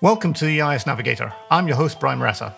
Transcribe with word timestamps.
Welcome 0.00 0.32
to 0.34 0.44
the 0.44 0.62
EIS 0.62 0.86
Navigator. 0.86 1.32
I'm 1.50 1.66
your 1.66 1.76
host, 1.76 1.98
Brian 1.98 2.20
Moretta. 2.20 2.54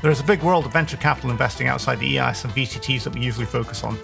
There 0.00 0.12
is 0.12 0.20
a 0.20 0.24
big 0.24 0.40
world 0.40 0.64
of 0.64 0.72
venture 0.72 0.96
capital 0.96 1.32
investing 1.32 1.66
outside 1.66 1.98
the 1.98 2.20
EIS 2.20 2.44
and 2.44 2.52
VCTs 2.52 3.02
that 3.02 3.12
we 3.12 3.20
usually 3.20 3.46
focus 3.46 3.82
on. 3.82 3.98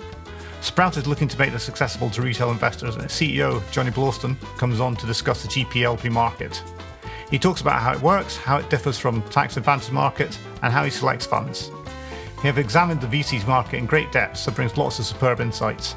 Sprout 0.60 0.96
is 0.96 1.06
looking 1.06 1.28
to 1.28 1.38
make 1.38 1.52
this 1.52 1.68
accessible 1.68 2.10
to 2.10 2.20
retail 2.20 2.50
investors, 2.50 2.96
and 2.96 3.04
its 3.04 3.16
CEO, 3.16 3.62
Jonny 3.70 3.92
Blausten, 3.92 4.36
comes 4.56 4.80
on 4.80 4.96
to 4.96 5.06
discuss 5.06 5.42
the 5.42 5.48
GPLP 5.48 6.10
market. 6.10 6.60
He 7.30 7.38
talks 7.38 7.60
about 7.60 7.80
how 7.80 7.92
it 7.92 8.02
works, 8.02 8.36
how 8.36 8.56
it 8.56 8.68
differs 8.70 8.98
from 8.98 9.22
tax 9.30 9.56
advantage 9.56 9.92
market, 9.92 10.36
and 10.62 10.72
how 10.72 10.82
he 10.82 10.90
selects 10.90 11.26
funds. 11.26 11.70
He 12.42 12.48
have 12.48 12.58
examined 12.58 13.00
the 13.00 13.06
VCs 13.06 13.46
market 13.46 13.76
in 13.76 13.86
great 13.86 14.10
depth, 14.10 14.38
so 14.38 14.50
brings 14.50 14.76
lots 14.76 14.98
of 14.98 15.06
superb 15.06 15.40
insights. 15.40 15.94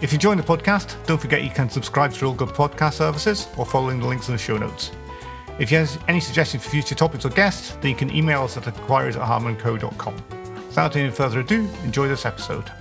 If 0.00 0.14
you 0.14 0.18
join 0.18 0.38
the 0.38 0.42
podcast, 0.42 0.96
don't 1.04 1.20
forget 1.20 1.44
you 1.44 1.50
can 1.50 1.68
subscribe 1.68 2.10
through 2.10 2.28
all 2.28 2.34
good 2.34 2.48
podcast 2.48 2.94
services 2.94 3.48
or 3.58 3.66
following 3.66 4.00
the 4.00 4.06
links 4.06 4.28
in 4.28 4.34
the 4.34 4.38
show 4.38 4.56
notes. 4.56 4.92
If 5.58 5.70
you 5.70 5.76
have 5.76 6.04
any 6.08 6.20
suggestions 6.20 6.64
for 6.64 6.70
future 6.70 6.94
topics 6.94 7.26
or 7.26 7.28
guests, 7.28 7.76
then 7.82 7.90
you 7.90 7.96
can 7.96 8.10
email 8.10 8.44
us 8.44 8.56
at 8.56 8.66
inquiries 8.66 9.16
at 9.16 9.22
harmonco.com. 9.28 10.14
Without 10.68 10.96
any 10.96 11.10
further 11.10 11.40
ado, 11.40 11.68
enjoy 11.84 12.08
this 12.08 12.24
episode. 12.24 12.72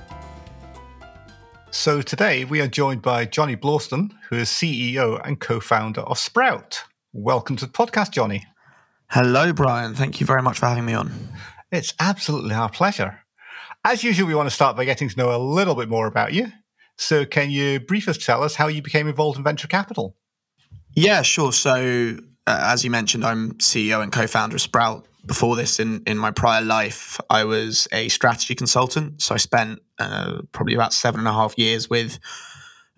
So 1.71 2.01
today 2.01 2.45
we 2.45 2.61
are 2.61 2.69
joined 2.69 3.01
by 3.01 3.25
Jonny 3.25 3.57
Blausten, 3.57 4.11
who 4.29 4.37
is 4.37 4.47
CEO 4.47 5.19
and 5.25 5.41
co-founder 5.41 6.01
of 6.01 6.17
Sprout. 6.17 6.85
Welcome 7.11 7.57
to 7.57 7.65
the 7.65 7.71
podcast, 7.73 8.11
Jonny. 8.11 8.45
Hello, 9.09 9.51
Brian. 9.51 9.93
Thank 9.93 10.21
you 10.21 10.25
very 10.25 10.41
much 10.41 10.57
for 10.57 10.67
having 10.67 10.85
me 10.85 10.93
on. 10.93 11.11
It's 11.69 11.93
absolutely 11.99 12.55
our 12.55 12.69
pleasure. 12.69 13.19
As 13.83 14.05
usual, 14.05 14.25
we 14.27 14.35
want 14.35 14.47
to 14.47 14.55
start 14.55 14.77
by 14.77 14.85
getting 14.85 15.09
to 15.09 15.17
know 15.17 15.35
a 15.35 15.37
little 15.37 15.75
bit 15.75 15.89
more 15.89 16.07
about 16.07 16.31
you. 16.31 16.53
So, 16.99 17.25
can 17.25 17.49
you 17.49 17.79
briefly 17.79 18.13
tell 18.13 18.43
us 18.43 18.55
how 18.55 18.67
you 18.67 18.81
became 18.81 19.07
involved 19.07 19.37
in 19.37 19.43
venture 19.43 19.69
capital? 19.69 20.17
Yeah, 20.95 21.21
sure. 21.21 21.53
So, 21.53 22.17
uh, 22.45 22.59
as 22.61 22.83
you 22.83 22.91
mentioned, 22.91 23.23
I'm 23.23 23.53
CEO 23.53 24.03
and 24.03 24.11
co-founder 24.11 24.57
of 24.57 24.61
Sprout. 24.61 25.07
Before 25.25 25.55
this, 25.55 25.79
in 25.79 26.03
in 26.07 26.17
my 26.17 26.31
prior 26.31 26.61
life, 26.61 27.17
I 27.29 27.45
was 27.45 27.87
a 27.93 28.09
strategy 28.09 28.53
consultant. 28.53 29.21
So 29.21 29.33
I 29.33 29.37
spent 29.37 29.79
uh, 29.97 30.41
probably 30.51 30.73
about 30.73 30.91
seven 30.91 31.19
and 31.19 31.27
a 31.27 31.31
half 31.31 31.57
years 31.57 31.89
with 31.89 32.19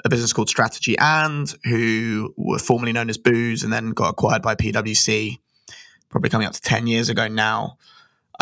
a 0.04 0.10
business 0.10 0.34
called 0.34 0.50
Strategy 0.50 0.98
and 0.98 1.54
who 1.66 2.34
were 2.38 2.58
formerly 2.58 2.94
known 2.94 3.10
as 3.10 3.20
Booz 3.20 3.62
and 3.64 3.72
then 3.72 3.92
got 3.92 4.10
acquired 4.10 4.42
by 4.42 4.56
PwC, 4.56 5.38
probably 6.10 6.32
coming 6.32 6.48
up 6.48 6.54
to 6.54 6.62
ten 6.62 6.88
years 6.88 7.10
ago 7.10 7.28
now. 7.28 7.78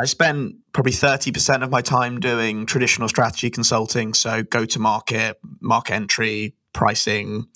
I 0.02 0.06
spent 0.06 0.56
probably 0.72 0.94
30% 0.94 1.62
of 1.62 1.70
my 1.70 1.82
time 1.82 2.22
doing 2.22 2.66
traditional 2.66 3.10
strategy 3.10 3.50
consulting. 3.50 4.14
So 4.14 4.44
go 4.44 4.64
to 4.64 4.80
market, 4.80 5.38
market 5.60 5.94
entry, 5.94 6.56
pricing, 6.72 7.48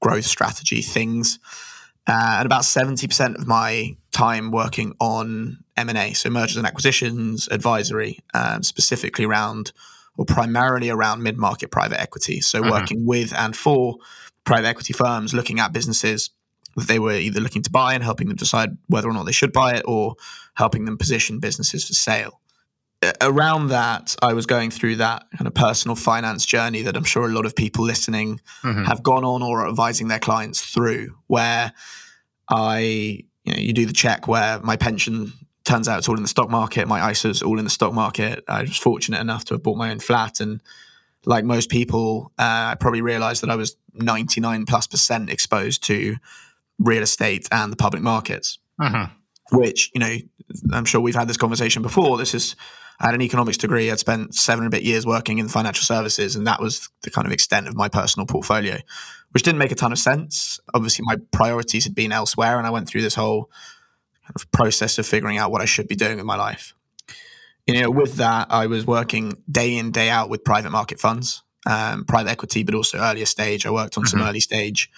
growth 0.00 0.24
strategy 0.24 0.80
things. 0.80 1.38
Uh, 2.06 2.36
and 2.38 2.46
about 2.46 2.62
70% 2.62 3.36
of 3.36 3.46
my 3.46 3.94
time 4.12 4.50
working 4.50 4.94
on 4.98 5.58
M&A, 5.76 6.14
so 6.14 6.30
mergers 6.30 6.56
and 6.56 6.66
acquisitions, 6.66 7.48
advisory, 7.50 8.18
um, 8.32 8.62
specifically 8.62 9.26
around 9.26 9.72
or 10.16 10.24
primarily 10.24 10.88
around 10.88 11.22
mid-market 11.22 11.70
private 11.70 12.00
equity. 12.00 12.40
So 12.40 12.62
mm-hmm. 12.62 12.70
working 12.70 13.06
with 13.06 13.34
and 13.34 13.54
for 13.54 13.96
private 14.44 14.68
equity 14.68 14.94
firms, 14.94 15.34
looking 15.34 15.60
at 15.60 15.74
businesses 15.74 16.30
that 16.80 16.88
they 16.88 16.98
were 16.98 17.14
either 17.14 17.40
looking 17.40 17.62
to 17.62 17.70
buy 17.70 17.94
and 17.94 18.02
helping 18.02 18.28
them 18.28 18.36
decide 18.36 18.76
whether 18.88 19.08
or 19.08 19.12
not 19.12 19.26
they 19.26 19.32
should 19.32 19.52
buy 19.52 19.74
it 19.74 19.84
or 19.86 20.16
helping 20.54 20.84
them 20.84 20.98
position 20.98 21.38
businesses 21.38 21.86
for 21.86 21.94
sale. 21.94 22.40
Around 23.22 23.68
that, 23.68 24.14
I 24.20 24.34
was 24.34 24.44
going 24.44 24.70
through 24.70 24.96
that 24.96 25.24
kind 25.36 25.46
of 25.46 25.54
personal 25.54 25.96
finance 25.96 26.44
journey 26.44 26.82
that 26.82 26.96
I'm 26.96 27.04
sure 27.04 27.24
a 27.24 27.32
lot 27.32 27.46
of 27.46 27.56
people 27.56 27.84
listening 27.84 28.40
mm-hmm. 28.62 28.84
have 28.84 29.02
gone 29.02 29.24
on 29.24 29.42
or 29.42 29.60
are 29.60 29.68
advising 29.68 30.08
their 30.08 30.18
clients 30.18 30.60
through, 30.60 31.16
where 31.26 31.72
I, 32.50 32.78
you 33.44 33.52
know, 33.52 33.58
you 33.58 33.72
do 33.72 33.86
the 33.86 33.94
check 33.94 34.28
where 34.28 34.60
my 34.60 34.76
pension 34.76 35.32
turns 35.64 35.88
out 35.88 35.98
it's 35.98 36.08
all 36.08 36.16
in 36.16 36.22
the 36.22 36.28
stock 36.28 36.50
market, 36.50 36.88
my 36.88 37.10
ISA's 37.10 37.42
all 37.42 37.58
in 37.58 37.64
the 37.64 37.70
stock 37.70 37.94
market. 37.94 38.44
I 38.48 38.62
was 38.62 38.76
fortunate 38.76 39.20
enough 39.20 39.46
to 39.46 39.54
have 39.54 39.62
bought 39.62 39.78
my 39.78 39.90
own 39.90 40.00
flat 40.00 40.40
and 40.40 40.60
like 41.26 41.44
most 41.44 41.68
people, 41.68 42.32
uh, 42.38 42.72
I 42.72 42.76
probably 42.78 43.02
realized 43.02 43.42
that 43.42 43.50
I 43.50 43.56
was 43.56 43.76
99 43.94 44.66
plus 44.66 44.86
percent 44.86 45.30
exposed 45.30 45.84
to 45.84 46.16
real 46.80 47.02
estate 47.02 47.46
and 47.52 47.70
the 47.70 47.76
public 47.76 48.02
markets, 48.02 48.58
mm-hmm. 48.80 49.56
which, 49.56 49.90
you 49.94 50.00
know, 50.00 50.16
I'm 50.72 50.84
sure 50.84 51.00
we've 51.00 51.14
had 51.14 51.28
this 51.28 51.36
conversation 51.36 51.82
before. 51.82 52.18
This 52.18 52.34
is, 52.34 52.56
I 52.98 53.06
had 53.06 53.14
an 53.14 53.22
economics 53.22 53.58
degree. 53.58 53.90
I'd 53.90 53.98
spent 53.98 54.34
seven 54.34 54.64
and 54.64 54.74
a 54.74 54.76
bit 54.76 54.82
years 54.82 55.06
working 55.06 55.38
in 55.38 55.48
financial 55.48 55.84
services, 55.84 56.34
and 56.34 56.46
that 56.46 56.60
was 56.60 56.88
the 57.02 57.10
kind 57.10 57.26
of 57.26 57.32
extent 57.32 57.68
of 57.68 57.76
my 57.76 57.88
personal 57.88 58.26
portfolio, 58.26 58.78
which 59.30 59.42
didn't 59.42 59.58
make 59.58 59.70
a 59.70 59.76
ton 59.76 59.92
of 59.92 59.98
sense. 59.98 60.58
Obviously, 60.74 61.04
my 61.06 61.16
priorities 61.30 61.84
had 61.84 61.94
been 61.94 62.12
elsewhere, 62.12 62.58
and 62.58 62.66
I 62.66 62.70
went 62.70 62.88
through 62.88 63.02
this 63.02 63.14
whole 63.14 63.50
kind 64.24 64.34
of 64.34 64.50
process 64.50 64.98
of 64.98 65.06
figuring 65.06 65.38
out 65.38 65.50
what 65.50 65.60
I 65.60 65.66
should 65.66 65.86
be 65.86 65.96
doing 65.96 66.18
in 66.18 66.26
my 66.26 66.36
life. 66.36 66.74
You 67.66 67.80
know, 67.80 67.90
with 67.90 68.14
that, 68.14 68.48
I 68.50 68.66
was 68.66 68.86
working 68.86 69.42
day 69.50 69.76
in, 69.76 69.92
day 69.92 70.08
out 70.08 70.30
with 70.30 70.44
private 70.44 70.70
market 70.70 70.98
funds, 70.98 71.42
um, 71.66 72.04
private 72.04 72.30
equity, 72.30 72.64
but 72.64 72.74
also 72.74 72.98
earlier 72.98 73.26
stage. 73.26 73.66
I 73.66 73.70
worked 73.70 73.96
on 73.96 74.04
mm-hmm. 74.04 74.18
some 74.18 74.26
early 74.26 74.40
stage 74.40 74.90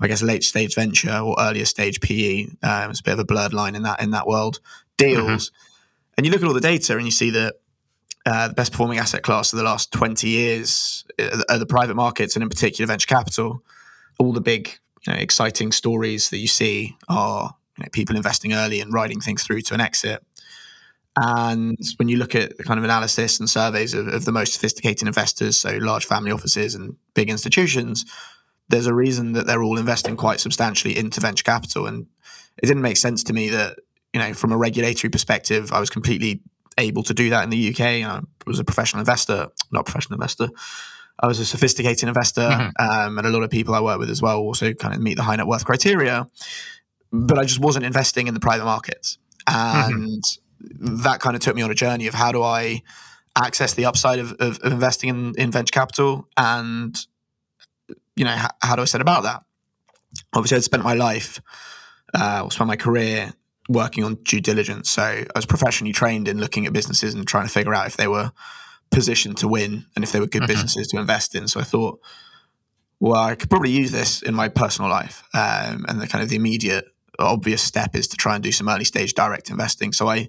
I 0.00 0.08
guess 0.08 0.22
late 0.22 0.42
stage 0.42 0.74
venture 0.74 1.16
or 1.16 1.36
earlier 1.38 1.64
stage 1.64 2.00
PE. 2.00 2.46
Um, 2.62 2.90
it's 2.90 3.00
a 3.00 3.02
bit 3.02 3.14
of 3.14 3.20
a 3.20 3.24
blurred 3.24 3.54
line 3.54 3.74
in 3.74 3.82
that 3.82 4.02
in 4.02 4.10
that 4.10 4.26
world. 4.26 4.60
Deals, 4.96 5.50
mm-hmm. 5.50 6.14
and 6.16 6.26
you 6.26 6.32
look 6.32 6.42
at 6.42 6.46
all 6.46 6.54
the 6.54 6.60
data 6.60 6.96
and 6.96 7.04
you 7.04 7.10
see 7.10 7.30
that 7.30 7.56
uh, 8.26 8.48
the 8.48 8.54
best 8.54 8.72
performing 8.72 8.98
asset 8.98 9.22
class 9.22 9.52
of 9.52 9.58
the 9.58 9.64
last 9.64 9.92
twenty 9.92 10.28
years 10.28 11.04
uh, 11.18 11.42
are 11.48 11.58
the 11.58 11.66
private 11.66 11.94
markets, 11.94 12.36
and 12.36 12.42
in 12.42 12.48
particular 12.48 12.86
venture 12.86 13.06
capital. 13.06 13.62
All 14.20 14.32
the 14.32 14.40
big, 14.40 14.70
you 15.06 15.12
know, 15.12 15.18
exciting 15.18 15.72
stories 15.72 16.30
that 16.30 16.38
you 16.38 16.46
see 16.46 16.96
are 17.08 17.54
you 17.76 17.82
know, 17.82 17.88
people 17.90 18.14
investing 18.14 18.52
early 18.52 18.80
and 18.80 18.92
riding 18.92 19.20
things 19.20 19.42
through 19.42 19.62
to 19.62 19.74
an 19.74 19.80
exit. 19.80 20.24
And 21.16 21.78
when 21.96 22.08
you 22.08 22.16
look 22.16 22.34
at 22.34 22.56
the 22.56 22.64
kind 22.64 22.78
of 22.78 22.84
analysis 22.84 23.38
and 23.38 23.48
surveys 23.48 23.94
of, 23.94 24.08
of, 24.08 24.24
the 24.24 24.32
most 24.32 24.54
sophisticated 24.54 25.06
investors, 25.06 25.56
so 25.56 25.76
large 25.76 26.06
family 26.06 26.32
offices 26.32 26.74
and 26.74 26.96
big 27.14 27.30
institutions, 27.30 28.04
there's 28.68 28.86
a 28.86 28.94
reason 28.94 29.32
that 29.32 29.46
they're 29.46 29.62
all 29.62 29.78
investing 29.78 30.16
quite 30.16 30.40
substantially 30.40 30.96
into 30.96 31.20
venture 31.20 31.44
capital. 31.44 31.86
And 31.86 32.06
it 32.62 32.66
didn't 32.66 32.82
make 32.82 32.96
sense 32.96 33.22
to 33.24 33.32
me 33.32 33.50
that, 33.50 33.78
you 34.12 34.20
know, 34.20 34.32
from 34.32 34.52
a 34.52 34.56
regulatory 34.56 35.10
perspective, 35.10 35.72
I 35.72 35.80
was 35.80 35.90
completely 35.90 36.40
able 36.78 37.02
to 37.04 37.14
do 37.14 37.30
that 37.30 37.44
in 37.44 37.50
the 37.50 37.70
UK. 37.70 37.80
I 37.80 38.20
was 38.46 38.58
a 38.58 38.64
professional 38.64 39.00
investor, 39.00 39.48
not 39.70 39.80
a 39.80 39.84
professional 39.84 40.16
investor. 40.16 40.48
I 41.18 41.26
was 41.26 41.38
a 41.38 41.44
sophisticated 41.44 42.08
investor, 42.08 42.42
mm-hmm. 42.48 42.90
um, 42.90 43.18
and 43.18 43.26
a 43.26 43.30
lot 43.30 43.44
of 43.44 43.50
people 43.50 43.74
I 43.74 43.80
work 43.80 43.98
with 43.98 44.10
as 44.10 44.20
well 44.20 44.38
also 44.38 44.72
kind 44.72 44.94
of 44.94 45.00
meet 45.00 45.16
the 45.16 45.22
high 45.22 45.36
net 45.36 45.46
worth 45.46 45.64
criteria. 45.64 46.26
But 47.12 47.38
I 47.38 47.44
just 47.44 47.60
wasn't 47.60 47.84
investing 47.84 48.26
in 48.26 48.34
the 48.34 48.40
private 48.40 48.64
markets, 48.64 49.18
and 49.46 50.22
mm-hmm. 50.22 50.96
that 51.02 51.20
kind 51.20 51.36
of 51.36 51.42
took 51.42 51.54
me 51.54 51.62
on 51.62 51.70
a 51.70 51.74
journey 51.74 52.08
of 52.08 52.14
how 52.14 52.32
do 52.32 52.42
I 52.42 52.82
access 53.36 53.74
the 53.74 53.84
upside 53.84 54.18
of, 54.18 54.32
of, 54.40 54.58
of 54.60 54.72
investing 54.72 55.10
in, 55.10 55.34
in 55.36 55.50
venture 55.50 55.72
capital 55.72 56.28
and 56.36 56.96
you 58.16 58.24
know, 58.24 58.30
how, 58.30 58.50
how 58.62 58.76
do 58.76 58.82
I 58.82 58.86
set 58.86 59.00
about 59.00 59.24
that? 59.24 59.42
Obviously, 60.32 60.56
I'd 60.56 60.64
spent 60.64 60.84
my 60.84 60.94
life, 60.94 61.40
uh, 62.14 62.42
or 62.44 62.50
spent 62.50 62.68
my 62.68 62.76
career 62.76 63.32
working 63.68 64.04
on 64.04 64.16
due 64.16 64.40
diligence. 64.40 64.90
So 64.90 65.02
I 65.02 65.26
was 65.34 65.46
professionally 65.46 65.92
trained 65.92 66.28
in 66.28 66.38
looking 66.38 66.66
at 66.66 66.72
businesses 66.72 67.14
and 67.14 67.26
trying 67.26 67.46
to 67.46 67.52
figure 67.52 67.74
out 67.74 67.86
if 67.86 67.96
they 67.96 68.08
were 68.08 68.32
positioned 68.90 69.38
to 69.38 69.48
win 69.48 69.86
and 69.94 70.04
if 70.04 70.12
they 70.12 70.20
were 70.20 70.26
good 70.26 70.42
mm-hmm. 70.42 70.52
businesses 70.52 70.88
to 70.88 70.98
invest 70.98 71.34
in. 71.34 71.48
So 71.48 71.60
I 71.60 71.64
thought, 71.64 72.00
well, 73.00 73.20
I 73.20 73.34
could 73.34 73.50
probably 73.50 73.70
use 73.70 73.90
this 73.90 74.22
in 74.22 74.34
my 74.34 74.48
personal 74.48 74.90
life. 74.90 75.24
Um, 75.34 75.84
and 75.88 76.00
the 76.00 76.06
kind 76.06 76.22
of 76.22 76.28
the 76.28 76.36
immediate 76.36 76.86
obvious 77.18 77.62
step 77.62 77.94
is 77.94 78.08
to 78.08 78.16
try 78.16 78.34
and 78.34 78.42
do 78.42 78.52
some 78.52 78.68
early 78.68 78.84
stage 78.84 79.14
direct 79.14 79.50
investing. 79.50 79.92
So 79.92 80.08
I 80.08 80.28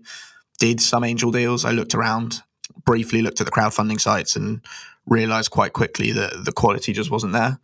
did 0.59 0.81
some 0.81 1.03
angel 1.03 1.31
deals. 1.31 1.65
I 1.65 1.71
looked 1.71 1.93
around, 1.93 2.41
briefly 2.85 3.21
looked 3.21 3.41
at 3.41 3.45
the 3.45 3.51
crowdfunding 3.51 3.99
sites 3.99 4.35
and 4.35 4.61
realized 5.05 5.51
quite 5.51 5.73
quickly 5.73 6.11
that 6.11 6.45
the 6.45 6.51
quality 6.51 6.93
just 6.93 7.11
wasn't 7.11 7.33
there 7.33 7.59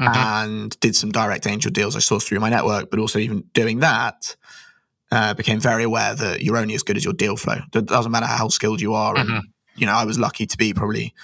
mm-hmm. 0.00 0.14
and 0.16 0.80
did 0.80 0.96
some 0.96 1.10
direct 1.12 1.46
angel 1.46 1.70
deals 1.70 1.96
I 1.96 2.00
saw 2.00 2.18
through 2.18 2.40
my 2.40 2.50
network. 2.50 2.90
But 2.90 2.98
also, 2.98 3.18
even 3.18 3.44
doing 3.52 3.80
that, 3.80 4.36
uh, 5.12 5.34
became 5.34 5.60
very 5.60 5.84
aware 5.84 6.14
that 6.14 6.42
you're 6.42 6.56
only 6.56 6.74
as 6.74 6.82
good 6.82 6.96
as 6.96 7.04
your 7.04 7.14
deal 7.14 7.36
flow. 7.36 7.58
It 7.74 7.86
doesn't 7.86 8.12
matter 8.12 8.26
how 8.26 8.48
skilled 8.48 8.80
you 8.80 8.94
are. 8.94 9.14
Mm-hmm. 9.14 9.34
And, 9.34 9.44
you 9.76 9.86
know, 9.86 9.92
I 9.92 10.04
was 10.04 10.18
lucky 10.18 10.46
to 10.46 10.56
be 10.56 10.72
probably 10.72 11.14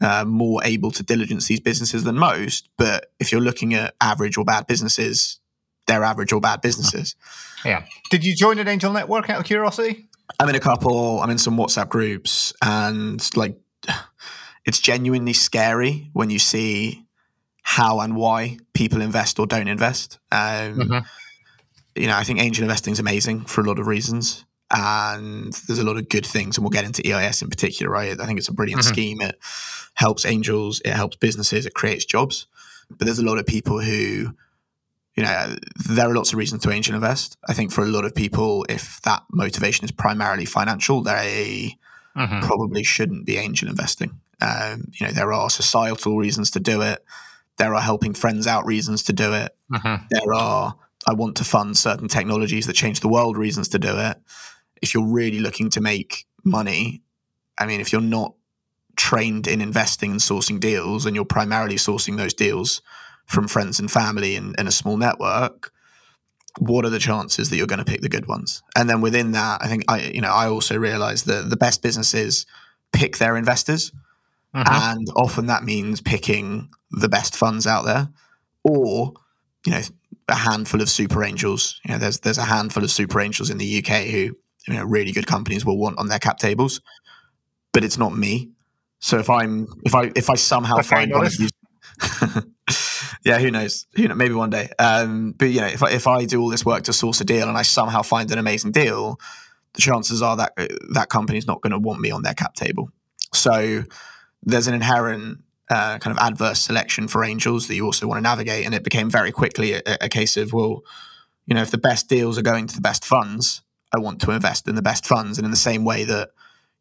uh, 0.00 0.24
more 0.24 0.62
able 0.64 0.90
to 0.92 1.02
diligence 1.02 1.46
these 1.46 1.60
businesses 1.60 2.04
than 2.04 2.16
most. 2.16 2.68
But 2.78 3.10
if 3.18 3.32
you're 3.32 3.40
looking 3.40 3.74
at 3.74 3.94
average 4.00 4.38
or 4.38 4.44
bad 4.44 4.66
businesses, 4.66 5.40
they're 5.86 6.04
average 6.04 6.32
or 6.32 6.40
bad 6.40 6.60
businesses. 6.60 7.16
Yeah. 7.64 7.84
Did 8.10 8.24
you 8.24 8.36
join 8.36 8.58
an 8.58 8.68
angel 8.68 8.92
network 8.92 9.28
out 9.30 9.40
of 9.40 9.46
curiosity? 9.46 10.08
I'm 10.38 10.48
in 10.48 10.54
a 10.54 10.60
couple. 10.60 11.20
I'm 11.20 11.30
in 11.30 11.38
some 11.38 11.56
WhatsApp 11.56 11.88
groups, 11.88 12.52
and 12.62 13.26
like 13.34 13.56
it's 14.68 14.80
genuinely 14.80 15.32
scary 15.32 16.10
when 16.12 16.28
you 16.28 16.38
see 16.38 17.02
how 17.62 18.00
and 18.00 18.14
why 18.14 18.58
people 18.74 19.00
invest 19.00 19.38
or 19.38 19.46
don't 19.46 19.66
invest. 19.66 20.18
Um, 20.30 20.38
mm-hmm. 20.76 20.98
You 21.96 22.06
know, 22.06 22.16
I 22.16 22.22
think 22.22 22.38
angel 22.38 22.64
investing 22.64 22.92
is 22.92 23.00
amazing 23.00 23.46
for 23.46 23.62
a 23.62 23.64
lot 23.64 23.78
of 23.78 23.86
reasons, 23.86 24.44
and 24.70 25.54
there's 25.66 25.78
a 25.78 25.84
lot 25.84 25.96
of 25.96 26.10
good 26.10 26.26
things, 26.26 26.58
and 26.58 26.64
we'll 26.64 26.70
get 26.70 26.84
into 26.84 27.02
EIS 27.02 27.40
in 27.40 27.48
particular. 27.48 27.90
Right? 27.90 28.20
I 28.20 28.26
think 28.26 28.38
it's 28.38 28.48
a 28.48 28.52
brilliant 28.52 28.82
mm-hmm. 28.82 28.92
scheme. 28.92 29.20
It 29.22 29.38
helps 29.94 30.26
angels, 30.26 30.82
it 30.84 30.92
helps 30.92 31.16
businesses, 31.16 31.64
it 31.64 31.72
creates 31.72 32.04
jobs. 32.04 32.46
But 32.90 33.06
there's 33.06 33.18
a 33.18 33.24
lot 33.24 33.38
of 33.38 33.46
people 33.46 33.80
who, 33.80 34.34
you 35.14 35.22
know, 35.22 35.56
there 35.88 36.10
are 36.10 36.14
lots 36.14 36.32
of 36.32 36.38
reasons 36.38 36.62
to 36.64 36.70
angel 36.70 36.94
invest. 36.94 37.38
I 37.48 37.54
think 37.54 37.72
for 37.72 37.84
a 37.84 37.88
lot 37.88 38.04
of 38.04 38.14
people, 38.14 38.66
if 38.68 39.00
that 39.02 39.22
motivation 39.32 39.86
is 39.86 39.92
primarily 39.92 40.44
financial, 40.44 41.02
they 41.02 41.78
mm-hmm. 42.14 42.40
probably 42.40 42.82
shouldn't 42.82 43.24
be 43.24 43.38
angel 43.38 43.68
investing. 43.70 44.20
Um, 44.40 44.90
you 44.92 45.06
know, 45.06 45.12
there 45.12 45.32
are 45.32 45.50
societal 45.50 46.16
reasons 46.16 46.50
to 46.52 46.60
do 46.60 46.82
it. 46.82 47.04
There 47.56 47.74
are 47.74 47.80
helping 47.80 48.14
friends 48.14 48.46
out 48.46 48.66
reasons 48.66 49.02
to 49.04 49.12
do 49.12 49.32
it. 49.32 49.56
Mm-hmm. 49.72 50.04
There 50.10 50.34
are 50.34 50.76
I 51.06 51.14
want 51.14 51.36
to 51.36 51.44
fund 51.44 51.76
certain 51.76 52.08
technologies 52.08 52.66
that 52.66 52.74
change 52.74 53.00
the 53.00 53.08
world 53.08 53.36
reasons 53.36 53.68
to 53.68 53.78
do 53.78 53.98
it. 53.98 54.18
If 54.82 54.94
you're 54.94 55.06
really 55.06 55.40
looking 55.40 55.70
to 55.70 55.80
make 55.80 56.26
money, 56.44 57.02
I 57.58 57.66
mean, 57.66 57.80
if 57.80 57.92
you're 57.92 58.00
not 58.00 58.34
trained 58.96 59.46
in 59.46 59.60
investing 59.60 60.10
and 60.10 60.20
sourcing 60.20 60.60
deals 60.60 61.06
and 61.06 61.16
you're 61.16 61.24
primarily 61.24 61.76
sourcing 61.76 62.16
those 62.16 62.34
deals 62.34 62.82
from 63.26 63.48
friends 63.48 63.78
and 63.80 63.90
family 63.90 64.36
and, 64.36 64.54
and 64.58 64.68
a 64.68 64.72
small 64.72 64.96
network, 64.96 65.72
what 66.58 66.84
are 66.84 66.90
the 66.90 66.98
chances 66.98 67.50
that 67.50 67.56
you're 67.56 67.66
going 67.66 67.78
to 67.78 67.84
pick 67.84 68.00
the 68.00 68.08
good 68.08 68.26
ones? 68.26 68.62
And 68.76 68.90
then 68.90 69.00
within 69.00 69.32
that, 69.32 69.62
I 69.62 69.68
think 69.68 69.84
I, 69.88 70.00
you 70.00 70.20
know, 70.20 70.32
I 70.32 70.48
also 70.48 70.76
realize 70.76 71.24
that 71.24 71.48
the 71.48 71.56
best 71.56 71.82
businesses 71.82 72.46
pick 72.92 73.18
their 73.18 73.36
investors, 73.36 73.92
mm-hmm. 74.54 74.66
and 74.66 75.08
often 75.16 75.46
that 75.46 75.64
means 75.64 76.00
picking 76.00 76.70
the 76.90 77.08
best 77.08 77.36
funds 77.36 77.66
out 77.66 77.84
there, 77.84 78.08
or 78.64 79.12
you 79.66 79.72
know, 79.72 79.80
a 80.28 80.34
handful 80.34 80.80
of 80.80 80.88
super 80.88 81.24
angels. 81.24 81.80
You 81.84 81.92
know, 81.92 81.98
there's 81.98 82.20
there's 82.20 82.38
a 82.38 82.44
handful 82.44 82.84
of 82.84 82.90
super 82.90 83.20
angels 83.20 83.50
in 83.50 83.58
the 83.58 83.78
UK 83.78 84.04
who 84.04 84.36
you 84.66 84.74
know 84.74 84.84
really 84.84 85.12
good 85.12 85.26
companies 85.26 85.64
will 85.64 85.78
want 85.78 85.98
on 85.98 86.08
their 86.08 86.18
cap 86.18 86.38
tables, 86.38 86.80
but 87.72 87.84
it's 87.84 87.98
not 87.98 88.16
me. 88.16 88.50
So 89.00 89.18
if 89.18 89.30
I'm 89.30 89.68
if 89.84 89.94
I 89.94 90.10
if 90.16 90.30
I 90.30 90.34
somehow 90.34 90.76
That's 90.76 90.88
find 90.88 91.12
one 91.12 91.26
of 91.26 91.36
these 91.36 91.50
yeah, 93.24 93.38
who 93.38 93.50
knows? 93.50 93.86
Who 93.94 94.08
Maybe 94.14 94.34
one 94.34 94.50
day. 94.50 94.68
Um, 94.78 95.34
but 95.36 95.46
you 95.46 95.60
know, 95.60 95.66
if 95.66 95.82
I, 95.82 95.90
if 95.90 96.06
I 96.06 96.24
do 96.24 96.40
all 96.40 96.48
this 96.48 96.64
work 96.64 96.84
to 96.84 96.92
source 96.92 97.20
a 97.20 97.24
deal 97.24 97.48
and 97.48 97.56
I 97.56 97.62
somehow 97.62 98.02
find 98.02 98.30
an 98.30 98.38
amazing 98.38 98.72
deal, 98.72 99.20
the 99.74 99.82
chances 99.82 100.22
are 100.22 100.36
that 100.36 100.52
that 100.94 101.08
company's 101.08 101.46
not 101.46 101.60
going 101.62 101.72
to 101.72 101.78
want 101.78 102.00
me 102.00 102.10
on 102.10 102.22
their 102.22 102.34
cap 102.34 102.54
table. 102.54 102.90
So 103.32 103.84
there's 104.48 104.66
an 104.66 104.74
inherent 104.74 105.42
uh, 105.70 105.98
kind 105.98 106.16
of 106.16 106.22
adverse 106.22 106.60
selection 106.60 107.08
for 107.08 107.22
angels 107.22 107.68
that 107.68 107.74
you 107.74 107.84
also 107.84 108.06
want 108.06 108.18
to 108.18 108.22
navigate, 108.22 108.64
and 108.64 108.74
it 108.74 108.82
became 108.82 109.10
very 109.10 109.30
quickly 109.30 109.74
a, 109.74 109.82
a 110.00 110.08
case 110.08 110.36
of 110.36 110.52
well, 110.52 110.82
you 111.46 111.54
know, 111.54 111.62
if 111.62 111.70
the 111.70 111.78
best 111.78 112.08
deals 112.08 112.38
are 112.38 112.42
going 112.42 112.66
to 112.66 112.74
the 112.74 112.80
best 112.80 113.04
funds, 113.04 113.62
I 113.94 113.98
want 113.98 114.20
to 114.22 114.30
invest 114.30 114.68
in 114.68 114.74
the 114.74 114.82
best 114.82 115.06
funds, 115.06 115.38
and 115.38 115.44
in 115.44 115.50
the 115.50 115.56
same 115.56 115.84
way 115.84 116.04
that 116.04 116.30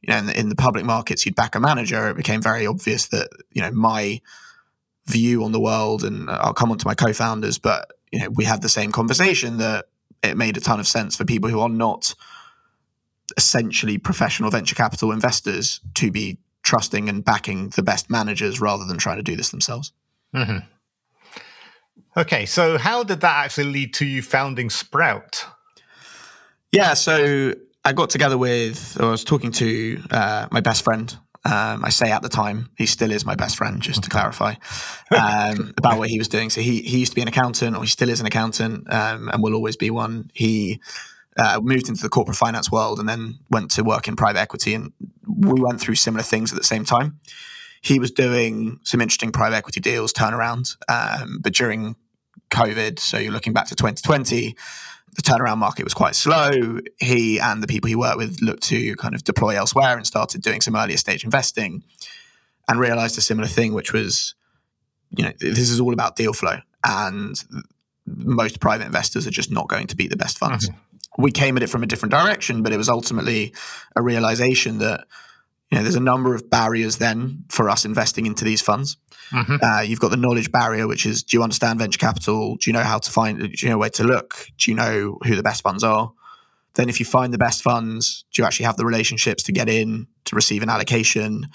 you 0.02 0.14
know 0.14 0.20
in 0.20 0.26
the, 0.28 0.40
in 0.40 0.50
the 0.50 0.56
public 0.56 0.86
markets 0.86 1.26
you'd 1.26 1.36
back 1.36 1.56
a 1.56 1.60
manager, 1.60 2.10
it 2.10 2.18
became 2.18 2.42
very 2.42 2.66
obvious 2.66 3.08
that 3.08 3.30
you 3.52 3.62
know 3.62 3.72
my 3.72 4.22
view 5.06 5.44
on 5.44 5.52
the 5.52 5.60
world, 5.60 6.04
and 6.04 6.30
I'll 6.30 6.54
come 6.54 6.72
on 6.72 6.78
to 6.78 6.88
my 6.88 6.96
co-founders, 6.96 7.58
but 7.58 7.92
you 8.12 8.20
know, 8.20 8.30
we 8.30 8.46
had 8.46 8.62
the 8.62 8.70
same 8.70 8.92
conversation 8.92 9.58
that 9.58 9.86
it 10.24 10.38
made 10.38 10.58
a 10.58 10.62
ton 10.62 10.80
of 10.80 10.88
sense 10.88 11.16
for 11.16 11.26
people 11.26 11.50
who 11.50 11.60
are 11.60 11.70
not 11.70 12.16
essentially 13.36 13.98
professional 13.98 14.50
venture 14.50 14.76
capital 14.76 15.12
investors 15.12 15.82
to 15.96 16.12
be 16.12 16.38
trusting 16.68 17.08
and 17.10 17.24
backing 17.24 17.70
the 17.70 17.84
best 17.84 18.10
managers 18.10 18.60
rather 18.60 18.86
than 18.86 18.98
trying 18.98 19.18
to 19.18 19.24
do 19.24 19.36
this 19.36 19.50
themselves. 19.50 19.94
Mm-hmm. 20.36 20.58
Okay, 22.18 22.46
so 22.46 22.78
how 22.78 23.04
did 23.04 23.22
that 23.22 23.46
actually 23.46 23.72
lead 23.72 23.94
to 23.96 24.06
you 24.06 24.22
founding 24.22 24.70
Sprout? 24.70 25.46
Yeah, 26.72 26.94
so 26.94 27.54
I 27.86 27.94
got 27.94 28.10
together 28.10 28.38
with, 28.38 28.98
I 29.00 29.06
was 29.06 29.24
talking 29.24 29.52
to 29.54 30.04
uh, 30.12 30.48
my 30.52 30.60
best 30.60 30.84
friend 30.84 31.18
um, 31.48 31.86
I 31.86 31.90
say 31.90 32.12
at 32.12 32.22
the 32.22 32.30
time, 32.30 32.70
he 32.78 32.86
still 32.86 33.12
is 33.12 33.26
my 33.26 33.36
best 33.36 33.56
friend, 33.56 33.82
just 33.82 34.04
to 34.04 34.10
clarify, 34.10 34.56
um, 35.18 35.74
about 35.78 35.98
what 35.98 36.10
he 36.10 36.18
was 36.18 36.28
doing. 36.28 36.50
So 36.50 36.60
he 36.60 36.82
he 36.82 37.00
used 37.00 37.14
to 37.14 37.16
be 37.16 37.22
an 37.22 37.30
accountant, 37.30 37.78
or 37.78 37.84
he 37.84 37.88
still 37.88 38.10
is 38.10 38.20
an 38.20 38.26
accountant, 38.26 38.92
um, 38.92 39.30
and 39.30 39.42
will 39.42 39.54
always 39.54 39.78
be 39.78 39.90
one. 39.90 40.30
He 40.34 40.82
uh, 41.38 41.60
moved 41.62 41.90
into 41.90 42.02
the 42.02 42.10
corporate 42.10 42.38
finance 42.38 42.72
world 42.72 43.00
and 43.00 43.08
then 43.08 43.40
went 43.50 43.72
to 43.72 43.84
work 43.84 44.08
in 44.08 44.16
private 44.16 44.40
equity, 44.40 44.74
and 44.74 44.92
we 45.28 45.62
went 45.62 45.80
through 45.80 45.96
similar 45.96 46.24
things 46.24 46.52
at 46.52 46.58
the 46.58 46.64
same 46.64 46.86
time. 46.86 47.20
He 47.82 48.00
was 48.00 48.12
doing 48.12 48.80
some 48.84 49.02
interesting 49.02 49.32
private 49.32 49.56
equity 49.56 49.80
deals, 49.80 50.12
turnaround, 50.12 50.76
um, 50.90 51.40
but 51.42 51.54
during 51.54 51.96
COVID, 52.50 53.00
so 53.00 53.18
you're 53.18 53.32
looking 53.34 53.54
back 53.54 53.68
to 53.68 53.76
2020 53.76 54.56
the 55.18 55.24
turnaround 55.24 55.58
market 55.58 55.84
was 55.84 55.96
quite 55.96 56.16
slow. 56.16 56.80
He 57.00 57.40
and 57.40 57.62
the 57.62 57.68
people 57.68 57.88
he 57.88 57.96
worked 57.96 58.18
with 58.18 58.40
looked 58.40 58.64
to 58.64 58.96
kind 58.96 59.16
of 59.16 59.24
deploy 59.24 59.58
elsewhere 59.58 59.98
and 59.98 60.06
started 60.06 60.42
doing 60.42 60.62
some 60.62 60.76
earlier 60.76 60.98
stage 60.98 61.24
investing 61.24 61.84
and 62.70 62.80
realized 62.80 63.18
a 63.18 63.22
similar 63.22 63.48
thing, 63.48 63.74
which 63.74 63.92
was, 63.92 64.36
you 65.18 65.24
know, 65.24 65.32
this 65.40 65.72
is 65.72 65.80
all 65.80 65.92
about 65.92 66.16
deal 66.16 66.34
flow. 66.34 66.60
And 66.86 67.36
most 68.06 68.60
private 68.60 68.86
investors 68.86 69.26
are 69.26 69.32
just 69.32 69.52
not 69.52 69.68
going 69.68 69.88
to 69.88 69.96
be 69.96 70.08
the 70.08 70.16
best 70.16 70.38
funds. 70.38 70.70
Mm-hmm. 70.70 70.80
We 71.18 71.32
came 71.32 71.58
at 71.58 71.64
it 71.64 71.70
from 71.70 71.84
a 71.84 71.88
different 71.88 72.12
direction, 72.12 72.64
but 72.64 72.72
it 72.72 72.78
was 72.78 72.90
ultimately 72.90 73.54
a 73.96 74.02
realization 74.02 74.78
that 74.80 75.06
you 75.72 75.78
know, 75.78 75.84
there's 75.84 75.96
a 75.96 76.00
number 76.00 76.34
of 76.34 76.50
barriers 76.50 76.98
then 76.98 77.44
for 77.50 77.70
us 77.70 77.84
investing 77.84 78.26
into 78.26 78.46
these 78.46 78.62
funds. 78.62 78.98
Mm-hmm. 79.32 79.58
Uh, 79.62 79.82
you've 79.82 80.00
got 80.00 80.12
the 80.12 80.18
knowledge 80.18 80.52
barrier, 80.52 80.88
which 80.88 81.06
is 81.06 81.24
do 81.24 81.36
you 81.36 81.44
understand 81.44 81.80
venture 81.80 81.98
capital? 81.98 82.56
Do 82.56 82.70
you 82.70 82.74
know 82.74 82.84
how 82.84 83.00
to 83.00 83.12
find, 83.12 83.40
do 83.40 83.50
you 83.58 83.70
know 83.70 83.78
where 83.78 83.90
to 83.90 84.04
look? 84.04 84.48
Do 84.58 84.72
you 84.72 84.78
know 84.78 85.18
who 85.26 85.36
the 85.36 85.44
best 85.44 85.64
funds 85.64 85.84
are? 85.84 86.12
Then, 86.76 86.90
if 86.90 87.00
you 87.00 87.06
find 87.06 87.34
the 87.34 87.40
best 87.40 87.64
funds, 87.64 88.24
do 88.32 88.42
you 88.42 88.46
actually 88.46 88.68
have 88.68 88.78
the 88.78 88.86
relationships 88.86 89.44
to 89.44 89.52
get 89.52 89.68
in, 89.68 90.06
to 90.26 90.36
receive 90.36 90.62
an 90.62 90.70
allocation, 90.70 91.48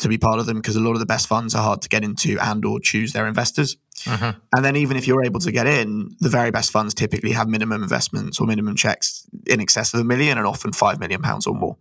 to 0.00 0.08
be 0.08 0.16
part 0.16 0.40
of 0.40 0.46
them? 0.46 0.56
Because 0.56 0.76
a 0.76 0.80
lot 0.80 0.92
of 0.92 0.98
the 0.98 1.06
best 1.06 1.26
funds 1.26 1.54
are 1.54 1.62
hard 1.62 1.82
to 1.82 1.90
get 1.90 2.02
into 2.02 2.38
and 2.40 2.64
or 2.64 2.80
choose 2.80 3.12
their 3.12 3.26
investors. 3.26 3.76
Mm-hmm. 4.00 4.38
And 4.54 4.64
then, 4.64 4.76
even 4.76 4.96
if 4.96 5.06
you're 5.06 5.24
able 5.24 5.40
to 5.40 5.52
get 5.52 5.66
in, 5.66 6.16
the 6.20 6.28
very 6.28 6.50
best 6.50 6.70
funds 6.70 6.94
typically 6.94 7.32
have 7.32 7.48
minimum 7.48 7.82
investments 7.82 8.40
or 8.40 8.46
minimum 8.46 8.74
checks 8.74 9.26
in 9.46 9.60
excess 9.60 9.94
of 9.94 10.00
a 10.00 10.04
million 10.04 10.38
and 10.38 10.46
often 10.46 10.72
five 10.72 10.98
million 10.98 11.22
pounds 11.22 11.46
or 11.46 11.54
more. 11.54 11.76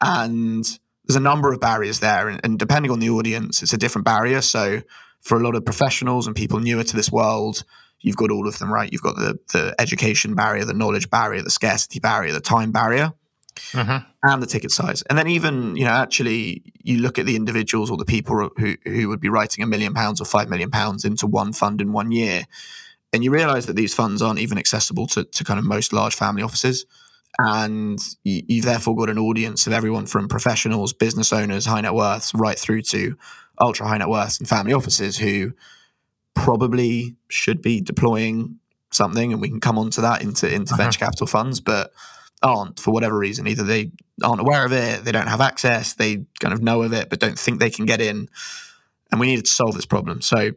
And 0.00 0.64
there's 1.06 1.16
a 1.16 1.20
number 1.20 1.52
of 1.52 1.60
barriers 1.60 2.00
there. 2.00 2.28
And, 2.28 2.40
and 2.44 2.58
depending 2.58 2.90
on 2.90 3.00
the 3.00 3.10
audience, 3.10 3.62
it's 3.62 3.72
a 3.72 3.78
different 3.78 4.04
barrier. 4.04 4.40
So 4.40 4.80
for 5.20 5.36
a 5.36 5.40
lot 5.40 5.54
of 5.54 5.64
professionals 5.64 6.26
and 6.26 6.34
people 6.34 6.60
newer 6.60 6.84
to 6.84 6.96
this 6.96 7.12
world, 7.12 7.64
you've 8.00 8.16
got 8.16 8.30
all 8.30 8.48
of 8.48 8.58
them, 8.58 8.72
right? 8.72 8.90
You've 8.90 9.02
got 9.02 9.16
the, 9.16 9.38
the 9.52 9.74
education 9.78 10.34
barrier, 10.34 10.64
the 10.64 10.72
knowledge 10.72 11.10
barrier, 11.10 11.42
the 11.42 11.50
scarcity 11.50 12.00
barrier, 12.00 12.32
the 12.32 12.40
time 12.40 12.72
barrier. 12.72 13.12
Mm-hmm. 13.72 14.30
and 14.30 14.42
the 14.42 14.46
ticket 14.46 14.70
size. 14.70 15.02
And 15.02 15.18
then 15.18 15.28
even, 15.28 15.76
you 15.76 15.84
know, 15.84 15.92
actually 15.92 16.62
you 16.82 16.98
look 16.98 17.18
at 17.18 17.26
the 17.26 17.36
individuals 17.36 17.90
or 17.90 17.96
the 17.96 18.04
people 18.04 18.50
who, 18.56 18.76
who 18.84 19.08
would 19.08 19.20
be 19.20 19.28
writing 19.28 19.62
a 19.62 19.66
million 19.66 19.94
pounds 19.94 20.20
or 20.20 20.24
five 20.24 20.48
million 20.48 20.70
pounds 20.70 21.04
into 21.04 21.26
one 21.26 21.52
fund 21.52 21.80
in 21.80 21.92
one 21.92 22.12
year. 22.12 22.44
And 23.12 23.24
you 23.24 23.30
realize 23.30 23.66
that 23.66 23.76
these 23.76 23.94
funds 23.94 24.22
aren't 24.22 24.38
even 24.38 24.58
accessible 24.58 25.06
to, 25.08 25.24
to 25.24 25.44
kind 25.44 25.58
of 25.58 25.64
most 25.64 25.92
large 25.92 26.14
family 26.14 26.42
offices 26.42 26.86
and 27.38 28.00
you, 28.24 28.42
you've 28.48 28.64
therefore 28.64 28.96
got 28.96 29.08
an 29.08 29.18
audience 29.18 29.66
of 29.66 29.72
everyone 29.72 30.06
from 30.06 30.28
professionals, 30.28 30.92
business 30.92 31.32
owners, 31.32 31.66
high 31.66 31.80
net 31.80 31.94
worths, 31.94 32.34
right 32.34 32.58
through 32.58 32.82
to 32.82 33.16
ultra 33.60 33.86
high 33.86 33.98
net 33.98 34.08
worths 34.08 34.38
and 34.38 34.48
family 34.48 34.72
offices 34.72 35.16
who 35.16 35.52
probably 36.34 37.16
should 37.28 37.62
be 37.62 37.80
deploying 37.80 38.58
something, 38.90 39.32
and 39.32 39.40
we 39.40 39.48
can 39.48 39.60
come 39.60 39.78
on 39.78 39.90
to 39.90 40.00
that 40.00 40.22
into 40.22 40.52
into 40.52 40.74
uh-huh. 40.74 40.82
venture 40.82 40.98
capital 40.98 41.26
funds, 41.26 41.60
but 41.60 41.92
aren't 42.42 42.80
for 42.80 42.90
whatever 42.90 43.16
reason. 43.16 43.46
Either 43.46 43.62
they 43.62 43.92
aren't 44.22 44.40
aware 44.40 44.64
of 44.64 44.72
it, 44.72 45.04
they 45.04 45.12
don't 45.12 45.28
have 45.28 45.40
access, 45.40 45.94
they 45.94 46.24
kind 46.40 46.54
of 46.54 46.62
know 46.62 46.82
of 46.82 46.92
it, 46.92 47.10
but 47.10 47.20
don't 47.20 47.38
think 47.38 47.60
they 47.60 47.70
can 47.70 47.86
get 47.86 48.00
in. 48.00 48.28
And 49.10 49.20
we 49.20 49.26
needed 49.26 49.46
to 49.46 49.50
solve 49.52 49.74
this 49.74 49.86
problem. 49.86 50.20
So 50.22 50.52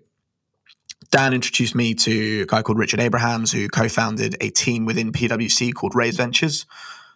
Dan 1.10 1.34
introduced 1.34 1.76
me 1.76 1.94
to 1.96 2.42
a 2.42 2.46
guy 2.46 2.62
called 2.62 2.78
Richard 2.78 3.00
Abrahams, 3.00 3.52
who 3.52 3.68
co 3.68 3.90
founded 3.90 4.36
a 4.42 4.50
team 4.50 4.86
within 4.86 5.12
PwC 5.12 5.74
called 5.74 5.96
Raise 5.96 6.18
Ventures. 6.18 6.66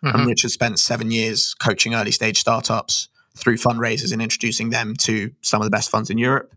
Mm-hmm. 0.03 0.15
And 0.15 0.27
Richard 0.27 0.51
spent 0.51 0.79
seven 0.79 1.11
years 1.11 1.53
coaching 1.55 1.95
early 1.95 2.11
stage 2.11 2.39
startups 2.39 3.09
through 3.35 3.57
fundraisers 3.57 4.13
and 4.13 4.21
introducing 4.21 4.69
them 4.69 4.95
to 4.95 5.31
some 5.41 5.61
of 5.61 5.65
the 5.65 5.71
best 5.71 5.89
funds 5.89 6.09
in 6.09 6.17
Europe. 6.17 6.53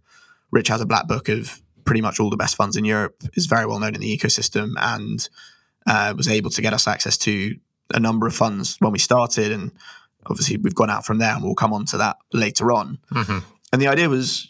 Rich 0.51 0.69
has 0.69 0.81
a 0.81 0.87
black 0.87 1.07
book 1.07 1.29
of 1.29 1.63
pretty 1.85 2.01
much 2.01 2.21
all 2.21 2.31
the 2.31 2.37
best 2.37 2.57
funds 2.57 2.77
in 2.77 2.85
Europe, 2.85 3.23
is 3.35 3.47
very 3.47 3.67
well 3.67 3.81
known 3.81 3.95
in 3.95 4.01
the 4.01 4.17
ecosystem, 4.17 4.75
and 4.79 5.29
uh, 5.87 6.15
was 6.17 6.29
able 6.29 6.51
to 6.51 6.63
get 6.63 6.73
us 6.73 6.87
access 6.87 7.17
to 7.19 7.55
a 7.95 8.01
number 8.01 8.27
of 8.27 8.35
funds 8.35 8.77
when 8.81 8.93
we 8.93 8.99
started. 8.99 9.53
And 9.53 9.73
obviously, 10.27 10.57
we've 10.57 10.75
gone 10.75 10.91
out 10.91 11.05
from 11.05 11.19
there, 11.19 11.35
and 11.35 11.43
we'll 11.43 11.55
come 11.55 11.73
on 11.73 11.85
to 11.87 11.99
that 11.99 12.17
later 12.33 12.73
on. 12.73 12.99
Mm-hmm. 13.13 13.39
And 13.73 13.83
the 13.83 13.89
idea 13.89 14.09
was 14.09 14.49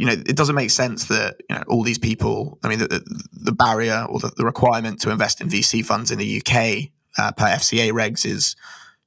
you 0.00 0.06
know, 0.06 0.12
it 0.12 0.34
doesn't 0.34 0.54
make 0.54 0.70
sense 0.70 1.04
that 1.08 1.36
you 1.50 1.54
know 1.54 1.62
all 1.68 1.82
these 1.82 1.98
people. 1.98 2.58
I 2.62 2.68
mean, 2.68 2.78
the, 2.78 3.02
the 3.32 3.52
barrier 3.52 4.06
or 4.08 4.18
the, 4.18 4.32
the, 4.34 4.46
requirement 4.46 4.98
to 5.02 5.10
invest 5.10 5.42
in 5.42 5.48
VC 5.48 5.84
funds 5.84 6.10
in 6.10 6.18
the 6.18 6.38
UK 6.38 6.90
uh, 7.18 7.32
per 7.32 7.44
FCA 7.44 7.92
regs 7.92 8.24
is 8.24 8.56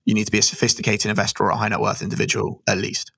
you 0.06 0.14
need 0.14 0.26
to 0.26 0.32
be 0.32 0.38
a 0.38 0.44
sophisticated 0.44 1.10
investor 1.10 1.46
or 1.46 1.50
a 1.50 1.56
high 1.56 1.70
net 1.70 1.80
worth 1.80 2.04
individual 2.04 2.62
at 2.68 2.78
least. 2.78 3.12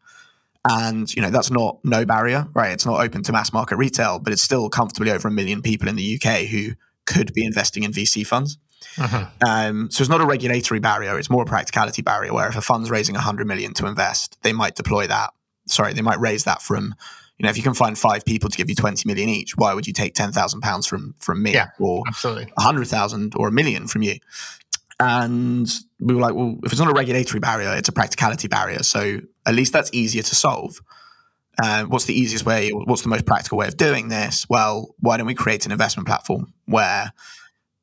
And 0.63 1.13
you 1.13 1.21
know 1.21 1.29
that's 1.29 1.51
not 1.51 1.79
no 1.83 2.05
barrier, 2.05 2.47
right? 2.53 2.71
It's 2.71 2.85
not 2.85 3.03
open 3.03 3.23
to 3.23 3.33
mass 3.33 3.51
market 3.51 3.75
retail, 3.75 4.19
but 4.19 4.31
it's 4.31 4.41
still 4.41 4.69
comfortably 4.69 5.11
over 5.11 5.27
a 5.27 5.31
million 5.31 5.61
people 5.61 5.89
in 5.89 5.97
the 5.97 6.15
UK 6.15 6.47
who 6.47 6.75
could 7.05 7.33
be 7.33 7.45
investing 7.45 7.83
in 7.83 7.91
VC 7.91 8.25
funds. 8.25 8.57
Uh-huh. 8.97 9.25
Um, 9.45 9.89
so 9.91 10.01
it's 10.01 10.09
not 10.09 10.21
a 10.21 10.25
regulatory 10.25 10.79
barrier; 10.79 11.17
it's 11.19 11.29
more 11.29 11.43
a 11.43 11.45
practicality 11.45 12.01
barrier. 12.01 12.33
Where 12.33 12.47
if 12.47 12.55
a 12.55 12.61
fund's 12.61 12.89
raising 12.89 13.15
100 13.15 13.47
million 13.47 13.73
to 13.75 13.87
invest, 13.87 14.37
they 14.41 14.53
might 14.53 14.75
deploy 14.75 15.07
that. 15.07 15.31
Sorry, 15.67 15.93
they 15.93 16.01
might 16.01 16.19
raise 16.19 16.43
that 16.45 16.61
from 16.61 16.95
you 17.37 17.43
know, 17.43 17.49
if 17.49 17.57
you 17.57 17.63
can 17.63 17.73
find 17.73 17.97
five 17.97 18.23
people 18.23 18.49
to 18.49 18.57
give 18.57 18.69
you 18.69 18.75
20 18.75 19.07
million 19.07 19.27
each, 19.27 19.57
why 19.57 19.73
would 19.73 19.87
you 19.87 19.93
take 19.93 20.13
10,000 20.13 20.61
pounds 20.61 20.87
from, 20.87 21.15
from 21.19 21.43
me 21.43 21.53
Yeah, 21.53 21.67
or 21.79 22.03
Absolutely. 22.07 22.51
a 22.57 22.61
hundred 22.61 22.87
thousand 22.87 23.33
or 23.35 23.49
a 23.49 23.51
million 23.51 23.87
from 23.87 24.03
you? 24.03 24.15
And 24.99 25.69
we 25.99 26.15
were 26.15 26.21
like, 26.21 26.33
well, 26.33 26.55
if 26.63 26.71
it's 26.71 26.79
not 26.79 26.89
a 26.89 26.93
regulatory 26.93 27.41
barrier, 27.41 27.73
it's 27.75 27.89
a 27.89 27.91
practicality 27.91 28.47
barrier. 28.47 28.83
So 28.83 29.19
at 29.45 29.53
least 29.53 29.73
that's 29.73 29.89
easier 29.91 30.23
to 30.23 30.35
solve. 30.35 30.79
Uh, 31.61 31.83
what's 31.83 32.05
the 32.05 32.17
easiest 32.17 32.45
way? 32.45 32.69
What's 32.69 33.01
the 33.01 33.09
most 33.09 33.25
practical 33.25 33.57
way 33.57 33.67
of 33.67 33.75
doing 33.75 34.07
this? 34.07 34.45
Well, 34.49 34.95
why 34.99 35.17
don't 35.17 35.27
we 35.27 35.35
create 35.35 35.65
an 35.65 35.73
investment 35.73 36.07
platform 36.07 36.53
where 36.65 37.11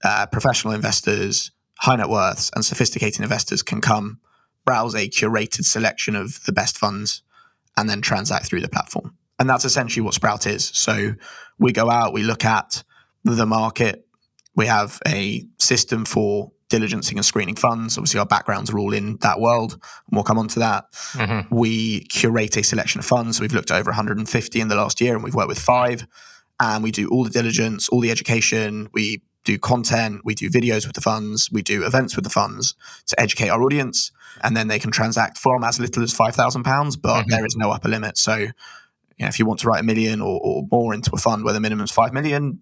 uh, 0.03 0.27
professional 0.27 0.75
investors, 0.75 1.51
high 1.79 1.97
net 1.97 2.09
worths, 2.09 2.51
and 2.55 2.65
sophisticated 2.65 3.21
investors 3.21 3.63
can 3.63 3.81
come 3.81 4.21
browse 4.65 4.95
a 4.95 5.09
curated 5.09 5.65
selection 5.65 6.15
of 6.15 6.43
the 6.45 6.53
best 6.53 6.79
funds 6.79 7.23
and 7.77 7.89
then 7.89 8.01
transact 8.01 8.47
through 8.47 8.61
the 8.61 8.69
platform. 8.69 9.17
And 9.39 9.49
that's 9.49 9.65
essentially 9.65 10.03
what 10.03 10.15
Sprout 10.15 10.47
is. 10.47 10.71
So 10.75 11.15
we 11.59 11.73
go 11.73 11.91
out, 11.91 12.13
we 12.13 12.23
look 12.23 12.45
at 12.45 12.85
the 13.25 13.47
market, 13.47 14.07
we 14.55 14.67
have 14.67 15.01
a 15.07 15.47
system 15.59 16.05
for 16.05 16.53
diligencing 16.69 17.17
and 17.17 17.25
screening 17.25 17.57
funds. 17.57 17.99
Obviously, 17.99 18.21
our 18.21 18.27
backgrounds 18.27 18.71
are 18.71 18.79
all 18.79 18.93
in 18.93 19.17
that 19.19 19.41
world, 19.41 19.73
and 19.73 19.81
we'll 20.13 20.25
come 20.25 20.39
on 20.39 20.49
to 20.49 20.59
that. 20.61 20.93
Mm-hmm. 21.13 21.55
We 21.55 22.05
curate 22.05 22.57
a 22.57 22.63
selection 22.63 22.99
of 22.99 23.07
funds. 23.07 23.41
We've 23.41 23.53
looked 23.53 23.71
at 23.71 23.79
over 23.79 23.91
150 23.91 24.61
in 24.61 24.69
the 24.69 24.75
last 24.75 25.01
year, 25.01 25.15
and 25.15 25.23
we've 25.23 25.35
worked 25.35 25.49
with 25.49 25.59
five. 25.59 26.07
And 26.61 26.83
we 26.83 26.91
do 26.91 27.09
all 27.09 27.25
the 27.25 27.31
diligence, 27.31 27.89
all 27.89 28.01
the 28.01 28.11
education. 28.11 28.89
We 28.93 29.23
do 29.45 29.59
content. 29.59 30.21
We 30.25 30.35
do 30.35 30.49
videos 30.51 30.87
with 30.87 30.95
the 30.95 31.01
funds. 31.01 31.51
We 31.53 31.63
do 31.63 31.85
events 31.85 32.15
with 32.17 32.25
the 32.25 32.31
funds 32.31 32.75
to 33.07 33.21
educate 33.21 33.49
our 33.49 33.63
audience, 33.63 34.13
and 34.43 34.57
then 34.57 34.69
they 34.69 34.79
can 34.79 34.91
transact 34.91 35.39
from 35.39 35.65
as 35.65 35.79
little 35.81 36.03
as 36.03 36.13
five 36.13 36.35
thousand 36.35 36.63
pounds. 36.65 36.97
But 36.97 37.25
Mhm. 37.25 37.29
there 37.29 37.45
is 37.47 37.57
no 37.57 37.71
upper 37.71 37.89
limit. 37.89 38.17
So, 38.19 38.37
you 38.37 38.53
know, 39.21 39.27
if 39.29 39.39
you 39.39 39.47
want 39.47 39.61
to 39.61 39.69
write 39.69 39.81
a 39.81 39.85
million 39.85 40.21
or, 40.21 40.41
or 40.43 40.63
more 40.71 40.95
into 40.95 41.11
a 41.13 41.19
fund 41.19 41.45
where 41.45 41.55
the 41.55 41.61
minimum 41.61 41.85
is 41.85 41.91
five 41.91 42.13
million, 42.13 42.61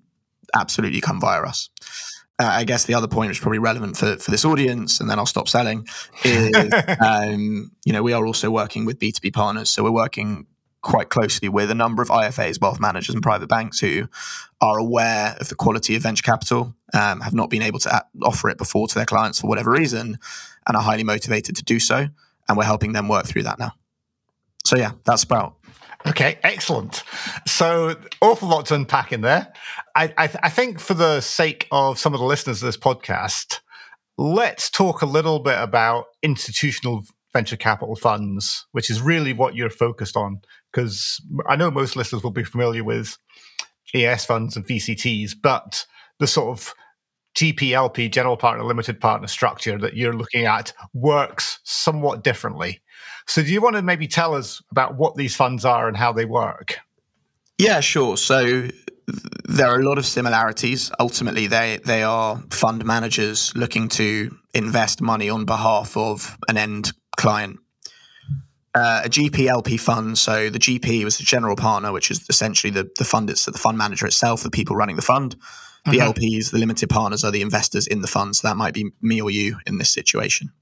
absolutely 0.54 1.00
come 1.00 1.20
via 1.20 1.42
us. 1.42 1.68
Uh, 2.40 2.48
I 2.50 2.64
guess 2.64 2.86
the 2.86 2.94
other 2.94 3.06
point, 3.06 3.28
which 3.28 3.36
is 3.36 3.42
probably 3.42 3.58
relevant 3.58 3.98
for, 3.98 4.16
for 4.16 4.30
this 4.30 4.46
audience, 4.46 4.98
and 4.98 5.10
then 5.10 5.18
I'll 5.18 5.26
stop 5.26 5.46
selling, 5.48 5.86
is 6.24 6.72
um, 7.00 7.70
you 7.84 7.92
know 7.92 8.02
we 8.02 8.14
are 8.14 8.26
also 8.26 8.50
working 8.50 8.86
with 8.86 8.98
B 8.98 9.12
two 9.12 9.20
B 9.20 9.30
partners. 9.30 9.68
So 9.68 9.82
we're 9.84 9.90
working 9.90 10.46
quite 10.82 11.10
closely 11.10 11.48
with 11.48 11.70
a 11.70 11.74
number 11.74 12.02
of 12.02 12.08
IFAs, 12.08 12.60
wealth 12.60 12.80
managers, 12.80 13.14
and 13.14 13.22
private 13.22 13.48
banks 13.48 13.80
who 13.80 14.08
are 14.60 14.78
aware 14.78 15.36
of 15.40 15.48
the 15.48 15.54
quality 15.54 15.96
of 15.96 16.02
venture 16.02 16.22
capital, 16.22 16.74
um, 16.94 17.20
have 17.20 17.34
not 17.34 17.50
been 17.50 17.62
able 17.62 17.78
to 17.80 18.04
offer 18.22 18.48
it 18.48 18.58
before 18.58 18.88
to 18.88 18.94
their 18.94 19.06
clients 19.06 19.40
for 19.40 19.46
whatever 19.46 19.70
reason, 19.70 20.18
and 20.66 20.76
are 20.76 20.82
highly 20.82 21.04
motivated 21.04 21.56
to 21.56 21.64
do 21.64 21.78
so. 21.78 22.08
And 22.48 22.58
we're 22.58 22.64
helping 22.64 22.92
them 22.92 23.08
work 23.08 23.26
through 23.26 23.44
that 23.44 23.58
now. 23.58 23.72
So 24.64 24.76
yeah, 24.76 24.92
that's 25.04 25.22
Sprout. 25.22 25.56
Okay, 26.06 26.38
excellent. 26.42 27.02
So, 27.46 27.94
awful 28.22 28.48
lot 28.48 28.66
to 28.66 28.74
unpack 28.74 29.12
in 29.12 29.20
there. 29.20 29.52
I, 29.94 30.14
I, 30.16 30.30
I 30.42 30.48
think 30.48 30.80
for 30.80 30.94
the 30.94 31.20
sake 31.20 31.68
of 31.70 31.98
some 31.98 32.14
of 32.14 32.20
the 32.20 32.26
listeners 32.26 32.62
of 32.62 32.66
this 32.66 32.78
podcast, 32.78 33.60
let's 34.16 34.70
talk 34.70 35.02
a 35.02 35.06
little 35.06 35.40
bit 35.40 35.58
about 35.58 36.06
institutional 36.22 37.04
venture 37.32 37.56
capital 37.56 37.96
funds, 37.96 38.66
which 38.72 38.88
is 38.90 39.00
really 39.00 39.32
what 39.32 39.54
you're 39.54 39.70
focused 39.70 40.16
on. 40.16 40.40
Because 40.72 41.20
I 41.48 41.56
know 41.56 41.70
most 41.70 41.96
listeners 41.96 42.22
will 42.22 42.30
be 42.30 42.44
familiar 42.44 42.84
with 42.84 43.18
EIS 43.94 44.24
funds 44.24 44.56
and 44.56 44.66
VCTs, 44.66 45.32
but 45.42 45.86
the 46.18 46.26
sort 46.26 46.56
of 46.58 46.74
GPLP, 47.36 48.10
general 48.10 48.36
partner, 48.36 48.64
limited 48.64 49.00
partner 49.00 49.28
structure 49.28 49.78
that 49.78 49.96
you're 49.96 50.16
looking 50.16 50.44
at 50.44 50.72
works 50.92 51.60
somewhat 51.64 52.24
differently. 52.24 52.80
So, 53.26 53.42
do 53.42 53.52
you 53.52 53.60
want 53.60 53.76
to 53.76 53.82
maybe 53.82 54.08
tell 54.08 54.34
us 54.34 54.62
about 54.70 54.96
what 54.96 55.16
these 55.16 55.36
funds 55.36 55.64
are 55.64 55.88
and 55.88 55.96
how 55.96 56.12
they 56.12 56.24
work? 56.24 56.78
Yeah, 57.58 57.80
sure. 57.80 58.16
So 58.16 58.68
there 59.48 59.66
are 59.66 59.78
a 59.78 59.84
lot 59.84 59.98
of 59.98 60.06
similarities. 60.06 60.90
Ultimately, 60.98 61.46
they 61.46 61.78
they 61.84 62.02
are 62.02 62.42
fund 62.50 62.84
managers 62.84 63.54
looking 63.54 63.88
to 63.90 64.34
invest 64.54 65.02
money 65.02 65.28
on 65.28 65.44
behalf 65.44 65.96
of 65.96 66.38
an 66.48 66.56
end 66.56 66.92
client. 67.16 67.58
Uh, 68.72 69.02
a 69.04 69.08
GPLP 69.08 69.80
fund. 69.80 70.16
So 70.16 70.48
the 70.48 70.58
GP 70.60 71.02
was 71.02 71.18
the 71.18 71.24
general 71.24 71.56
partner, 71.56 71.90
which 71.92 72.10
is 72.10 72.24
essentially 72.28 72.70
the 72.70 72.88
the 72.98 73.04
fund. 73.04 73.28
It's 73.28 73.44
the 73.44 73.52
fund 73.58 73.76
manager 73.76 74.06
itself, 74.06 74.42
the 74.44 74.50
people 74.50 74.76
running 74.76 74.96
the 74.96 75.02
fund. 75.02 75.34
The. 75.86 75.98
LPs, 75.98 76.50
the 76.50 76.58
limited 76.58 76.88
partners, 76.90 77.24
are 77.24 77.30
the 77.32 77.40
investors 77.42 77.86
in 77.86 78.00
the 78.02 78.06
fund. 78.06 78.36
So 78.36 78.46
that 78.46 78.56
might 78.56 78.74
be 78.74 78.90
me 79.00 79.20
or 79.22 79.30
you 79.30 79.56
in 79.66 79.78
this 79.78 79.90
situation. 79.90 80.52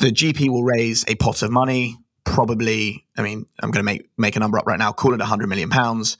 The 0.00 0.08
GP 0.10 0.48
will 0.48 0.64
raise 0.64 1.04
a 1.06 1.14
pot 1.14 1.42
of 1.42 1.50
money, 1.52 1.98
probably. 2.24 3.06
I 3.16 3.22
mean, 3.22 3.46
I'm 3.60 3.70
going 3.70 3.80
to 3.80 3.84
make 3.84 4.08
make 4.18 4.34
a 4.34 4.40
number 4.40 4.58
up 4.58 4.66
right 4.66 4.78
now. 4.78 4.92
Call 4.92 5.12
it 5.14 5.20
100 5.20 5.46
million 5.46 5.70
pounds 5.70 6.16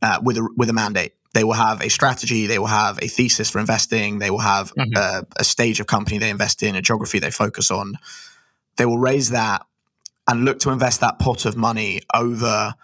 uh, 0.00 0.18
with 0.22 0.38
a 0.38 0.48
with 0.56 0.70
a 0.70 0.72
mandate. 0.72 1.12
They 1.34 1.44
will 1.44 1.52
have 1.52 1.82
a 1.82 1.90
strategy. 1.90 2.46
They 2.46 2.58
will 2.58 2.66
have 2.68 2.98
a 3.02 3.08
thesis 3.08 3.50
for 3.50 3.58
investing. 3.58 4.18
They 4.18 4.30
will 4.30 4.38
have 4.38 4.72
Mhm. 4.74 4.96
uh, 4.96 5.22
a 5.36 5.44
stage 5.44 5.78
of 5.80 5.86
company 5.86 6.16
they 6.18 6.30
invest 6.30 6.62
in, 6.62 6.74
a 6.74 6.80
geography 6.80 7.18
they 7.18 7.30
focus 7.30 7.70
on. 7.70 7.98
They 8.76 8.86
will 8.86 8.98
raise 8.98 9.30
that 9.30 9.66
and 10.28 10.44
look 10.44 10.60
to 10.60 10.70
invest 10.70 11.00
that 11.00 11.18
pot 11.18 11.44
of 11.46 11.56
money 11.56 12.02
over. 12.14 12.74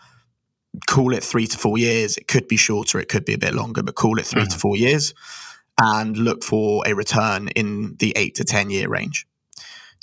Call 0.89 1.13
it 1.15 1.23
three 1.23 1.47
to 1.47 1.57
four 1.57 1.79
years. 1.79 2.17
It 2.17 2.27
could 2.27 2.49
be 2.49 2.57
shorter. 2.57 2.99
It 2.99 3.09
could 3.09 3.25
be 3.25 3.35
a 3.35 3.39
bit 3.39 3.55
longer, 3.55 3.83
but 3.83 3.95
call 3.95 4.19
it 4.19 4.27
3 4.27 4.45
to 4.47 4.59
four 4.59 4.77
years, 4.77 5.15
and 5.81 6.17
look 6.17 6.43
for 6.43 6.83
a 6.85 6.95
return 6.95 7.49
in 7.49 7.95
the 8.01 8.13
eight 8.17 8.35
to 8.37 8.45
ten 8.45 8.71
year 8.71 8.89
range. 8.89 9.27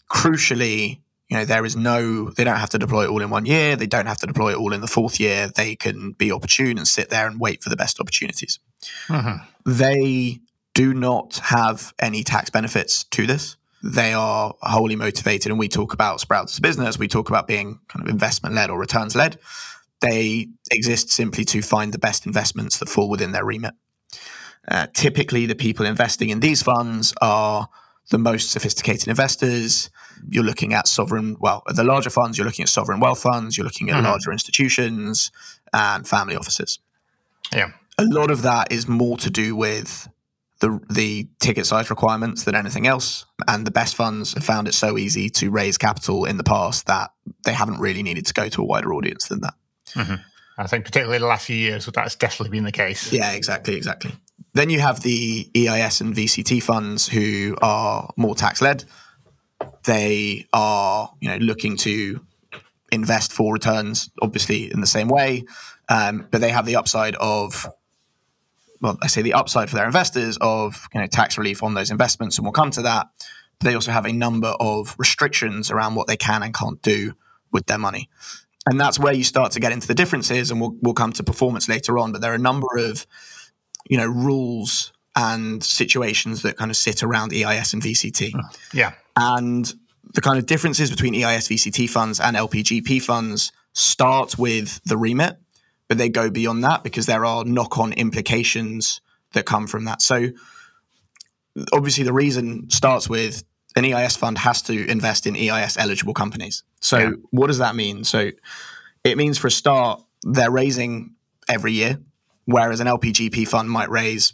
Crucially, 0.10 1.02
you 1.30 1.38
know 1.38 1.46
there 1.46 1.66
is 1.66 1.76
no 1.76 2.30
they 2.32 2.44
don't 2.44 2.58
have 2.58 2.70
to 2.70 2.78
deploy 2.78 3.06
it 3.06 3.10
all 3.10 3.22
in 3.22 3.30
one 3.30 3.46
year 3.46 3.78
they 3.78 3.88
don't 3.88 4.06
have 4.06 4.18
to 4.18 4.28
deploy 4.28 4.52
it 4.52 4.58
all 4.58 4.74
in 4.74 4.82
the 4.82 4.88
fourth 4.88 5.18
year 5.20 5.48
they 5.56 5.76
can 5.78 6.12
be 6.12 6.30
opportune 6.32 6.78
and 6.78 6.86
sit 6.88 7.10
there 7.10 7.26
and 7.26 7.40
wait 7.40 7.64
for 7.64 7.70
the 7.70 7.78
best 7.78 8.00
opportunities 8.02 8.60
Mhm. 9.08 9.42
they 9.66 10.42
do 10.74 10.94
not 10.94 11.38
have 11.38 11.94
any 12.00 12.24
tax 12.24 12.50
benefits 12.50 13.06
to 13.06 13.26
this 13.26 13.56
they 13.84 14.14
are 14.14 14.54
wholly 14.62 14.96
motivated 14.96 15.50
and 15.50 15.60
we 15.60 15.68
talk 15.68 15.94
about 15.94 16.20
Sprout's 16.20 16.54
as 16.54 16.58
a 16.60 16.62
business 16.62 17.00
we 17.00 17.08
talk 17.08 17.30
about 17.30 17.48
being 17.48 17.80
kind 17.88 18.06
of 18.06 18.12
investment 18.12 18.56
led 18.56 18.70
or 18.70 18.80
returns 18.80 19.16
led 19.16 19.38
they 20.02 20.48
exist 20.72 21.10
simply 21.10 21.46
to 21.46 21.62
find 21.62 21.94
the 21.94 22.00
best 22.00 22.26
investments 22.26 22.80
that 22.80 22.90
fall 22.90 23.10
within 23.10 23.32
their 23.32 23.46
remit 23.46 23.74
uh, 24.68 24.88
typically 24.94 25.46
the 25.46 25.56
people 25.56 25.86
investing 25.86 26.30
in 26.30 26.40
these 26.40 26.62
funds 26.62 27.14
are 27.22 27.68
the 28.10 28.18
most 28.18 28.52
sophisticated 28.52 29.08
investors 29.08 29.90
you're 30.30 30.44
looking 30.44 30.74
at 30.74 30.88
sovereign, 30.88 31.36
well, 31.40 31.64
the 31.74 31.84
larger 31.84 32.10
funds, 32.10 32.38
you're 32.38 32.46
looking 32.46 32.64
at 32.64 32.70
sovereign 32.70 33.00
wealth 33.00 33.22
funds, 33.22 33.58
you're 33.58 33.66
looking 33.66 33.90
at 33.90 33.96
Mhm. 33.96 34.04
larger 34.04 34.32
institutions 34.32 35.32
and 35.74 36.08
family 36.08 36.36
offices. 36.36 36.80
Yeah. 37.52 37.72
A 37.98 38.04
lot 38.06 38.30
of 38.30 38.44
that 38.44 38.72
is 38.72 38.88
more 38.88 39.18
to 39.18 39.30
do 39.30 39.56
with 39.56 40.08
the 40.62 40.80
the 40.90 41.28
ticket 41.40 41.66
size 41.66 41.90
requirements 41.90 42.44
than 42.46 42.56
anything 42.56 42.88
else. 42.88 43.26
And 43.48 43.68
the 43.68 43.72
best 43.72 43.96
funds 43.96 44.34
have 44.34 44.46
found 44.46 44.68
it 44.68 44.74
so 44.74 44.98
easy 44.98 45.30
to 45.32 45.52
raise 45.52 45.78
capital 45.78 46.26
in 46.26 46.38
the 46.38 46.44
past 46.44 46.88
that 46.88 47.12
they 47.44 47.54
haven't 47.54 47.80
really 47.80 48.04
needed 48.04 48.26
to 48.28 48.34
go 48.34 48.48
to 48.48 48.62
a 48.62 48.66
wider 48.66 48.94
audience 48.94 49.28
than 49.28 49.42
that. 49.42 49.54
I 50.58 50.68
think 50.68 50.86
particularly 50.86 51.18
in 51.18 51.22
the 51.24 51.28
last 51.28 51.48
few 51.48 51.56
years, 51.56 51.88
that's 51.88 52.16
definitely 52.16 52.56
been 52.56 52.64
the 52.64 52.72
case. 52.72 53.12
Yeah, 53.12 53.32
exactly, 53.32 53.76
exactly. 53.76 54.14
Then 54.54 54.70
you 54.70 54.80
have 54.80 55.02
the 55.02 55.50
EIS 55.56 56.02
and 56.02 56.14
VCT 56.14 56.62
funds 56.62 57.08
who 57.08 57.56
are 57.62 58.12
more 58.18 58.36
tax 58.36 58.62
led. 58.62 58.84
They 59.86 60.48
are, 60.54 61.12
you 61.20 61.30
know, 61.30 61.38
looking 61.38 61.78
to 61.78 62.22
invest 62.92 63.32
for 63.32 63.54
returns, 63.54 64.12
obviously 64.22 64.72
in 64.72 64.82
the 64.82 64.88
same 64.88 65.08
way, 65.08 65.46
um, 65.90 66.28
but 66.30 66.42
they 66.42 66.50
have 66.50 66.66
the 66.66 66.76
upside 66.76 67.16
of, 67.16 67.66
well, 68.82 68.98
I 69.02 69.08
say 69.08 69.22
the 69.22 69.34
upside 69.34 69.70
for 69.70 69.76
their 69.76 69.86
investors 69.86 70.38
of, 70.42 70.88
you 70.94 71.00
know, 71.00 71.08
tax 71.08 71.38
relief 71.38 71.64
on 71.64 71.74
those 71.74 71.92
investments, 71.92 72.38
and 72.38 72.46
we'll 72.46 72.54
come 72.54 72.72
to 72.72 72.82
that. 72.84 73.08
But 73.60 73.66
they 73.66 73.76
also 73.76 73.92
have 73.92 74.06
a 74.06 74.12
number 74.12 74.54
of 74.60 74.96
restrictions 74.98 75.70
around 75.70 75.96
what 75.96 76.08
they 76.08 76.18
can 76.18 76.42
and 76.44 76.54
can't 76.54 76.82
do 76.82 77.14
with 77.52 77.68
their 77.68 77.78
money 77.78 78.10
and 78.66 78.80
that's 78.80 79.00
where 79.00 79.14
you 79.14 79.24
start 79.24 79.52
to 79.54 79.60
get 79.60 79.72
into 79.72 79.88
the 79.88 79.94
differences 79.94 80.52
and 80.52 80.62
we'll, 80.62 80.76
we'll 80.82 80.94
come 80.94 81.12
to 81.14 81.24
performance 81.24 81.68
later 81.68 81.98
on 81.98 82.12
but 82.12 82.22
there 82.22 82.32
are 82.32 82.36
a 82.36 82.40
number 82.40 82.68
of 82.78 83.06
you 83.90 83.98
know 83.98 84.08
rules 84.08 84.94
and 85.16 85.64
situations 85.64 86.44
that 86.44 86.58
kind 86.58 86.72
of 86.72 86.78
sit 86.78 87.04
around 87.04 87.34
eis 87.34 87.74
and 87.74 87.82
vct 87.82 88.32
hmm. 88.32 88.40
Yeah. 88.74 88.94
and 89.16 89.74
the 90.14 90.22
kind 90.22 90.38
of 90.38 90.46
differences 90.46 90.90
between 90.90 91.16
eis 91.16 91.48
vct 91.48 91.90
funds 91.90 92.20
and 92.20 92.38
lpgp 92.38 93.02
funds 93.02 93.52
start 93.74 94.38
with 94.38 94.82
the 94.86 94.98
remit 94.98 95.38
but 95.92 95.98
they 95.98 96.08
go 96.08 96.30
beyond 96.30 96.64
that 96.64 96.86
because 96.86 97.06
there 97.06 97.26
are 97.26 97.44
knock-on 97.44 97.92
implications 97.92 99.02
that 99.34 99.46
come 99.46 99.68
from 99.68 99.84
that 99.84 100.02
so 100.02 100.30
obviously 101.74 102.06
the 102.06 102.14
reason 102.14 102.70
starts 102.70 103.10
with 103.10 103.44
an 103.76 103.84
EIS 103.84 104.16
fund 104.16 104.38
has 104.38 104.62
to 104.62 104.90
invest 104.90 105.28
in 105.28 105.36
EIS 105.36 105.76
eligible 105.78 106.14
companies. 106.14 106.64
So 106.80 106.98
Yeah. 106.98 107.10
what 107.32 107.48
does 107.48 107.58
that 107.58 107.76
mean? 107.76 108.06
So 108.06 108.32
it 109.04 109.18
means 109.18 109.38
for 109.38 109.48
a 109.48 109.52
start, 109.52 110.02
they're 110.24 110.50
raising 110.50 111.16
every 111.50 111.74
year, 111.74 112.00
whereas 112.46 112.80
an 112.80 112.88
LPGP 112.88 113.44
fund 113.46 113.70
might 113.70 113.90
raise 113.90 114.32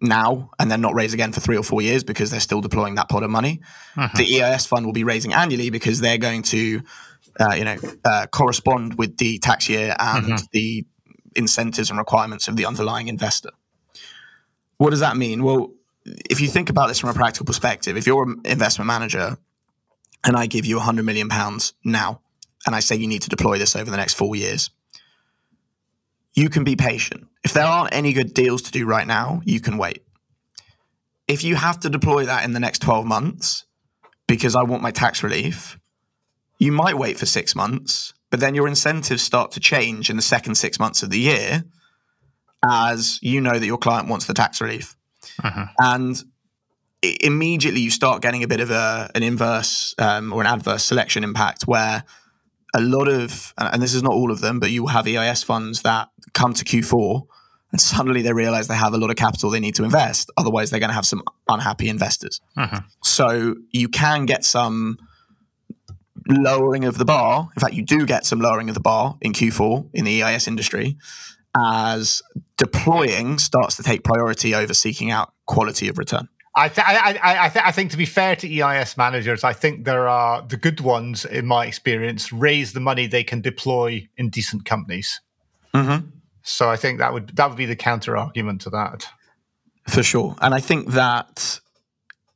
now 0.00 0.50
and 0.58 0.70
then 0.70 0.80
not 0.80 0.94
raise 0.94 1.12
again 1.12 1.32
for 1.32 1.40
three 1.40 1.58
or 1.58 1.62
four 1.62 1.82
years 1.82 2.04
because 2.04 2.30
they're 2.30 2.40
still 2.40 2.62
deploying 2.62 2.94
that 2.94 3.10
pot 3.10 3.22
of 3.22 3.28
money. 3.30 3.60
Mhm. 3.96 4.16
The 4.16 4.40
EIS 4.40 4.64
fund 4.64 4.86
will 4.86 4.94
be 4.94 5.04
raising 5.04 5.34
annually 5.34 5.68
because 5.68 6.00
they're 6.00 6.16
going 6.16 6.42
to 6.44 6.80
uh, 7.40 7.54
you 7.54 7.64
know, 7.64 7.76
uh, 8.04 8.26
correspond 8.26 8.94
with 8.98 9.16
the 9.18 9.38
tax 9.38 9.68
year 9.68 9.94
and 9.98 10.26
mm-hmm. 10.26 10.44
the 10.52 10.84
incentives 11.34 11.90
and 11.90 11.98
requirements 11.98 12.48
of 12.48 12.56
the 12.56 12.66
underlying 12.66 13.08
investor. 13.08 13.50
What 14.76 14.90
does 14.90 15.00
that 15.00 15.16
mean? 15.16 15.42
Well, 15.42 15.72
if 16.04 16.40
you 16.40 16.48
think 16.48 16.70
about 16.70 16.88
this 16.88 16.98
from 16.98 17.10
a 17.10 17.14
practical 17.14 17.46
perspective, 17.46 17.96
if 17.96 18.06
you're 18.06 18.24
an 18.24 18.40
investment 18.44 18.86
manager 18.86 19.36
and 20.24 20.36
I 20.36 20.46
give 20.46 20.66
you 20.66 20.76
100 20.76 21.04
million 21.04 21.28
pounds 21.28 21.72
now, 21.84 22.20
and 22.66 22.74
I 22.74 22.80
say 22.80 22.96
you 22.96 23.06
need 23.06 23.22
to 23.22 23.28
deploy 23.28 23.58
this 23.58 23.76
over 23.76 23.90
the 23.90 23.96
next 23.96 24.14
four 24.14 24.36
years, 24.36 24.70
you 26.34 26.48
can 26.48 26.64
be 26.64 26.76
patient. 26.76 27.26
If 27.44 27.52
there 27.52 27.64
aren't 27.64 27.94
any 27.94 28.12
good 28.12 28.34
deals 28.34 28.62
to 28.62 28.72
do 28.72 28.86
right 28.86 29.06
now, 29.06 29.40
you 29.44 29.60
can 29.60 29.76
wait. 29.76 30.02
If 31.28 31.44
you 31.44 31.56
have 31.56 31.80
to 31.80 31.90
deploy 31.90 32.26
that 32.26 32.44
in 32.44 32.52
the 32.52 32.60
next 32.60 32.80
12 32.82 33.06
months 33.06 33.64
because 34.26 34.54
I 34.56 34.62
want 34.62 34.82
my 34.82 34.90
tax 34.90 35.22
relief, 35.22 35.78
you 36.58 36.72
might 36.72 36.96
wait 36.96 37.18
for 37.18 37.26
six 37.26 37.54
months, 37.54 38.14
but 38.30 38.40
then 38.40 38.54
your 38.54 38.68
incentives 38.68 39.22
start 39.22 39.52
to 39.52 39.60
change 39.60 40.10
in 40.10 40.16
the 40.16 40.22
second 40.22 40.54
six 40.56 40.78
months 40.78 41.02
of 41.02 41.10
the 41.10 41.18
year 41.18 41.64
as 42.64 43.18
you 43.22 43.40
know 43.40 43.58
that 43.58 43.66
your 43.66 43.78
client 43.78 44.08
wants 44.08 44.26
the 44.26 44.34
tax 44.34 44.60
relief. 44.60 44.96
Uh-huh. 45.42 45.66
And 45.78 46.22
immediately 47.20 47.80
you 47.80 47.90
start 47.90 48.22
getting 48.22 48.42
a 48.42 48.48
bit 48.48 48.60
of 48.60 48.70
a, 48.70 49.10
an 49.14 49.22
inverse 49.22 49.94
um, 49.98 50.32
or 50.32 50.40
an 50.40 50.46
adverse 50.46 50.84
selection 50.84 51.24
impact 51.24 51.66
where 51.66 52.04
a 52.74 52.80
lot 52.80 53.08
of, 53.08 53.52
and 53.58 53.82
this 53.82 53.94
is 53.94 54.02
not 54.02 54.12
all 54.12 54.30
of 54.30 54.40
them, 54.40 54.58
but 54.58 54.70
you 54.70 54.82
will 54.82 54.90
have 54.90 55.06
EIS 55.06 55.42
funds 55.42 55.82
that 55.82 56.08
come 56.32 56.54
to 56.54 56.64
Q4 56.64 57.26
and 57.74 57.80
suddenly 57.80 58.22
they 58.22 58.32
realize 58.32 58.68
they 58.68 58.76
have 58.76 58.94
a 58.94 58.98
lot 58.98 59.10
of 59.10 59.16
capital 59.16 59.50
they 59.50 59.58
need 59.58 59.74
to 59.74 59.82
invest. 59.82 60.30
Otherwise, 60.36 60.70
they're 60.70 60.78
going 60.78 60.90
to 60.90 60.94
have 60.94 61.06
some 61.06 61.24
unhappy 61.48 61.88
investors. 61.88 62.40
Uh-huh. 62.56 62.80
So 63.02 63.56
you 63.72 63.88
can 63.88 64.26
get 64.26 64.44
some 64.44 64.96
lowering 66.28 66.84
of 66.84 66.98
the 66.98 67.04
bar. 67.04 67.48
In 67.56 67.60
fact, 67.60 67.74
you 67.74 67.82
do 67.82 68.06
get 68.06 68.26
some 68.26 68.40
lowering 68.40 68.68
of 68.68 68.74
the 68.74 68.80
bar 68.80 69.16
in 69.20 69.32
Q4 69.32 69.88
in 69.92 70.04
the 70.04 70.22
EIS 70.22 70.48
industry 70.48 70.96
as 71.56 72.22
deploying 72.56 73.38
starts 73.38 73.76
to 73.76 73.82
take 73.82 74.02
priority 74.02 74.54
over 74.54 74.74
seeking 74.74 75.10
out 75.10 75.32
quality 75.46 75.88
of 75.88 75.98
return. 75.98 76.28
I, 76.56 76.68
th- 76.68 76.86
I, 76.86 77.18
I, 77.22 77.48
th- 77.48 77.64
I, 77.64 77.72
think 77.72 77.90
to 77.90 77.96
be 77.96 78.04
fair 78.06 78.36
to 78.36 78.60
EIS 78.60 78.96
managers, 78.96 79.42
I 79.42 79.52
think 79.52 79.84
there 79.84 80.08
are 80.08 80.42
the 80.42 80.56
good 80.56 80.80
ones, 80.80 81.24
in 81.24 81.46
my 81.46 81.66
experience, 81.66 82.32
raise 82.32 82.72
the 82.72 82.80
money 82.80 83.08
they 83.08 83.24
can 83.24 83.40
deploy 83.40 84.08
in 84.16 84.30
decent 84.30 84.64
companies. 84.64 85.20
Mm-hmm. 85.74 86.06
So 86.42 86.70
I 86.70 86.76
think 86.76 86.98
that 86.98 87.12
would 87.12 87.34
that 87.36 87.48
would 87.48 87.56
be 87.56 87.66
the 87.66 87.74
counter 87.74 88.16
argument 88.16 88.60
to 88.62 88.70
that. 88.70 89.08
For 89.88 90.02
sure, 90.02 90.36
and 90.40 90.54
I 90.54 90.60
think 90.60 90.92
that 90.92 91.60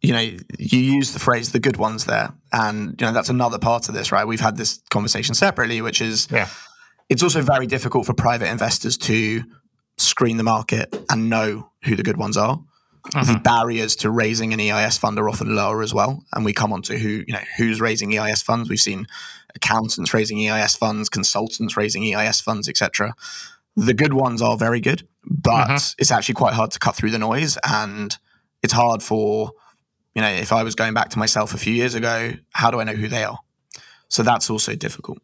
you 0.09 0.15
know 0.15 0.21
you 0.59 0.79
use 0.81 1.13
the 1.13 1.19
phrase 1.19 1.53
"the 1.53 1.61
good 1.61 1.77
ones" 1.77 2.07
there, 2.07 2.33
and 2.53 3.01
you 3.01 3.07
know 3.07 3.13
that's 3.13 3.29
another 3.29 3.59
part 3.59 3.89
of 3.89 3.95
this, 3.95 4.11
right? 4.11 4.27
We've 4.27 4.41
had 4.41 4.57
this 4.57 4.81
conversation 4.91 5.35
separately, 5.35 5.83
which 5.83 6.01
is 6.01 6.29
yeah 6.31 6.49
it's 7.09 7.23
also 7.23 7.43
very 7.43 7.67
difficult 7.67 8.07
for 8.07 8.15
private 8.15 8.51
investors 8.51 8.97
to 8.99 9.43
screen 9.97 10.37
the 10.37 10.43
market 10.43 10.95
and 11.11 11.31
know 11.31 11.71
who 11.85 11.97
the 11.97 12.03
good 12.03 12.17
ones 12.17 12.37
are. 12.37 12.61
Uh-huh. 13.15 13.33
The 13.33 13.41
barriers 13.41 13.97
to 13.97 14.11
raising 14.11 14.53
an 14.53 14.61
EIS 14.61 14.99
fund 14.99 15.19
are 15.19 15.29
often 15.29 15.55
lower 15.55 15.83
as 15.83 15.95
well, 15.95 16.23
and 16.35 16.45
we 16.45 16.53
come 16.53 16.73
on 16.73 16.83
to 16.83 16.99
who 16.99 17.25
you 17.27 17.33
know 17.33 17.43
who's 17.57 17.81
raising 17.81 18.17
EIS 18.17 18.43
funds. 18.43 18.69
We've 18.69 18.79
seen 18.79 19.07
accountants 19.55 20.13
raising 20.13 20.47
EIS 20.47 20.77
funds, 20.77 21.09
consultants 21.09 21.77
raising 21.77 22.15
EIS 22.15 22.41
funds, 22.41 22.69
etc. 22.69 23.15
The 23.77 23.95
good 23.95 24.13
ones 24.13 24.43
are 24.43 24.59
very 24.59 24.81
good, 24.81 25.09
but 25.25 25.71
uh-huh. 25.71 25.79
it's 25.99 26.11
actually 26.11 26.35
quite 26.35 26.53
hard 26.53 26.73
to 26.73 26.79
cut 26.79 26.97
through 26.97 27.13
the 27.13 27.19
noise, 27.19 27.57
and 27.67 28.15
it's 28.63 28.75
hard 28.75 29.03
for 29.03 29.53
you 30.19 30.23
know 30.23 30.29
if 30.29 30.53
I 30.53 30.65
was 30.65 30.75
going 30.75 30.95
back 30.95 31.11
to 31.11 31.19
myself 31.19 31.55
a 31.55 31.59
few 31.59 31.73
years 31.73 31.95
ago, 31.95 32.33
how 32.51 32.73
do 32.73 32.81
I 32.81 32.85
know 32.85 32.95
who 32.95 33.07
they 33.07 33.23
are? 33.23 33.39
So 34.09 34.23
that's 34.23 34.51
also 34.51 34.75
difficult 34.75 35.19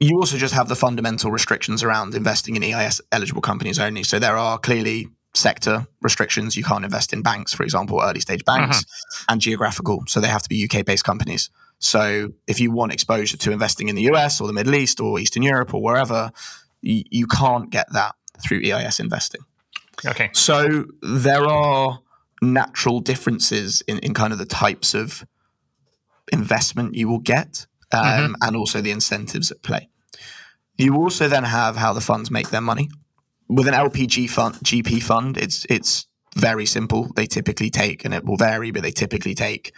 you 0.00 0.16
also 0.16 0.36
just 0.36 0.54
have 0.54 0.68
the 0.68 0.76
fundamental 0.76 1.30
restrictions 1.30 1.82
around 1.82 2.14
investing 2.14 2.56
in 2.56 2.62
EIS 2.62 3.00
eligible 3.10 3.42
companies 3.42 3.78
only. 3.78 4.04
So 4.04 4.18
there 4.18 4.36
are 4.36 4.58
clearly 4.58 5.08
sector 5.34 5.86
restrictions. 6.00 6.56
You 6.56 6.64
can't 6.64 6.84
invest 6.84 7.12
in 7.12 7.22
banks, 7.22 7.52
for 7.52 7.64
example, 7.64 8.00
early 8.02 8.20
stage 8.20 8.44
banks, 8.44 8.78
uh-huh. 8.78 9.24
and 9.30 9.40
geographical. 9.40 10.04
So 10.06 10.20
they 10.20 10.28
have 10.28 10.42
to 10.42 10.48
be 10.48 10.68
UK 10.70 10.84
based 10.84 11.04
companies. 11.04 11.50
So 11.80 12.30
if 12.46 12.60
you 12.60 12.70
want 12.70 12.92
exposure 12.92 13.36
to 13.36 13.52
investing 13.52 13.88
in 13.88 13.96
the 13.96 14.02
US 14.12 14.40
or 14.40 14.46
the 14.46 14.52
Middle 14.52 14.74
East 14.74 15.00
or 15.00 15.18
Eastern 15.18 15.42
Europe 15.42 15.74
or 15.74 15.82
wherever, 15.82 16.30
you, 16.80 17.02
you 17.10 17.26
can't 17.26 17.70
get 17.70 17.92
that 17.92 18.14
through 18.40 18.62
EIS 18.64 19.00
investing. 19.00 19.40
Okay. 20.06 20.30
So 20.32 20.86
there 21.02 21.44
are 21.44 21.98
natural 22.42 23.00
differences 23.00 23.82
in, 23.82 23.98
in 23.98 24.14
kind 24.14 24.32
of 24.32 24.38
the 24.38 24.46
types 24.46 24.94
of 24.94 25.26
investment 26.32 26.94
you 26.94 27.08
will 27.08 27.18
get 27.18 27.66
um, 27.92 28.04
mm-hmm. 28.04 28.32
and 28.42 28.56
also 28.56 28.80
the 28.80 28.90
incentives 28.90 29.50
at 29.50 29.62
play. 29.62 29.88
You 30.76 30.94
also 30.96 31.28
then 31.28 31.44
have 31.44 31.76
how 31.76 31.92
the 31.92 32.00
funds 32.00 32.30
make 32.30 32.50
their 32.50 32.60
money. 32.60 32.88
With 33.48 33.66
an 33.66 33.74
LPG 33.74 34.30
fund, 34.30 34.56
GP 34.56 35.02
fund, 35.02 35.36
it's 35.36 35.66
it's 35.68 36.06
very 36.36 36.66
simple. 36.66 37.10
They 37.16 37.26
typically 37.26 37.70
take, 37.70 38.04
and 38.04 38.14
it 38.14 38.24
will 38.24 38.36
vary, 38.36 38.70
but 38.70 38.82
they 38.82 38.90
typically 38.90 39.34
take 39.34 39.72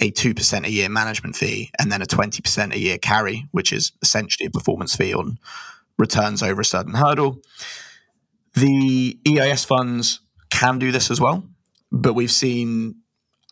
a 0.00 0.10
2% 0.10 0.66
a 0.66 0.70
year 0.70 0.88
management 0.88 1.36
fee 1.36 1.70
and 1.78 1.92
then 1.92 2.02
a 2.02 2.06
20% 2.06 2.74
a 2.74 2.78
year 2.78 2.98
carry, 2.98 3.46
which 3.52 3.72
is 3.72 3.92
essentially 4.02 4.46
a 4.46 4.50
performance 4.50 4.96
fee 4.96 5.14
on 5.14 5.38
returns 5.98 6.42
over 6.42 6.60
a 6.60 6.64
certain 6.64 6.94
hurdle. 6.94 7.40
The 8.54 9.18
EIS 9.26 9.64
funds 9.64 10.20
can 10.50 10.78
do 10.78 10.92
this 10.92 11.10
as 11.10 11.20
well, 11.20 11.44
but 11.92 12.14
we've 12.14 12.32
seen 12.32 12.96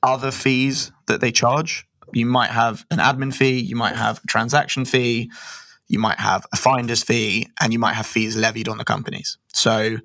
other 0.03 0.33
fees 0.33 0.91
that 1.07 1.21
they 1.21 1.31
charge 1.31 1.87
you 2.13 2.27
might 2.27 2.51
have 2.51 2.85
an 2.91 2.99
admin 2.99 3.35
fee, 3.35 3.61
you 3.61 3.77
might 3.77 3.97
have 3.97 4.21
a 4.23 4.27
transaction 4.27 4.85
fee, 4.85 5.31
you 5.89 5.99
might 5.99 6.19
have 6.19 6.47
a 6.53 6.57
finder's 6.57 7.03
fee, 7.03 7.49
and 7.61 7.73
you 7.73 7.79
might 7.79 7.95
have 7.95 8.07
fees 8.07 8.37
levied 8.37 8.69
on 8.69 8.79
the 8.79 8.85
companies. 8.85 9.39
So, 9.53 9.83
you 9.83 10.01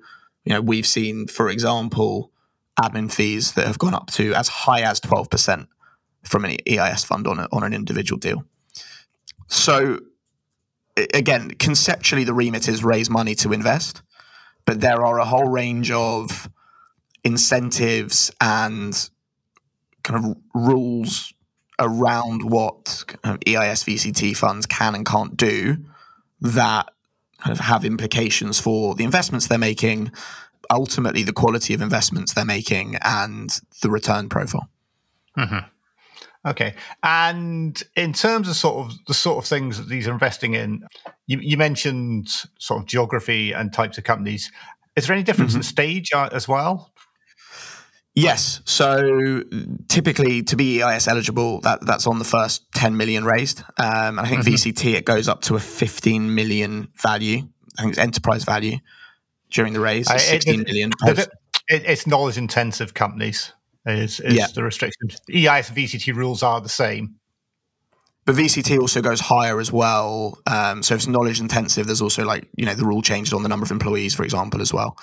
know, 0.52 0.60
we've 0.60 0.86
seen, 0.86 1.26
for 1.26 1.48
example, 1.48 2.32
admin 2.80 3.12
fees 3.12 3.52
that 3.52 3.66
have 3.66 3.78
gone 3.78 3.94
up 3.94 4.10
to 4.12 4.34
as 4.34 4.48
high 4.48 4.82
as 4.82 5.00
12% 5.00 5.66
from 6.24 6.44
an 6.44 6.56
EIS 6.68 7.04
fund 7.04 7.26
on, 7.26 7.38
a, 7.38 7.48
on 7.52 7.62
an 7.62 7.72
individual 7.72 8.18
deal. 8.18 8.44
So, 9.48 10.00
again, 11.14 11.50
conceptually, 11.52 12.24
the 12.24 12.34
remit 12.34 12.68
is 12.68 12.82
raise 12.82 13.08
money 13.08 13.34
to 13.36 13.52
invest, 13.52 14.02
but 14.64 14.80
there 14.80 15.04
are 15.04 15.18
a 15.18 15.24
whole 15.24 15.48
range 15.48 15.90
of 15.90 16.50
incentives 17.26 18.30
and 18.40 19.10
kind 20.04 20.24
of 20.24 20.36
rules 20.54 21.34
around 21.80 22.48
what 22.48 23.04
kind 23.08 23.34
of 23.34 23.42
EIS 23.46 23.82
VCT 23.82 24.36
funds 24.36 24.64
can 24.64 24.94
and 24.94 25.04
can't 25.04 25.36
do 25.36 25.76
that 26.40 26.88
kind 27.38 27.52
of 27.52 27.58
have 27.58 27.84
implications 27.84 28.60
for 28.60 28.94
the 28.94 29.02
investments 29.02 29.48
they're 29.48 29.58
making, 29.58 30.12
ultimately 30.70 31.24
the 31.24 31.32
quality 31.32 31.74
of 31.74 31.82
investments 31.82 32.32
they're 32.32 32.44
making, 32.44 32.96
and 33.02 33.60
the 33.82 33.90
return 33.90 34.28
profile. 34.28 34.68
Mm-hmm. 35.36 36.48
Okay, 36.48 36.74
and 37.02 37.82
in 37.96 38.12
terms 38.12 38.48
of 38.48 38.54
sort 38.54 38.86
of 38.86 38.96
the 39.08 39.14
sort 39.14 39.38
of 39.38 39.48
things 39.48 39.78
that 39.78 39.88
these 39.88 40.06
are 40.06 40.12
investing 40.12 40.54
in, 40.54 40.86
you, 41.26 41.40
you 41.40 41.56
mentioned 41.56 42.28
sort 42.60 42.80
of 42.80 42.86
geography 42.86 43.50
and 43.50 43.72
types 43.72 43.98
of 43.98 44.04
companies. 44.04 44.52
Is 44.94 45.08
there 45.08 45.14
any 45.14 45.24
difference 45.24 45.52
mm-hmm. 45.52 45.58
in 45.58 45.64
stage 45.64 46.12
uh, 46.14 46.28
as 46.32 46.46
well 46.46 46.92
Yes. 48.16 48.62
So 48.64 49.42
typically, 49.88 50.42
to 50.44 50.56
be 50.56 50.82
EIS 50.82 51.06
eligible, 51.06 51.60
that, 51.60 51.84
that's 51.84 52.06
on 52.06 52.18
the 52.18 52.24
first 52.24 52.64
10 52.72 52.96
million 52.96 53.24
raised. 53.24 53.60
Um, 53.78 54.18
I 54.18 54.26
think 54.26 54.42
mm-hmm. 54.42 54.54
VCT, 54.54 54.94
it 54.94 55.04
goes 55.04 55.28
up 55.28 55.42
to 55.42 55.54
a 55.54 55.60
15 55.60 56.34
million 56.34 56.88
value. 56.96 57.46
I 57.78 57.82
think 57.82 57.92
it's 57.92 57.98
enterprise 57.98 58.44
value 58.44 58.78
during 59.50 59.74
the 59.74 59.80
raise, 59.80 60.10
uh, 60.10 60.16
16 60.16 60.60
it, 60.60 60.66
million. 60.66 60.92
It, 61.02 61.18
it, 61.18 61.28
it's 61.84 62.06
knowledge 62.06 62.38
intensive 62.38 62.94
companies, 62.94 63.52
is, 63.84 64.18
is 64.20 64.34
yeah. 64.34 64.46
the 64.54 64.64
restriction. 64.64 65.10
EIS 65.28 65.68
and 65.68 65.76
VCT 65.76 66.14
rules 66.14 66.42
are 66.42 66.62
the 66.62 66.70
same. 66.70 67.16
But 68.24 68.34
VCT 68.34 68.80
also 68.80 69.02
goes 69.02 69.20
higher 69.20 69.60
as 69.60 69.70
well. 69.70 70.38
Um, 70.46 70.82
so 70.82 70.94
if 70.94 71.00
it's 71.00 71.06
knowledge 71.06 71.38
intensive, 71.38 71.86
there's 71.86 72.02
also 72.02 72.24
like, 72.24 72.48
you 72.56 72.64
know, 72.64 72.74
the 72.74 72.86
rule 72.86 73.02
changes 73.02 73.34
on 73.34 73.42
the 73.42 73.48
number 73.48 73.64
of 73.64 73.70
employees, 73.70 74.14
for 74.14 74.24
example, 74.24 74.62
as 74.62 74.72
well. 74.72 74.96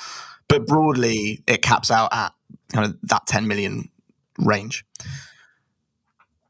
But 0.49 0.67
broadly, 0.67 1.43
it 1.47 1.61
caps 1.61 1.89
out 1.89 2.13
at 2.13 2.33
kind 2.71 2.85
of 2.85 2.97
that 3.03 3.27
10 3.27 3.47
million 3.47 3.89
range. 4.39 4.85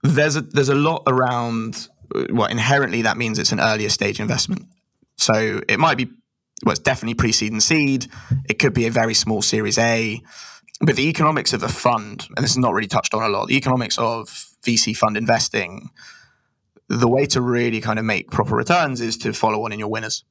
There's 0.03 0.35
a 0.35 0.41
there's 0.41 0.69
a 0.69 0.75
lot 0.75 1.03
around 1.07 1.87
uh, 2.13 2.25
well 2.31 2.47
inherently 2.47 3.03
that 3.03 3.17
means 3.17 3.39
it's 3.39 3.51
an 3.51 3.59
earlier 3.59 3.89
stage 3.89 4.19
investment. 4.19 4.67
So 5.17 5.61
it 5.67 5.79
might 5.79 5.97
be 5.97 6.09
well 6.65 6.71
it's 6.71 6.79
definitely 6.79 7.15
pre-seed 7.15 7.51
and 7.51 7.63
seed. 7.63 8.07
It 8.49 8.59
could 8.59 8.73
be 8.73 8.85
a 8.87 8.91
very 8.91 9.13
small 9.13 9.41
series 9.41 9.77
A. 9.77 10.21
But 10.81 10.97
the 10.97 11.07
economics 11.07 11.53
of 11.53 11.63
a 11.63 11.69
fund, 11.69 12.27
and 12.35 12.43
this 12.43 12.51
is 12.51 12.57
not 12.57 12.73
really 12.73 12.87
touched 12.87 13.13
on 13.13 13.23
a 13.23 13.29
lot, 13.29 13.47
the 13.47 13.55
economics 13.55 13.97
of 13.97 14.27
VC 14.65 14.95
fund 14.97 15.15
investing, 15.15 15.89
the 16.89 17.07
way 17.07 17.25
to 17.27 17.41
really 17.41 17.79
kind 17.79 17.99
of 17.99 18.05
make 18.05 18.31
proper 18.31 18.55
returns 18.55 18.99
is 18.99 19.17
to 19.17 19.31
follow 19.31 19.63
on 19.63 19.71
in 19.71 19.79
your 19.79 19.87
winners. 19.87 20.25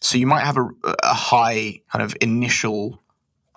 So 0.00 0.16
you 0.16 0.26
might 0.26 0.44
have 0.44 0.56
a, 0.56 0.68
a 1.02 1.14
high 1.14 1.82
kind 1.92 2.02
of 2.02 2.16
initial 2.20 3.02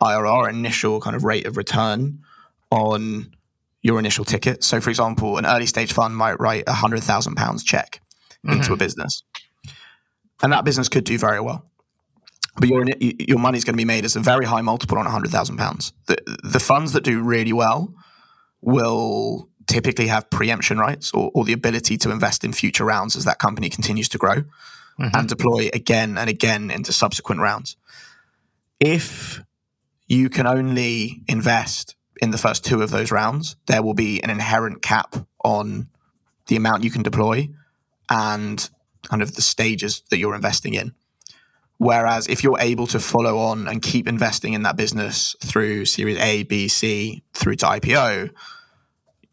IRR, 0.03 0.49
initial 0.49 0.99
kind 1.01 1.15
of 1.15 1.23
rate 1.23 1.45
of 1.45 1.57
return 1.57 2.19
on 2.71 3.31
your 3.81 3.99
initial 3.99 4.25
ticket. 4.25 4.63
So, 4.63 4.81
for 4.81 4.89
example, 4.89 5.37
an 5.37 5.45
early 5.45 5.65
stage 5.65 5.93
fund 5.93 6.15
might 6.15 6.39
write 6.39 6.63
a 6.67 6.73
hundred 6.73 7.03
thousand 7.03 7.35
pounds 7.35 7.63
check 7.63 8.01
mm-hmm. 8.45 8.57
into 8.57 8.73
a 8.73 8.77
business, 8.77 9.23
and 10.41 10.51
that 10.53 10.65
business 10.65 10.89
could 10.89 11.03
do 11.03 11.17
very 11.17 11.39
well. 11.39 11.65
But 12.55 12.69
your 12.69 12.85
your 12.99 13.39
money 13.39 13.57
is 13.57 13.63
going 13.63 13.73
to 13.73 13.77
be 13.77 13.85
made 13.85 14.05
as 14.05 14.15
a 14.15 14.19
very 14.19 14.45
high 14.45 14.61
multiple 14.61 14.97
on 14.97 15.05
hundred 15.05 15.31
thousand 15.31 15.57
pounds. 15.57 15.93
The 16.07 16.17
the 16.43 16.59
funds 16.59 16.93
that 16.93 17.03
do 17.03 17.21
really 17.21 17.53
well 17.53 17.93
will 18.61 19.49
typically 19.67 20.07
have 20.07 20.29
preemption 20.29 20.77
rights 20.77 21.11
or, 21.13 21.31
or, 21.33 21.45
the 21.45 21.53
ability 21.53 21.97
to 21.97 22.11
invest 22.11 22.43
in 22.43 22.51
future 22.51 22.83
rounds 22.83 23.15
as 23.15 23.23
that 23.23 23.39
company 23.39 23.69
continues 23.69 24.09
to 24.09 24.17
grow 24.17 24.35
mm-hmm. 24.35 25.07
and 25.13 25.29
deploy 25.29 25.69
again 25.73 26.17
and 26.17 26.29
again 26.29 26.69
into 26.69 26.91
subsequent 26.91 27.41
rounds. 27.41 27.77
If 28.79 29.41
you 30.13 30.29
can 30.29 30.45
only 30.45 31.23
invest 31.27 31.95
in 32.21 32.29
the 32.29 32.37
first 32.37 32.63
two 32.63 32.81
of 32.81 32.91
those 32.91 33.11
rounds, 33.11 33.55
there 33.65 33.81
will 33.81 33.95
be 33.95 34.23
an 34.23 34.29
inherent 34.29 34.81
cap 34.81 35.15
on 35.43 35.89
the 36.47 36.55
amount 36.55 36.83
you 36.83 36.91
can 36.91 37.03
deploy 37.03 37.49
and 38.09 38.69
kind 39.03 39.21
of 39.21 39.35
the 39.35 39.41
stages 39.41 40.03
that 40.09 40.17
you're 40.17 40.35
investing 40.35 40.73
in. 40.75 40.93
Whereas 41.79 42.27
if 42.27 42.43
you're 42.43 42.59
able 42.59 42.87
to 42.87 42.99
follow 42.99 43.39
on 43.39 43.67
and 43.67 43.81
keep 43.81 44.07
investing 44.07 44.53
in 44.53 44.63
that 44.63 44.77
business 44.77 45.35
through 45.41 45.85
Series 45.85 46.17
A, 46.19 46.43
B, 46.43 46.67
C, 46.67 47.23
through 47.33 47.55
to 47.57 47.65
IPO, 47.65 48.29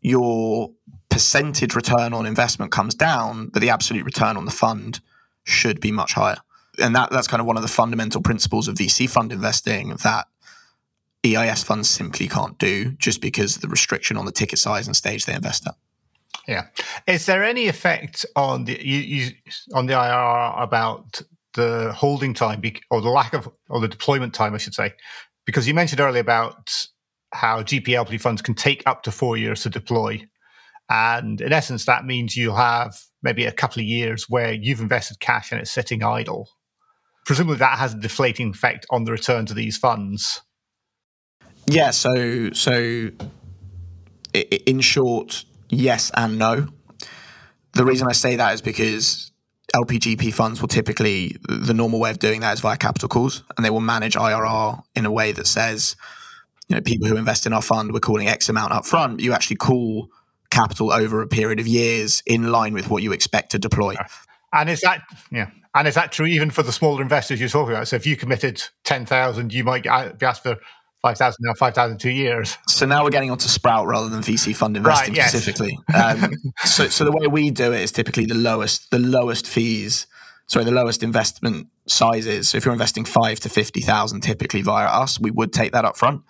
your 0.01 0.71
percentage 1.11 1.75
return 1.75 2.15
on 2.15 2.25
investment 2.25 2.73
comes 2.73 2.95
down, 2.95 3.49
but 3.49 3.61
the 3.61 3.71
absolute 3.71 4.05
return 4.05 4.37
on 4.37 4.47
the 4.47 4.51
fund 4.51 5.01
should 5.45 5.81
be 5.81 5.93
much 5.93 6.15
higher. 6.15 6.39
And 6.79 6.97
that, 6.97 7.11
that's 7.11 7.29
kind 7.29 7.41
of 7.41 7.47
one 7.47 7.57
of 7.57 7.63
the 7.63 7.69
fundamental 7.69 8.23
principles 8.23 8.67
of 8.67 8.77
VC 8.77 9.09
fund 9.09 9.31
investing 9.31 9.91
that 10.03 10.27
EIS 11.25 11.63
funds 11.63 11.89
simply 11.89 12.29
can't 12.29 12.59
do 12.59 12.93
just 12.93 13.21
because 13.21 13.57
of 13.57 13.63
the 13.63 13.69
restriction 13.69 14.17
on 14.17 14.25
the 14.25 14.33
ticket 14.33 14.59
size 14.59 14.87
and 14.87 14.97
stage 14.97 15.27
they 15.27 15.35
invest 15.35 15.67
at. 15.67 15.75
Yeah. 16.49 16.67
Is 17.07 17.27
there 17.27 17.45
any 17.45 17.69
effect 17.69 18.25
on 18.37 18.65
the 18.65 18.85
you, 18.85 18.99
you, 18.99 19.31
on 19.75 19.87
the 19.87 19.93
IRR 19.93 20.63
about 20.63 21.21
the 21.55 21.93
holding 21.95 22.33
time 22.33 22.63
or 22.91 23.01
the 23.01 23.11
lack 23.11 23.35
of 23.35 23.49
or 23.69 23.81
the 23.81 23.89
deployment 23.89 24.35
time, 24.35 24.55
I 24.55 24.59
should 24.59 24.75
say? 24.75 24.95
Because 25.45 25.69
you 25.69 25.75
mentioned 25.75 26.01
earlier 26.01 26.21
about 26.21 26.87
how 27.33 27.63
GPLP 27.63 28.21
funds 28.21 28.43
can 28.43 28.55
take 28.55 28.83
up 28.87 29.03
to 29.03 29.13
four 29.13 29.37
years 29.37 29.63
to 29.63 29.71
deploy. 29.71 30.27
And 30.89 31.41
in 31.41 31.53
essence, 31.53 31.85
that 31.85 32.05
means 32.05 32.37
you'll 32.37 32.57
have 32.57 32.99
maybe 33.23 33.45
a 33.45 33.53
couple 33.53 33.81
of 33.81 33.87
years 33.87 34.27
where 34.29 34.53
you've 34.53 34.81
invested 34.81 35.21
cash 35.21 35.53
and 35.53 35.61
it's 35.61 35.71
sitting 35.71 36.03
idle. 36.03 36.49
Presumably, 37.27 37.59
that 37.59 37.79
has 37.79 37.95
a 37.95 37.99
deflating 37.99 38.51
effect 38.51 38.87
on 38.91 39.05
the 39.05 39.13
return 39.13 39.47
to 39.47 39.55
these 39.55 39.77
funds. 39.77 40.43
Yeah. 41.71 41.91
So, 41.91 42.51
so 42.51 43.11
in 44.33 44.81
short, 44.81 45.45
yes 45.69 46.11
and 46.17 46.39
no. 46.39 46.69
The 47.73 47.85
reason 47.85 48.09
I 48.09 48.13
say 48.13 48.37
that 48.37 48.55
is 48.55 48.61
because 48.61 49.31
LPGP 49.75 50.35
funds 50.35 50.61
will 50.61 50.69
typically 50.69 51.37
the 51.49 51.75
normal 51.75 52.01
way 52.01 52.11
of 52.11 52.19
doing 52.19 52.41
that 52.41 52.55
is 52.55 52.61
via 52.61 52.77
capital 52.77 53.09
calls, 53.09 53.45
and 53.57 53.65
they 53.65 53.71
will 53.71 53.81
manage 53.81 54.17
IRR 54.17 54.83
in 54.97 55.07
a 55.07 55.13
way 55.13 55.33
that 55.33 55.47
says 55.47 55.97
you 56.69 56.77
know, 56.77 56.83
people 56.83 57.09
who 57.09 57.17
invest 57.17 57.47
in 57.47 57.53
our 57.53 57.63
fund, 57.63 57.93
we're 57.93 58.01
calling 58.01 58.29
X 58.29 58.49
amount 58.49 58.73
up 58.73 58.87
front. 58.87 59.21
You 59.21 59.33
actually 59.33 59.57
call 59.57 60.09
capital 60.51 60.93
over 60.93 61.21
a 61.21 61.27
period 61.27 61.59
of 61.59 61.67
years 61.67 62.23
in 62.27 62.51
line 62.51 62.75
with 62.75 62.89
what 62.89 63.03
you 63.03 63.13
expect 63.13 63.51
to 63.53 63.59
deploy. 63.59 63.95
And 64.53 64.69
is 64.71 64.81
that 64.81 65.03
yeah? 65.31 65.51
And 65.75 65.87
is 65.87 65.95
that 65.95 66.11
true 66.11 66.27
even 66.27 66.51
for 66.51 66.65
the 66.65 66.73
smaller 66.73 67.03
investors 67.03 67.39
you're 67.39 67.49
talking 67.49 67.75
about? 67.75 67.87
So 67.89 67.97
if 67.97 68.07
you 68.07 68.17
committed 68.17 68.63
ten 68.85 69.07
thousand, 69.07 69.53
you 69.53 69.65
might 69.65 69.83
be 69.83 70.27
asked 70.27 70.43
for 70.43 70.57
five 71.03 71.19
thousand 71.19 71.45
now, 71.45 71.55
five 71.55 71.75
thousand 71.75 71.99
two 71.99 72.11
years. 72.11 72.57
So 72.69 72.87
now 72.87 73.05
we're 73.05 73.11
getting 73.11 73.31
onto 73.31 73.49
Sprout 73.49 73.87
rather 73.87 74.09
than 74.09 74.21
VC 74.21 74.55
fund 74.55 74.77
investing 74.77 75.13
right, 75.13 75.17
yes. 75.17 75.31
specifically. 75.31 75.79
Um, 75.95 76.35
so, 76.65 76.89
so 76.89 77.05
the 77.05 77.13
way 77.13 77.27
we 77.27 77.51
do 77.51 77.73
it 77.73 77.81
is 77.81 77.93
typically 77.93 78.27
the 78.27 78.35
lowest, 78.35 78.91
the 78.91 78.99
lowest 78.99 79.47
fees. 79.47 80.07
Sorry, 80.47 80.65
the 80.65 80.73
lowest 80.73 81.05
investment 81.05 81.69
sizes. 81.87 82.49
So 82.49 82.59
if 82.59 82.65
you're 82.65 82.73
investing 82.73 83.05
five 83.05 83.41
to 83.41 83.49
fifty 83.49 83.81
thousand, 83.81 84.23
typically 84.23 84.63
via 84.63 84.87
us, 84.87 85.21
we 85.21 85.31
would 85.31 85.53
take 85.53 85.73
that 85.73 85.85
up 85.85 85.97
front. 85.97 86.23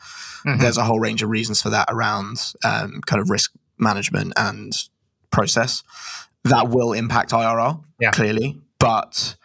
Mm-hmm. 0.46 0.60
There's 0.60 0.76
a 0.76 0.84
whole 0.84 1.00
range 1.00 1.22
of 1.22 1.30
reasons 1.30 1.62
for 1.62 1.70
that 1.70 1.88
around 1.90 2.52
um, 2.64 3.00
kind 3.06 3.20
of 3.20 3.30
risk 3.30 3.52
management 3.78 4.32
and 4.36 4.72
process 5.30 5.82
that 6.44 6.68
will 6.68 6.92
impact 6.92 7.30
IRR 7.30 7.82
yeah. 8.00 8.10
clearly. 8.10 8.60
But 8.78 9.36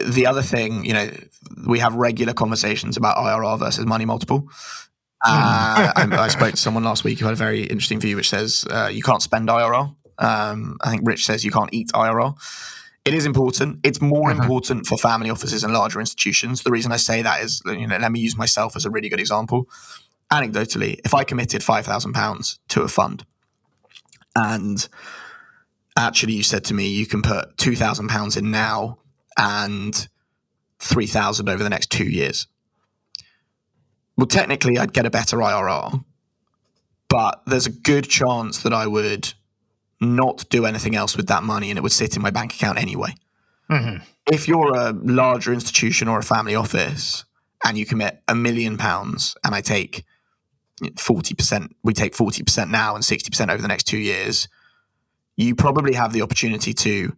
the 0.00 0.26
other 0.26 0.42
thing, 0.42 0.84
you 0.84 0.92
know, 0.92 1.10
we 1.66 1.78
have 1.78 1.94
regular 1.94 2.32
conversations 2.32 2.96
about 2.96 3.16
IRR 3.16 3.58
versus 3.58 3.86
money 3.86 4.04
multiple. 4.04 4.48
Uh, 5.24 5.92
I, 5.96 6.08
I, 6.10 6.28
spoke 6.28 6.50
to 6.50 6.56
someone 6.56 6.82
last 6.82 7.04
week 7.04 7.20
who 7.20 7.26
had 7.26 7.34
a 7.34 7.36
very 7.36 7.62
interesting 7.62 8.00
view, 8.00 8.16
which 8.16 8.28
says 8.28 8.66
uh, 8.70 8.90
you 8.92 9.02
can't 9.02 9.22
spend 9.22 9.48
IRR. 9.48 9.94
Um, 10.18 10.78
I 10.82 10.90
think 10.90 11.02
Rich 11.06 11.24
says 11.26 11.44
you 11.44 11.52
can't 11.52 11.72
eat 11.72 11.88
IRR. 11.92 12.34
It 13.04 13.14
is 13.14 13.24
important. 13.24 13.80
It's 13.84 14.00
more 14.00 14.30
uh-huh. 14.30 14.42
important 14.42 14.86
for 14.86 14.98
family 14.98 15.30
offices 15.30 15.62
and 15.62 15.72
larger 15.72 16.00
institutions. 16.00 16.62
The 16.62 16.72
reason 16.72 16.90
I 16.90 16.96
say 16.96 17.22
that 17.22 17.42
is, 17.42 17.62
you 17.66 17.86
know, 17.86 17.98
let 17.98 18.10
me 18.10 18.18
use 18.18 18.36
myself 18.36 18.74
as 18.74 18.84
a 18.84 18.90
really 18.90 19.08
good 19.08 19.20
example 19.20 19.68
anecdotally, 20.32 20.98
if 21.04 21.14
I 21.14 21.24
committed 21.24 21.62
five 21.62 21.84
thousand 21.84 22.14
pounds 22.14 22.58
to 22.68 22.82
a 22.82 22.88
fund, 22.88 23.24
and 24.34 24.88
actually 25.96 26.32
you 26.32 26.42
said 26.42 26.64
to 26.64 26.74
me 26.74 26.88
you 26.88 27.06
can 27.06 27.22
put 27.22 27.56
two 27.58 27.76
thousand 27.76 28.08
pounds 28.08 28.36
in 28.36 28.50
now 28.50 28.98
and 29.38 30.08
three 30.82 31.06
thousand 31.06 31.48
over 31.48 31.62
the 31.62 31.70
next 31.70 31.90
two 31.90 32.04
years. 32.04 32.46
Well, 34.16 34.26
technically, 34.26 34.78
I'd 34.78 34.92
get 34.92 35.06
a 35.06 35.10
better 35.10 35.38
IRR, 35.38 36.04
but 37.08 37.42
there's 37.46 37.66
a 37.66 37.70
good 37.70 38.08
chance 38.08 38.62
that 38.62 38.72
I 38.72 38.86
would 38.86 39.32
not 40.00 40.48
do 40.50 40.66
anything 40.66 40.96
else 40.96 41.16
with 41.16 41.28
that 41.28 41.44
money 41.44 41.70
and 41.70 41.78
it 41.78 41.82
would 41.82 41.92
sit 41.92 42.16
in 42.16 42.22
my 42.22 42.30
bank 42.30 42.54
account 42.54 42.78
anyway. 42.78 43.14
Mm-hmm. 43.70 44.02
If 44.30 44.48
you're 44.48 44.76
a 44.76 44.92
larger 44.92 45.52
institution 45.52 46.08
or 46.08 46.18
a 46.18 46.22
family 46.22 46.54
office 46.54 47.24
and 47.64 47.78
you 47.78 47.86
commit 47.86 48.20
a 48.28 48.34
million 48.34 48.76
pounds 48.76 49.36
and 49.44 49.54
I 49.54 49.60
take 49.60 50.04
40%, 50.82 51.70
we 51.84 51.94
take 51.94 52.14
40% 52.14 52.70
now 52.70 52.96
and 52.96 53.04
60% 53.04 53.52
over 53.52 53.62
the 53.62 53.68
next 53.68 53.84
two 53.84 53.98
years, 53.98 54.48
you 55.36 55.54
probably 55.54 55.94
have 55.94 56.12
the 56.12 56.22
opportunity 56.22 56.74
to 56.74 57.16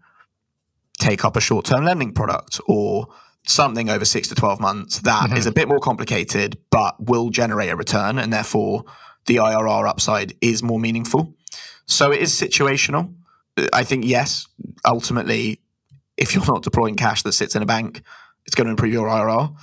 take 0.98 1.24
up 1.24 1.36
a 1.36 1.40
short 1.40 1.64
term 1.64 1.84
lending 1.84 2.12
product 2.12 2.60
or 2.68 3.08
something 3.46 3.90
over 3.90 4.04
six 4.04 4.28
to 4.28 4.34
12 4.34 4.60
months 4.60 5.00
that 5.00 5.28
mm-hmm. 5.28 5.36
is 5.36 5.46
a 5.46 5.52
bit 5.52 5.68
more 5.68 5.78
complicated, 5.78 6.58
but 6.70 6.96
will 6.98 7.30
generate 7.30 7.70
a 7.70 7.76
return. 7.76 8.18
And 8.18 8.32
therefore, 8.32 8.84
the 9.26 9.36
IRR 9.36 9.88
upside 9.88 10.34
is 10.40 10.62
more 10.62 10.78
meaningful. 10.78 11.34
So 11.86 12.12
it 12.12 12.20
is 12.20 12.32
situational. 12.32 13.14
I 13.72 13.84
think, 13.84 14.04
yes, 14.04 14.46
ultimately, 14.84 15.60
if 16.16 16.34
you're 16.34 16.46
not 16.46 16.62
deploying 16.62 16.96
cash 16.96 17.22
that 17.22 17.32
sits 17.32 17.54
in 17.54 17.62
a 17.62 17.66
bank, 17.66 18.02
it's 18.46 18.54
going 18.54 18.66
to 18.66 18.70
improve 18.70 18.92
your 18.92 19.08
IRR. 19.08 19.54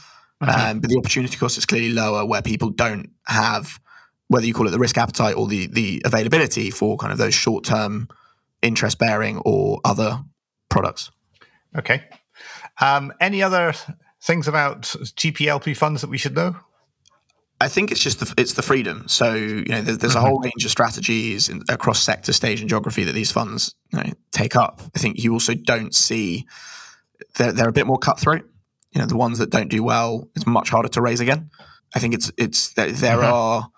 Mm-hmm. 0.42 0.50
Um, 0.50 0.80
but 0.80 0.90
the 0.90 0.98
opportunity 0.98 1.38
cost 1.38 1.58
is 1.58 1.66
clearly 1.66 1.92
lower 1.92 2.26
where 2.26 2.42
people 2.42 2.70
don't 2.70 3.12
have 3.28 3.80
whether 4.28 4.46
you 4.46 4.54
call 4.54 4.66
it 4.66 4.72
the 4.72 4.80
risk 4.80 4.98
appetite 4.98 5.36
or 5.36 5.46
the 5.46 5.68
the 5.68 6.02
availability 6.06 6.72
for 6.72 6.96
kind 6.96 7.12
of 7.12 7.18
those 7.18 7.34
short 7.34 7.66
term 7.66 8.08
interest 8.62 8.98
bearing 8.98 9.40
or 9.40 9.82
other 9.84 10.24
products. 10.70 11.12
Okay. 11.78 12.04
Um, 12.82 13.14
any 13.20 13.42
other 13.44 13.74
things 14.22 14.48
about 14.48 14.82
GPLP 14.82 15.78
funds 15.78 16.02
that 16.02 16.10
we 16.10 16.18
should 16.18 16.36
know? 16.36 16.56
I 17.62 17.68
think 17.68 17.92
it's 17.92 18.02
just 18.02 18.20
the, 18.20 18.34
it's 18.38 18.54
the 18.54 18.64
freedom. 18.64 19.08
So 19.08 19.36
you 19.36 19.66
know, 19.66 19.82
there's, 19.82 20.00
there's 20.00 20.16
a 20.16 20.20
whole 20.20 20.40
range 20.40 20.66
of 20.66 20.72
strategies 20.72 21.48
in, 21.48 21.62
across 21.70 22.02
sector, 22.02 22.34
stage, 22.34 22.60
and 22.60 22.68
geography 22.68 23.04
that 23.04 23.14
these 23.14 23.32
funds 23.32 23.76
you 23.94 24.00
know, 24.00 24.10
take 24.32 24.56
up. 24.56 24.82
I 24.96 25.00
think 25.00 25.24
you 25.24 25.32
also 25.34 25.54
don't 25.54 25.94
see 25.94 26.48
they're, 27.36 27.52
they're 27.52 27.70
a 27.70 27.74
bit 27.74 27.86
more 27.86 28.00
cutthroat. 28.00 28.50
You 28.94 29.00
know, 29.00 29.06
the 29.06 29.16
ones 29.16 29.38
that 29.38 29.52
don't 29.52 29.70
do 29.70 29.84
well, 29.84 30.28
it's 30.36 30.48
much 30.48 30.72
harder 30.72 30.90
to 30.90 31.02
raise 31.02 31.20
again. 31.20 31.52
I 31.94 32.00
think 32.00 32.16
it's 32.16 32.32
it's 32.36 32.74
there, 32.74 32.92
there 32.92 33.18
mm-hmm. 33.18 33.34
are 33.34 33.70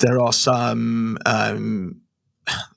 there 0.00 0.20
are 0.20 0.32
some 0.32 1.16
um, 1.24 2.01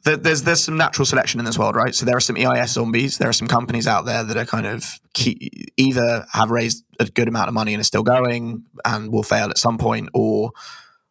there's 0.03 0.43
there's 0.43 0.63
some 0.63 0.77
natural 0.77 1.05
selection 1.05 1.39
in 1.39 1.45
this 1.45 1.57
world, 1.57 1.75
right? 1.75 1.95
So 1.95 2.05
there 2.05 2.15
are 2.15 2.21
some 2.21 2.37
EIS 2.37 2.71
zombies. 2.71 3.17
There 3.17 3.29
are 3.29 3.33
some 3.33 3.47
companies 3.47 3.87
out 3.87 4.05
there 4.05 4.23
that 4.23 4.37
are 4.37 4.45
kind 4.45 4.67
of 4.67 4.85
key, 5.13 5.69
either 5.77 6.25
have 6.33 6.51
raised 6.51 6.83
a 6.99 7.05
good 7.05 7.27
amount 7.27 7.47
of 7.47 7.53
money 7.53 7.73
and 7.73 7.81
are 7.81 7.85
still 7.85 8.03
going 8.03 8.63
and 8.83 9.11
will 9.11 9.23
fail 9.23 9.49
at 9.49 9.57
some 9.57 9.77
point, 9.77 10.09
or 10.13 10.51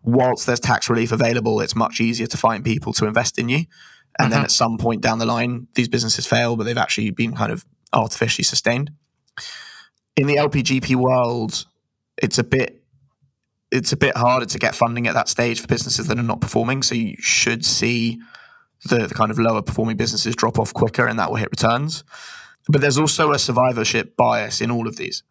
whilst 0.02 0.46
there's 0.46 0.60
tax 0.60 0.88
relief 0.88 1.10
available, 1.10 1.60
it's 1.60 1.74
much 1.74 2.00
easier 2.00 2.26
to 2.28 2.36
find 2.36 2.64
people 2.64 2.92
to 2.92 3.06
invest 3.06 3.38
in 3.38 3.48
you. 3.48 3.64
And 4.18 4.26
uh-huh. 4.26 4.28
then 4.28 4.44
at 4.44 4.50
some 4.52 4.78
point 4.78 5.02
down 5.02 5.18
the 5.18 5.26
line, 5.26 5.66
these 5.74 5.88
businesses 5.88 6.26
fail, 6.26 6.56
but 6.56 6.64
they've 6.64 6.78
actually 6.78 7.10
been 7.10 7.34
kind 7.34 7.50
of 7.50 7.64
artificially 7.92 8.44
sustained. 8.44 8.92
In 10.16 10.28
the 10.28 10.36
LPGP 10.36 10.94
world, 10.94 11.64
it's 12.16 12.38
a 12.38 12.44
bit 12.44 12.80
it's 13.72 13.92
a 13.92 13.96
bit 13.96 14.16
harder 14.16 14.46
to 14.46 14.58
get 14.58 14.72
funding 14.72 15.08
at 15.08 15.14
that 15.14 15.28
stage 15.28 15.60
for 15.60 15.66
businesses 15.66 16.06
that 16.06 16.16
are 16.16 16.22
not 16.22 16.40
performing. 16.40 16.80
So 16.84 16.94
you 16.94 17.16
should 17.18 17.64
see 17.64 18.20
the, 18.88 19.06
the 19.06 19.14
kind 19.14 19.30
of 19.30 19.38
lower 19.38 19.62
performing 19.62 19.96
businesses 19.96 20.36
drop 20.36 20.58
off 20.58 20.72
quicker, 20.74 21.06
and 21.06 21.18
that 21.18 21.30
will 21.30 21.36
hit 21.36 21.50
returns. 21.50 22.04
But 22.68 22.80
there's 22.80 22.98
also 22.98 23.32
a 23.32 23.38
survivorship 23.38 24.16
bias 24.16 24.60
in 24.60 24.70
all 24.70 24.86
of 24.86 24.96
these. 24.96 25.22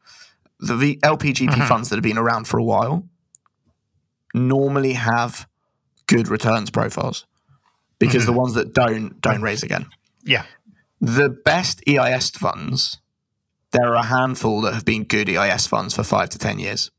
The, 0.59 0.75
the 0.75 0.97
LPGP 0.97 1.49
mm-hmm. 1.49 1.67
funds 1.67 1.89
that 1.89 1.95
have 1.95 2.03
been 2.03 2.17
around 2.17 2.47
for 2.47 2.59
a 2.59 2.63
while 2.63 3.07
normally 4.33 4.93
have 4.93 5.47
good 6.07 6.27
returns 6.27 6.69
profiles 6.69 7.25
because 7.99 8.23
mm-hmm. 8.23 8.33
the 8.33 8.37
ones 8.37 8.53
that 8.55 8.73
don't 8.73 9.19
don't 9.21 9.41
raise 9.41 9.63
again. 9.63 9.87
Yeah. 10.23 10.45
the 11.01 11.29
best 11.29 11.83
EIS 11.87 12.29
funds, 12.29 12.99
there 13.71 13.87
are 13.87 13.95
a 13.95 14.03
handful 14.03 14.61
that 14.61 14.73
have 14.73 14.85
been 14.85 15.03
good 15.03 15.29
EIS 15.29 15.67
funds 15.67 15.93
for 15.93 16.03
five 16.03 16.29
to 16.29 16.37
10 16.37 16.59
years. 16.59 16.91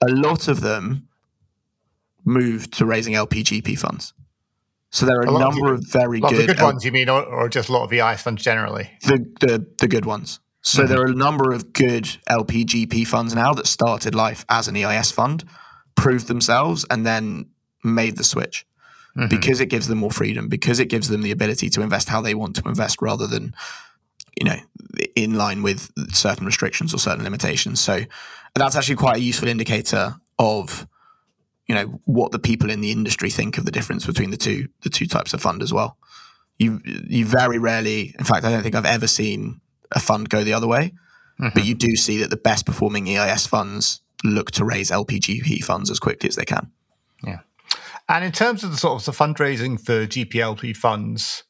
A 0.00 0.08
lot 0.08 0.48
of 0.48 0.62
them 0.62 1.08
moved 2.24 2.72
to 2.78 2.86
raising 2.86 3.14
LPGP 3.14 3.78
funds. 3.78 4.14
So 4.92 5.06
there 5.06 5.18
are 5.18 5.22
a, 5.22 5.34
a 5.34 5.38
number 5.38 5.72
of, 5.72 5.80
of 5.80 5.86
very 5.86 6.20
good, 6.20 6.40
of 6.40 6.46
good 6.46 6.58
L- 6.60 6.66
ones, 6.66 6.84
you 6.84 6.92
mean, 6.92 7.08
or, 7.08 7.24
or, 7.24 7.48
just 7.48 7.70
a 7.70 7.72
lot 7.72 7.84
of 7.84 7.92
EIS 7.92 8.22
funds 8.22 8.42
generally? 8.42 8.90
The, 9.02 9.26
the, 9.40 9.66
the 9.78 9.88
good 9.88 10.04
ones. 10.04 10.38
So 10.60 10.82
mm-hmm. 10.82 10.92
there 10.92 11.02
are 11.02 11.06
a 11.06 11.14
number 11.14 11.50
of 11.52 11.72
good 11.72 12.04
LPGP 12.28 13.06
funds 13.06 13.34
now 13.34 13.54
that 13.54 13.66
started 13.66 14.14
life 14.14 14.44
as 14.50 14.68
an 14.68 14.76
EIS 14.76 15.10
fund, 15.10 15.44
proved 15.94 16.28
themselves, 16.28 16.84
and 16.90 17.06
then 17.06 17.46
made 17.82 18.18
the 18.18 18.24
switch 18.24 18.66
mm-hmm. 19.16 19.28
because 19.28 19.60
it 19.60 19.66
gives 19.66 19.88
them 19.88 19.98
more 19.98 20.10
freedom, 20.10 20.48
because 20.48 20.78
it 20.78 20.86
gives 20.86 21.08
them 21.08 21.22
the 21.22 21.30
ability 21.30 21.70
to 21.70 21.80
invest 21.80 22.10
how 22.10 22.20
they 22.20 22.34
want 22.34 22.56
to 22.56 22.68
invest 22.68 23.00
rather 23.00 23.26
than, 23.26 23.54
you 24.38 24.44
know, 24.44 24.58
in 25.16 25.36
line 25.36 25.62
with 25.62 25.90
certain 26.14 26.44
restrictions 26.44 26.92
or 26.92 26.98
certain 26.98 27.24
limitations. 27.24 27.80
So 27.80 28.02
that's 28.54 28.76
actually 28.76 28.96
quite 28.96 29.16
a 29.16 29.20
useful 29.20 29.48
indicator 29.48 30.16
of, 30.38 30.86
you 31.72 31.78
know, 31.78 32.00
what 32.04 32.32
the 32.32 32.38
people 32.38 32.68
in 32.68 32.82
the 32.82 32.92
industry 32.92 33.30
think 33.30 33.56
of 33.56 33.64
the 33.64 33.70
difference 33.70 34.04
between 34.04 34.30
the 34.30 34.36
two 34.36 34.68
the 34.82 34.90
two 34.90 35.06
types 35.06 35.32
of 35.32 35.40
fund 35.40 35.62
as 35.62 35.72
well. 35.72 35.96
You 36.58 36.82
you 36.84 37.24
very 37.24 37.58
rarely, 37.58 38.14
in 38.18 38.26
fact, 38.26 38.44
I 38.44 38.50
don't 38.50 38.62
think 38.62 38.74
I've 38.74 38.84
ever 38.84 39.06
seen 39.06 39.62
a 39.90 39.98
fund 39.98 40.28
go 40.28 40.44
the 40.44 40.52
other 40.52 40.68
way. 40.68 40.92
Mm-hmm. 41.40 41.54
But 41.54 41.64
you 41.64 41.74
do 41.74 41.96
see 41.96 42.18
that 42.18 42.28
the 42.28 42.36
best 42.36 42.66
performing 42.66 43.08
EIS 43.08 43.46
funds 43.46 44.02
look 44.22 44.50
to 44.50 44.66
raise 44.66 44.90
LPGP 44.90 45.64
funds 45.64 45.90
as 45.90 45.98
quickly 45.98 46.28
as 46.28 46.36
they 46.36 46.44
can. 46.44 46.70
Yeah. 47.24 47.38
And 48.06 48.22
in 48.22 48.32
terms 48.32 48.62
of 48.62 48.70
the 48.70 48.76
sort 48.76 49.00
of 49.00 49.06
the 49.06 49.24
fundraising 49.24 49.80
for 49.80 50.06
GPLP 50.06 50.76
funds, 50.76 51.44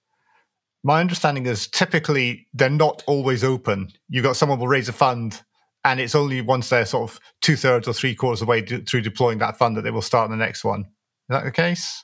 my 0.84 1.00
understanding 1.00 1.46
is 1.46 1.66
typically 1.66 2.46
they're 2.54 2.70
not 2.70 3.02
always 3.08 3.42
open. 3.42 3.88
You've 4.08 4.22
got 4.22 4.36
someone 4.36 4.60
will 4.60 4.68
raise 4.68 4.88
a 4.88 4.92
fund 4.92 5.42
and 5.84 6.00
it's 6.00 6.14
only 6.14 6.40
once 6.40 6.68
they're 6.68 6.86
sort 6.86 7.10
of 7.10 7.20
two 7.40 7.56
thirds 7.56 7.88
or 7.88 7.92
three 7.92 8.14
quarters 8.14 8.40
of 8.42 8.46
the 8.46 8.50
way 8.50 8.62
through 8.64 9.00
deploying 9.00 9.38
that 9.38 9.56
fund 9.56 9.76
that 9.76 9.82
they 9.82 9.90
will 9.90 10.02
start 10.02 10.30
the 10.30 10.36
next 10.36 10.64
one. 10.64 10.80
Is 10.82 11.30
that 11.30 11.44
the 11.44 11.50
case? 11.50 12.02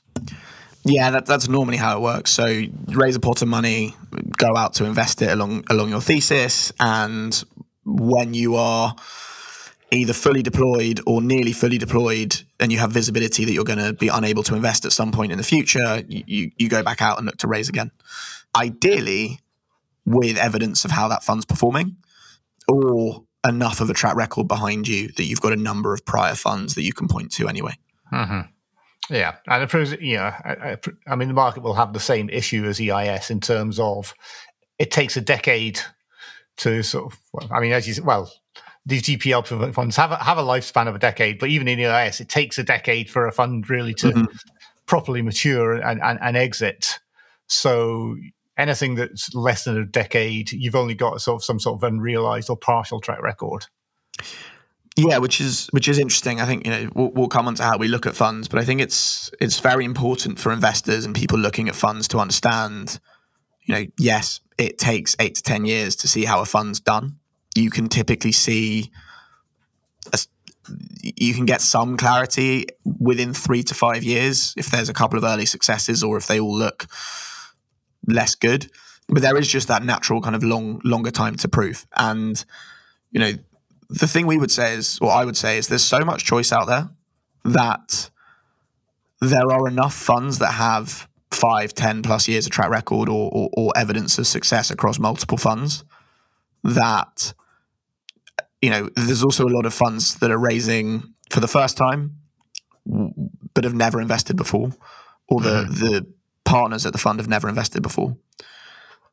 Yeah, 0.84 1.10
that, 1.10 1.26
that's 1.26 1.48
normally 1.48 1.76
how 1.76 1.96
it 1.96 2.00
works. 2.00 2.30
So 2.30 2.46
you 2.46 2.72
raise 2.86 3.16
a 3.16 3.20
pot 3.20 3.42
of 3.42 3.48
money, 3.48 3.94
go 4.36 4.56
out 4.56 4.74
to 4.74 4.84
invest 4.84 5.22
it 5.22 5.30
along 5.30 5.64
along 5.70 5.90
your 5.90 6.00
thesis, 6.00 6.72
and 6.80 7.42
when 7.84 8.34
you 8.34 8.56
are 8.56 8.94
either 9.90 10.12
fully 10.12 10.42
deployed 10.42 11.00
or 11.06 11.22
nearly 11.22 11.52
fully 11.52 11.78
deployed, 11.78 12.36
and 12.60 12.70
you 12.72 12.78
have 12.78 12.90
visibility 12.90 13.44
that 13.44 13.52
you're 13.52 13.64
going 13.64 13.78
to 13.78 13.92
be 13.92 14.08
unable 14.08 14.42
to 14.44 14.54
invest 14.54 14.84
at 14.84 14.92
some 14.92 15.12
point 15.12 15.32
in 15.32 15.38
the 15.38 15.44
future, 15.44 16.02
you, 16.08 16.50
you 16.56 16.68
go 16.68 16.82
back 16.82 17.00
out 17.00 17.18
and 17.18 17.26
look 17.26 17.38
to 17.38 17.48
raise 17.48 17.68
again. 17.68 17.90
Ideally, 18.56 19.40
with 20.04 20.36
evidence 20.36 20.84
of 20.84 20.90
how 20.90 21.08
that 21.08 21.22
fund's 21.22 21.44
performing, 21.44 21.96
or 22.66 23.24
enough 23.48 23.80
of 23.80 23.90
a 23.90 23.94
track 23.94 24.16
record 24.16 24.48
behind 24.48 24.86
you 24.86 25.08
that 25.16 25.24
you've 25.24 25.40
got 25.40 25.52
a 25.52 25.56
number 25.56 25.92
of 25.92 26.04
prior 26.04 26.34
funds 26.34 26.74
that 26.74 26.82
you 26.82 26.92
can 26.92 27.08
point 27.08 27.32
to 27.32 27.48
anyway. 27.48 27.74
Mm-hmm. 28.12 28.40
Yeah, 29.10 29.36
and 29.46 29.62
it 29.62 29.70
proves, 29.70 29.94
yeah, 30.00 30.40
I, 30.44 30.72
I, 30.72 30.76
I, 31.06 31.16
mean, 31.16 31.28
the 31.28 31.34
market 31.34 31.62
will 31.62 31.74
have 31.74 31.92
the 31.92 32.00
same 32.00 32.28
issue 32.28 32.64
as 32.66 32.80
EIS 32.80 33.30
in 33.30 33.40
terms 33.40 33.80
of 33.80 34.14
it 34.78 34.90
takes 34.90 35.16
a 35.16 35.20
decade 35.20 35.80
to 36.58 36.82
sort 36.82 37.12
of. 37.12 37.18
Well, 37.32 37.48
I 37.50 37.60
mean, 37.60 37.72
as 37.72 37.88
you 37.88 37.94
said, 37.94 38.04
well, 38.04 38.30
these 38.84 39.02
GPL 39.02 39.74
funds 39.74 39.96
have 39.96 40.12
a, 40.12 40.16
have 40.16 40.38
a 40.38 40.42
lifespan 40.42 40.88
of 40.88 40.94
a 40.94 40.98
decade, 40.98 41.38
but 41.38 41.48
even 41.48 41.68
in 41.68 41.80
EIS, 41.80 42.20
it 42.20 42.28
takes 42.28 42.58
a 42.58 42.62
decade 42.62 43.10
for 43.10 43.26
a 43.26 43.32
fund 43.32 43.68
really 43.70 43.94
to 43.94 44.08
mm-hmm. 44.08 44.24
properly 44.86 45.22
mature 45.22 45.74
and, 45.74 46.02
and, 46.02 46.18
and 46.20 46.36
exit. 46.36 46.98
So 47.46 48.16
anything 48.58 48.96
that's 48.96 49.32
less 49.34 49.64
than 49.64 49.78
a 49.78 49.86
decade, 49.86 50.52
you've 50.52 50.74
only 50.74 50.94
got 50.94 51.20
sort 51.20 51.36
of 51.36 51.44
some 51.44 51.60
sort 51.60 51.76
of 51.76 51.84
unrealized 51.84 52.50
or 52.50 52.56
partial 52.56 53.00
track 53.00 53.22
record. 53.22 53.66
Yeah, 54.96 55.18
which 55.18 55.40
is 55.40 55.68
which 55.68 55.86
is 55.86 55.98
interesting. 55.98 56.40
I 56.40 56.44
think 56.44 56.66
you 56.66 56.72
know 56.72 56.90
we'll, 56.92 57.10
we'll 57.12 57.28
come 57.28 57.46
on 57.46 57.54
to 57.54 57.62
how 57.62 57.78
we 57.78 57.86
look 57.86 58.04
at 58.04 58.16
funds, 58.16 58.48
but 58.48 58.58
I 58.58 58.64
think 58.64 58.80
it's 58.80 59.30
it's 59.40 59.60
very 59.60 59.84
important 59.84 60.40
for 60.40 60.52
investors 60.52 61.04
and 61.04 61.14
people 61.14 61.38
looking 61.38 61.68
at 61.68 61.76
funds 61.76 62.08
to 62.08 62.18
understand. 62.18 62.98
You 63.62 63.74
know, 63.74 63.86
yes, 63.96 64.40
it 64.58 64.76
takes 64.76 65.14
eight 65.20 65.36
to 65.36 65.42
ten 65.42 65.64
years 65.64 65.94
to 65.96 66.08
see 66.08 66.24
how 66.24 66.40
a 66.40 66.44
fund's 66.44 66.80
done. 66.80 67.20
You 67.54 67.70
can 67.70 67.88
typically 67.88 68.32
see, 68.32 68.90
a, 70.12 70.18
you 71.02 71.32
can 71.32 71.46
get 71.46 71.60
some 71.60 71.96
clarity 71.96 72.66
within 72.98 73.34
three 73.34 73.62
to 73.64 73.74
five 73.74 74.02
years 74.02 74.52
if 74.56 74.66
there's 74.66 74.88
a 74.88 74.94
couple 74.94 75.16
of 75.16 75.24
early 75.24 75.46
successes 75.46 76.02
or 76.02 76.16
if 76.16 76.26
they 76.26 76.40
all 76.40 76.56
look 76.56 76.86
less 78.08 78.34
good. 78.34 78.70
But 79.08 79.22
there 79.22 79.36
is 79.36 79.48
just 79.48 79.68
that 79.68 79.84
natural 79.84 80.20
kind 80.20 80.36
of 80.36 80.42
long 80.42 80.80
longer 80.84 81.10
time 81.10 81.36
to 81.36 81.48
prove, 81.48 81.86
and 81.96 82.44
you 83.10 83.20
know 83.20 83.32
the 83.88 84.06
thing 84.06 84.26
we 84.26 84.36
would 84.36 84.50
say 84.50 84.74
is, 84.74 84.98
or 85.00 85.10
I 85.10 85.24
would 85.24 85.36
say, 85.36 85.56
is 85.56 85.68
there's 85.68 85.84
so 85.84 86.00
much 86.00 86.24
choice 86.24 86.52
out 86.52 86.66
there 86.66 86.90
that 87.44 88.10
there 89.20 89.50
are 89.50 89.66
enough 89.66 89.94
funds 89.94 90.38
that 90.40 90.52
have 90.52 91.08
five, 91.30 91.74
ten 91.74 92.02
plus 92.02 92.28
years 92.28 92.46
of 92.46 92.52
track 92.52 92.70
record 92.70 93.08
or, 93.08 93.30
or, 93.32 93.50
or 93.54 93.72
evidence 93.76 94.18
of 94.18 94.26
success 94.26 94.70
across 94.70 94.98
multiple 94.98 95.38
funds 95.38 95.84
that 96.64 97.32
you 98.60 98.70
know 98.70 98.88
there's 98.96 99.22
also 99.22 99.46
a 99.46 99.48
lot 99.54 99.64
of 99.64 99.72
funds 99.72 100.16
that 100.16 100.30
are 100.30 100.38
raising 100.38 101.02
for 101.30 101.40
the 101.40 101.48
first 101.48 101.76
time 101.76 102.16
but 103.54 103.64
have 103.64 103.74
never 103.74 104.00
invested 104.00 104.36
before 104.36 104.70
or 105.28 105.40
the 105.40 105.64
mm-hmm. 105.64 105.74
the 105.74 106.06
partners 106.48 106.86
at 106.86 106.92
the 106.92 106.98
fund 106.98 107.18
have 107.18 107.28
never 107.28 107.48
invested 107.48 107.82
before 107.82 108.16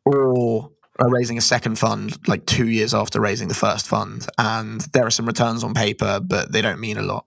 or 0.05 0.71
are 0.99 1.09
raising 1.09 1.37
a 1.37 1.41
second 1.41 1.77
fund 1.77 2.17
like 2.27 2.45
two 2.45 2.69
years 2.69 2.93
after 2.93 3.19
raising 3.19 3.49
the 3.49 3.53
first 3.53 3.87
fund. 3.87 4.25
And 4.37 4.81
there 4.93 5.05
are 5.05 5.11
some 5.11 5.25
returns 5.25 5.63
on 5.63 5.73
paper, 5.73 6.21
but 6.21 6.51
they 6.51 6.61
don't 6.61 6.79
mean 6.79 6.97
a 6.97 7.01
lot. 7.01 7.25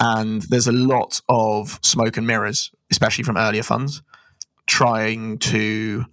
And 0.00 0.42
there's 0.42 0.68
a 0.68 0.72
lot 0.72 1.20
of 1.28 1.78
smoke 1.82 2.16
and 2.16 2.26
mirrors, 2.26 2.70
especially 2.90 3.24
from 3.24 3.36
earlier 3.36 3.62
funds, 3.62 4.02
trying 4.66 5.38
to. 5.38 6.04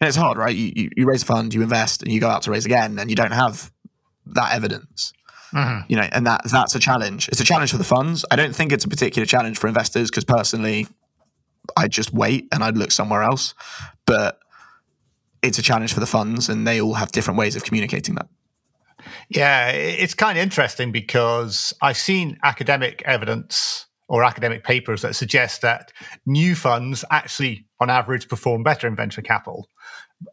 And 0.00 0.08
it's 0.08 0.16
hard, 0.16 0.38
right? 0.38 0.54
You, 0.54 0.72
you, 0.74 0.90
you 0.96 1.06
raise 1.06 1.22
a 1.22 1.26
fund, 1.26 1.54
you 1.54 1.62
invest, 1.62 2.02
and 2.02 2.10
you 2.10 2.20
go 2.20 2.28
out 2.28 2.42
to 2.42 2.50
raise 2.50 2.66
again, 2.66 2.98
and 2.98 3.10
you 3.10 3.16
don't 3.16 3.32
have 3.32 3.70
that 4.26 4.54
evidence. 4.54 5.12
Mm-hmm. 5.52 5.86
You 5.88 5.96
know, 5.96 6.08
and 6.10 6.26
that 6.26 6.40
that's 6.50 6.74
a 6.74 6.80
challenge. 6.80 7.28
It's 7.28 7.40
a 7.40 7.44
challenge 7.44 7.70
for 7.70 7.78
the 7.78 7.84
funds. 7.84 8.24
I 8.30 8.36
don't 8.36 8.56
think 8.56 8.72
it's 8.72 8.84
a 8.84 8.88
particular 8.88 9.24
challenge 9.26 9.58
for 9.58 9.68
investors 9.68 10.10
because 10.10 10.24
personally, 10.24 10.88
I'd 11.76 11.92
just 11.92 12.12
wait 12.12 12.48
and 12.52 12.62
I'd 12.62 12.76
look 12.76 12.90
somewhere 12.90 13.22
else. 13.22 13.54
But 14.06 14.38
it's 15.42 15.58
a 15.58 15.62
challenge 15.62 15.92
for 15.92 16.00
the 16.00 16.06
funds, 16.06 16.48
and 16.48 16.66
they 16.66 16.80
all 16.80 16.94
have 16.94 17.12
different 17.12 17.38
ways 17.38 17.56
of 17.56 17.64
communicating 17.64 18.14
that. 18.14 18.28
Yeah, 19.28 19.68
it's 19.68 20.14
kind 20.14 20.38
of 20.38 20.42
interesting 20.42 20.92
because 20.92 21.74
I've 21.82 21.98
seen 21.98 22.38
academic 22.42 23.02
evidence 23.04 23.86
or 24.08 24.24
academic 24.24 24.64
papers 24.64 25.02
that 25.02 25.14
suggest 25.14 25.62
that 25.62 25.92
new 26.26 26.54
funds 26.54 27.04
actually, 27.10 27.66
on 27.80 27.90
average, 27.90 28.28
perform 28.28 28.62
better 28.62 28.86
in 28.86 28.96
venture 28.96 29.22
capital, 29.22 29.68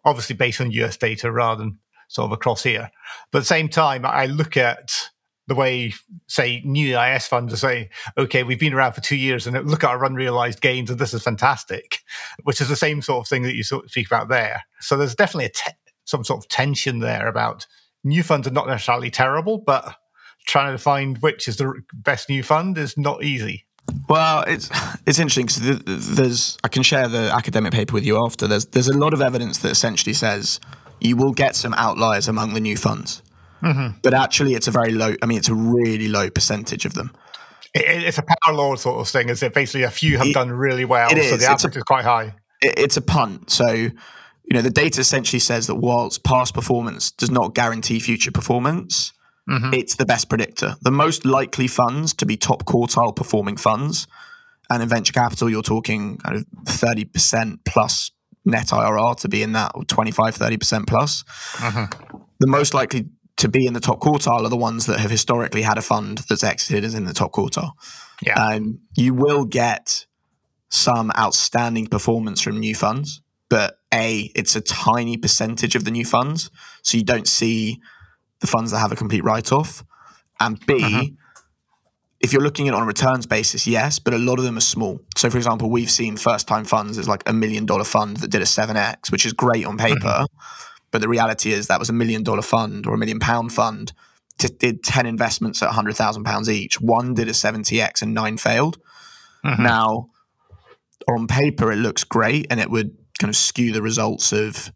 obviously 0.05 0.35
based 0.35 0.61
on 0.61 0.71
US 0.71 0.97
data 0.97 1.31
rather 1.31 1.63
than 1.63 1.79
sort 2.07 2.27
of 2.27 2.31
across 2.31 2.63
here. 2.63 2.91
But 3.31 3.39
at 3.39 3.41
the 3.41 3.47
same 3.47 3.69
time, 3.69 4.05
I 4.05 4.25
look 4.25 4.57
at 4.57 5.09
the 5.47 5.55
way, 5.55 5.93
say, 6.27 6.61
new 6.63 6.97
EIS 6.97 7.27
funds 7.27 7.53
are 7.53 7.57
saying, 7.57 7.89
okay, 8.17 8.43
we've 8.43 8.59
been 8.59 8.73
around 8.73 8.93
for 8.93 9.01
two 9.01 9.15
years 9.15 9.47
and 9.47 9.69
look 9.69 9.83
at 9.83 9.89
our 9.89 10.05
unrealized 10.05 10.61
gains 10.61 10.89
and 10.89 10.99
this 10.99 11.13
is 11.13 11.23
fantastic, 11.23 11.99
which 12.43 12.61
is 12.61 12.69
the 12.69 12.75
same 12.75 13.01
sort 13.01 13.25
of 13.25 13.29
thing 13.29 13.43
that 13.43 13.55
you 13.55 13.63
sort 13.63 13.85
of 13.85 13.91
speak 13.91 14.07
about 14.07 14.29
there. 14.29 14.63
So 14.79 14.97
there's 14.97 15.15
definitely 15.15 15.49
te- 15.49 15.73
some 16.05 16.23
sort 16.23 16.43
of 16.43 16.49
tension 16.49 16.99
there 16.99 17.27
about 17.27 17.65
new 18.03 18.23
funds 18.23 18.47
are 18.47 18.51
not 18.51 18.67
necessarily 18.67 19.09
terrible, 19.09 19.57
but 19.57 19.95
trying 20.47 20.73
to 20.73 20.77
find 20.77 21.17
which 21.19 21.47
is 21.47 21.57
the 21.57 21.73
best 21.93 22.29
new 22.29 22.43
fund 22.43 22.77
is 22.77 22.97
not 22.97 23.23
easy. 23.23 23.65
Well, 24.07 24.43
it's 24.47 24.69
it's 25.05 25.19
interesting 25.19 25.47
because 25.47 26.15
there's 26.15 26.57
I 26.63 26.67
can 26.67 26.83
share 26.83 27.07
the 27.07 27.31
academic 27.33 27.73
paper 27.73 27.93
with 27.93 28.05
you 28.05 28.23
after. 28.23 28.47
There's 28.47 28.65
there's 28.67 28.87
a 28.87 28.97
lot 28.97 29.13
of 29.13 29.21
evidence 29.21 29.59
that 29.59 29.71
essentially 29.71 30.13
says 30.13 30.59
you 30.99 31.15
will 31.15 31.33
get 31.33 31.55
some 31.55 31.73
outliers 31.73 32.27
among 32.27 32.53
the 32.53 32.59
new 32.59 32.77
funds. 32.77 33.21
Mm-hmm. 33.61 33.99
But 34.01 34.13
actually, 34.13 34.53
it's 34.53 34.67
a 34.67 34.71
very 34.71 34.91
low. 34.91 35.15
I 35.21 35.25
mean, 35.25 35.37
it's 35.37 35.49
a 35.49 35.55
really 35.55 36.07
low 36.07 36.29
percentage 36.29 36.85
of 36.85 36.93
them. 36.93 37.11
It, 37.73 38.03
it's 38.03 38.17
a 38.17 38.23
power 38.23 38.53
law 38.53 38.75
sort 38.75 38.99
of 38.99 39.07
thing. 39.07 39.29
Is 39.29 39.43
it 39.43 39.53
basically 39.53 39.83
a 39.83 39.91
few 39.91 40.17
have 40.17 40.27
it, 40.27 40.33
done 40.33 40.51
really 40.51 40.85
well, 40.85 41.09
so 41.09 41.37
the 41.37 41.45
average 41.45 41.75
a, 41.75 41.79
is 41.79 41.83
quite 41.83 42.03
high. 42.03 42.35
It, 42.61 42.77
it's 42.77 42.97
a 42.97 43.01
punt. 43.01 43.49
So 43.49 43.71
you 43.71 44.55
know, 44.55 44.61
the 44.61 44.69
data 44.69 44.99
essentially 44.99 45.39
says 45.39 45.67
that 45.67 45.75
whilst 45.75 46.23
past 46.23 46.53
performance 46.53 47.11
does 47.11 47.31
not 47.31 47.53
guarantee 47.55 47.99
future 47.99 48.31
performance, 48.31 49.13
mm-hmm. 49.49 49.73
it's 49.73 49.95
the 49.95 50.05
best 50.05 50.27
predictor. 50.27 50.75
The 50.81 50.91
most 50.91 51.25
likely 51.25 51.67
funds 51.67 52.13
to 52.15 52.25
be 52.25 52.37
top 52.37 52.65
quartile 52.65 53.15
performing 53.15 53.57
funds, 53.57 54.07
and 54.69 54.81
in 54.81 54.89
venture 54.89 55.13
capital, 55.13 55.49
you're 55.49 55.61
talking 55.61 56.17
kind 56.17 56.35
of 56.35 56.45
thirty 56.67 57.05
percent 57.05 57.63
plus 57.65 58.11
net 58.45 58.67
IRR 58.67 59.15
to 59.17 59.29
be 59.29 59.43
in 59.43 59.53
that 59.53 59.71
25, 59.87 60.35
30% 60.35 60.87
plus. 60.87 61.23
Mm-hmm. 61.57 62.17
The 62.39 62.47
most 62.47 62.73
likely 62.73 63.07
to 63.41 63.49
be 63.49 63.65
in 63.65 63.73
the 63.73 63.79
top 63.79 63.99
quartile 63.99 64.43
are 64.43 64.49
the 64.49 64.55
ones 64.55 64.85
that 64.85 64.99
have 64.99 65.09
historically 65.09 65.63
had 65.63 65.79
a 65.79 65.81
fund 65.81 66.19
that's 66.29 66.43
exited 66.43 66.85
as 66.85 66.93
in 66.93 67.05
the 67.05 67.13
top 67.13 67.31
quartile. 67.31 67.71
Yeah. 68.21 68.35
Um, 68.35 68.81
you 68.95 69.15
will 69.15 69.45
get 69.45 70.05
some 70.69 71.11
outstanding 71.17 71.87
performance 71.87 72.39
from 72.39 72.59
new 72.59 72.75
funds, 72.75 73.21
but 73.49 73.79
A, 73.91 74.31
it's 74.35 74.55
a 74.55 74.61
tiny 74.61 75.17
percentage 75.17 75.75
of 75.75 75.85
the 75.85 75.91
new 75.91 76.05
funds. 76.05 76.51
So 76.83 76.97
you 76.99 77.03
don't 77.03 77.27
see 77.27 77.81
the 78.41 78.47
funds 78.47 78.71
that 78.71 78.77
have 78.77 78.91
a 78.91 78.95
complete 78.95 79.23
write 79.23 79.51
off. 79.51 79.83
And 80.39 80.63
B, 80.67 80.83
uh-huh. 80.83 81.03
if 82.19 82.33
you're 82.33 82.43
looking 82.43 82.67
at 82.67 82.75
it 82.75 82.77
on 82.77 82.83
a 82.83 82.85
returns 82.85 83.25
basis, 83.25 83.65
yes, 83.65 83.97
but 83.97 84.13
a 84.13 84.19
lot 84.19 84.37
of 84.37 84.45
them 84.45 84.55
are 84.55 84.61
small. 84.61 84.99
So, 85.17 85.31
for 85.31 85.37
example, 85.37 85.71
we've 85.71 85.89
seen 85.89 86.15
first 86.15 86.47
time 86.47 86.65
funds 86.65 86.99
as 86.99 87.07
like 87.07 87.23
a 87.27 87.33
million 87.33 87.65
dollar 87.65 87.85
fund 87.85 88.17
that 88.17 88.29
did 88.29 88.43
a 88.43 88.45
7x, 88.45 89.11
which 89.11 89.25
is 89.25 89.33
great 89.33 89.65
on 89.65 89.79
paper. 89.79 90.07
Uh-huh. 90.07 90.27
But 90.91 91.01
the 91.01 91.09
reality 91.09 91.53
is 91.53 91.67
that 91.67 91.79
was 91.79 91.89
a 91.89 91.93
million 91.93 92.23
dollar 92.23 92.41
fund 92.41 92.85
or 92.85 92.93
a 92.93 92.97
million 92.97 93.19
pound 93.19 93.53
fund 93.53 93.93
did 94.37 94.83
10 94.83 95.05
investments 95.05 95.61
at 95.61 95.69
£100,000 95.69 96.49
each. 96.49 96.81
One 96.81 97.13
did 97.13 97.27
a 97.27 97.31
70x 97.31 98.01
and 98.01 98.13
nine 98.13 98.37
failed. 98.37 98.77
Uh-huh. 99.43 99.61
Now, 99.61 100.09
on 101.07 101.27
paper, 101.27 101.71
it 101.71 101.77
looks 101.77 102.03
great 102.03 102.47
and 102.49 102.59
it 102.59 102.69
would 102.69 102.97
kind 103.19 103.29
of 103.29 103.35
skew 103.35 103.71
the 103.71 103.81
results 103.81 104.31
of 104.31 104.71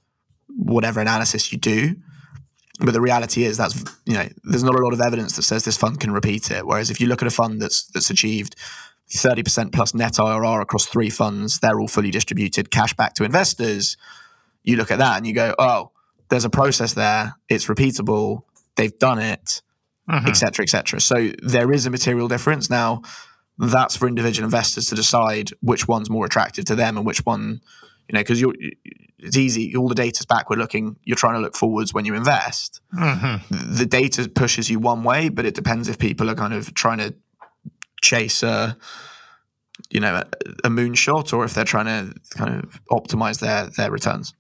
whatever 0.50 1.00
analysis 1.00 1.52
you 1.52 1.58
do. 1.58 1.96
But 2.80 2.92
the 2.92 3.02
reality 3.02 3.46
is 3.46 3.56
that's 3.56 3.84
you 4.06 4.16
know 4.16 4.28
there's 4.44 4.64
not 4.64 4.76
a 4.76 4.84
lot 4.84 4.92
of 4.92 5.00
evidence 5.00 5.38
that 5.38 5.44
says 5.44 5.64
this 5.64 5.78
fund 5.78 6.02
can 6.02 6.12
repeat 6.12 6.52
it. 6.52 6.68
Whereas 6.68 6.90
if 6.90 7.00
you 7.00 7.08
look 7.08 7.22
at 7.22 7.28
a 7.28 7.32
fund 7.32 7.62
that's 7.62 7.86
that's 7.86 8.10
achieved 8.10 8.56
30% 9.12 9.72
plus 9.72 9.94
net 9.94 10.14
IRR 10.14 10.62
across 10.62 10.86
three 10.86 11.10
funds, 11.10 11.60
they're 11.60 11.80
all 11.80 11.88
fully 11.88 12.12
distributed, 12.12 12.72
cash 12.72 12.94
back 12.94 13.14
to 13.14 13.24
investors. 13.24 13.96
You 14.64 14.76
look 14.76 14.92
at 14.92 14.98
that 14.98 15.18
and 15.18 15.28
you 15.28 15.34
go, 15.34 15.56
oh, 15.58 15.92
there's 16.30 16.46
a 16.46 16.50
process 16.50 16.94
there. 16.94 17.36
It's 17.50 17.68
repeatable. 17.68 18.44
They've 18.76 18.98
done 18.98 19.20
it, 19.20 19.62
etc., 20.10 20.64
etc. 20.64 20.98
Et 20.98 21.02
so 21.02 21.32
there 21.42 21.72
is 21.72 21.86
a 21.86 21.90
material 21.90 22.28
difference. 22.28 22.70
Now, 22.70 23.02
that's 23.58 23.96
for 23.96 24.08
individual 24.08 24.46
investors 24.46 24.88
to 24.90 24.96
decide 24.96 25.52
which 25.62 25.88
one's 25.88 26.10
more 26.10 26.26
attractive 26.26 26.66
to 26.66 26.76
them 26.76 26.98
and 26.98 27.06
which 27.06 27.26
one, 27.26 27.62
you 28.10 28.14
know, 28.14 28.20
because 28.20 28.42
you're 28.42 28.54
it's 29.26 29.38
easy. 29.38 29.76
All 29.76 29.88
the 29.88 29.96
data's 29.96 30.26
backward 30.26 30.60
looking. 30.60 30.98
You're 31.04 31.16
trying 31.16 31.36
to 31.36 31.40
look 31.40 31.56
forwards 31.56 31.94
when 31.94 32.06
you 32.06 32.16
invest. 32.16 32.82
Mm-hmm. 32.94 33.76
The 33.76 33.86
data 33.86 34.30
pushes 34.30 34.70
you 34.70 34.80
one 34.80 35.04
way, 35.04 35.30
but 35.30 35.46
it 35.46 35.56
depends 35.56 35.88
if 35.88 35.98
people 35.98 36.30
are 36.30 36.36
kind 36.36 36.54
of 36.54 36.74
trying 36.74 37.00
to 37.00 37.16
chase 38.02 38.44
a, 38.44 38.78
you 39.90 40.00
know, 40.00 40.16
a, 40.16 40.26
a 40.66 40.70
moonshot 40.70 41.34
or 41.34 41.44
if 41.44 41.54
they're 41.54 41.64
trying 41.64 41.86
to 41.86 42.20
kind 42.32 42.64
of 42.64 42.80
optimize 42.92 43.40
their 43.40 43.68
their 43.78 43.90
returns. 43.90 44.34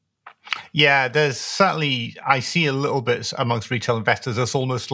Yeah, 0.73 1.07
there's 1.07 1.39
certainly 1.39 2.15
I 2.25 2.39
see 2.39 2.65
a 2.65 2.73
little 2.73 3.01
bit 3.01 3.33
amongst 3.37 3.71
retail 3.71 3.97
investors. 3.97 4.37
It's 4.37 4.55
almost 4.55 4.91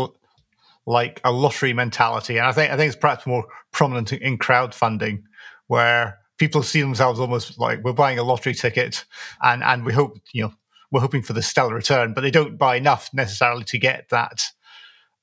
like 0.85 1.21
a 1.23 1.31
lottery 1.31 1.73
mentality, 1.73 2.37
and 2.37 2.47
I 2.47 2.51
think 2.51 2.71
I 2.71 2.77
think 2.77 2.89
it's 2.93 2.99
perhaps 2.99 3.27
more 3.27 3.45
prominent 3.71 4.13
in 4.13 4.37
crowdfunding, 4.37 5.23
where 5.67 6.21
people 6.41 6.63
see 6.63 6.81
themselves 6.81 7.19
almost 7.19 7.59
like 7.59 7.83
we're 7.83 7.93
buying 7.93 8.17
a 8.17 8.23
lottery 8.23 8.55
ticket 8.55 9.05
and 9.43 9.61
and 9.63 9.85
we 9.85 9.93
hope 9.93 10.17
you 10.33 10.41
know 10.41 10.51
we're 10.91 10.99
hoping 10.99 11.21
for 11.21 11.33
the 11.33 11.41
stellar 11.43 11.75
return 11.75 12.15
but 12.15 12.21
they 12.21 12.31
don't 12.31 12.57
buy 12.57 12.75
enough 12.75 13.11
necessarily 13.13 13.63
to 13.63 13.77
get 13.77 14.09
that 14.09 14.41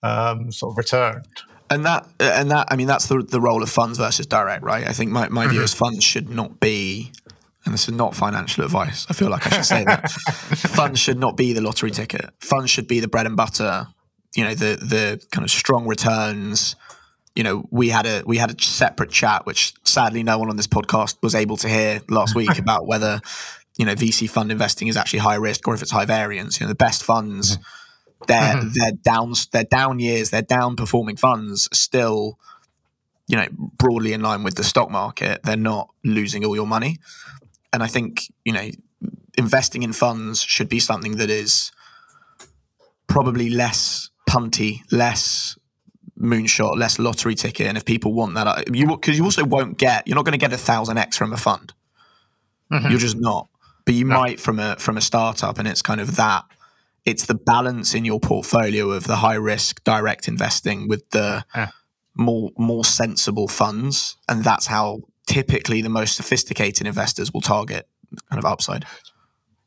um, 0.04 0.52
sort 0.52 0.72
of 0.72 0.78
return 0.78 1.20
and 1.70 1.84
that 1.84 2.06
and 2.20 2.52
that 2.52 2.68
i 2.70 2.76
mean 2.76 2.86
that's 2.86 3.08
the 3.08 3.20
the 3.20 3.40
role 3.40 3.64
of 3.64 3.68
funds 3.68 3.98
versus 3.98 4.26
direct 4.26 4.62
right 4.62 4.86
i 4.86 4.92
think 4.92 5.10
my, 5.10 5.28
my 5.28 5.42
mm-hmm. 5.42 5.54
view 5.54 5.62
is 5.62 5.74
funds 5.74 6.04
should 6.04 6.28
not 6.28 6.60
be 6.60 7.10
and 7.68 7.74
this 7.74 7.88
is 7.88 7.94
not 7.94 8.14
financial 8.14 8.64
advice 8.64 9.06
i 9.08 9.12
feel 9.12 9.28
like 9.28 9.46
i 9.46 9.50
should 9.50 9.64
say 9.64 9.84
that 9.84 10.10
funds 10.56 10.98
should 10.98 11.18
not 11.18 11.36
be 11.36 11.52
the 11.52 11.60
lottery 11.60 11.90
ticket 11.90 12.30
funds 12.40 12.70
should 12.70 12.88
be 12.88 12.98
the 12.98 13.08
bread 13.08 13.26
and 13.26 13.36
butter 13.36 13.86
you 14.34 14.42
know 14.42 14.54
the 14.54 14.76
the 14.76 15.24
kind 15.30 15.44
of 15.44 15.50
strong 15.50 15.86
returns 15.86 16.74
you 17.38 17.44
know, 17.44 17.64
we 17.70 17.88
had 17.88 18.04
a 18.04 18.24
we 18.26 18.36
had 18.36 18.50
a 18.50 18.60
separate 18.60 19.12
chat, 19.12 19.46
which 19.46 19.72
sadly 19.84 20.24
no 20.24 20.40
one 20.40 20.50
on 20.50 20.56
this 20.56 20.66
podcast 20.66 21.18
was 21.22 21.36
able 21.36 21.56
to 21.58 21.68
hear 21.68 22.00
last 22.08 22.34
week 22.34 22.58
about 22.58 22.88
whether 22.88 23.20
you 23.76 23.86
know 23.86 23.94
VC 23.94 24.28
fund 24.28 24.50
investing 24.50 24.88
is 24.88 24.96
actually 24.96 25.20
high 25.20 25.36
risk 25.36 25.68
or 25.68 25.72
if 25.72 25.80
it's 25.80 25.92
high 25.92 26.04
variance. 26.04 26.58
You 26.58 26.66
know, 26.66 26.68
the 26.68 26.74
best 26.74 27.04
funds, 27.04 27.56
mm-hmm. 27.56 28.24
their 28.26 28.54
mm-hmm. 28.54 28.68
their 28.74 28.90
down 28.90 29.34
their 29.52 29.62
down 29.62 30.00
years, 30.00 30.30
their 30.30 30.42
down 30.42 30.74
performing 30.74 31.14
funds 31.14 31.68
still, 31.72 32.40
you 33.28 33.36
know, 33.36 33.46
broadly 33.52 34.14
in 34.14 34.20
line 34.20 34.42
with 34.42 34.56
the 34.56 34.64
stock 34.64 34.90
market. 34.90 35.40
They're 35.44 35.56
not 35.56 35.90
losing 36.02 36.44
all 36.44 36.56
your 36.56 36.66
money, 36.66 36.98
and 37.72 37.82
I 37.82 37.86
think 37.86 38.32
you 38.44 38.52
know, 38.52 38.70
investing 39.36 39.82
in 39.82 39.92
funds 39.92 40.42
should 40.42 40.68
be 40.68 40.80
something 40.80 41.16
that 41.16 41.30
is 41.30 41.72
probably 43.06 43.50
less 43.50 44.10
punty, 44.28 44.80
less 44.92 45.58
moonshot, 46.20 46.76
less 46.76 46.98
lottery 46.98 47.34
ticket. 47.34 47.66
And 47.66 47.76
if 47.76 47.84
people 47.84 48.12
want 48.12 48.34
that, 48.34 48.74
you 48.74 48.86
because 48.86 49.18
you 49.18 49.24
also 49.24 49.44
won't 49.44 49.78
get, 49.78 50.06
you're 50.06 50.16
not 50.16 50.24
going 50.24 50.32
to 50.32 50.38
get 50.38 50.52
a 50.52 50.58
thousand 50.58 50.98
X 50.98 51.16
from 51.16 51.32
a 51.32 51.36
fund. 51.36 51.72
Mm-hmm. 52.72 52.90
You're 52.90 53.00
just 53.00 53.18
not. 53.18 53.48
But 53.84 53.94
you 53.94 54.04
no. 54.04 54.20
might 54.20 54.38
from 54.38 54.58
a 54.58 54.76
from 54.76 54.96
a 54.98 55.00
startup, 55.00 55.58
and 55.58 55.66
it's 55.66 55.82
kind 55.82 56.00
of 56.00 56.16
that. 56.16 56.44
It's 57.04 57.24
the 57.24 57.34
balance 57.34 57.94
in 57.94 58.04
your 58.04 58.20
portfolio 58.20 58.90
of 58.90 59.04
the 59.04 59.16
high 59.16 59.36
risk 59.36 59.82
direct 59.82 60.28
investing 60.28 60.88
with 60.88 61.08
the 61.10 61.44
yeah. 61.54 61.68
more 62.14 62.50
more 62.58 62.84
sensible 62.84 63.48
funds, 63.48 64.18
and 64.28 64.44
that's 64.44 64.66
how 64.66 65.00
typically 65.28 65.82
the 65.82 65.88
most 65.88 66.16
sophisticated 66.16 66.86
investors 66.86 67.32
will 67.32 67.40
target 67.40 67.86
kind 68.30 68.38
of 68.38 68.44
upside. 68.44 68.84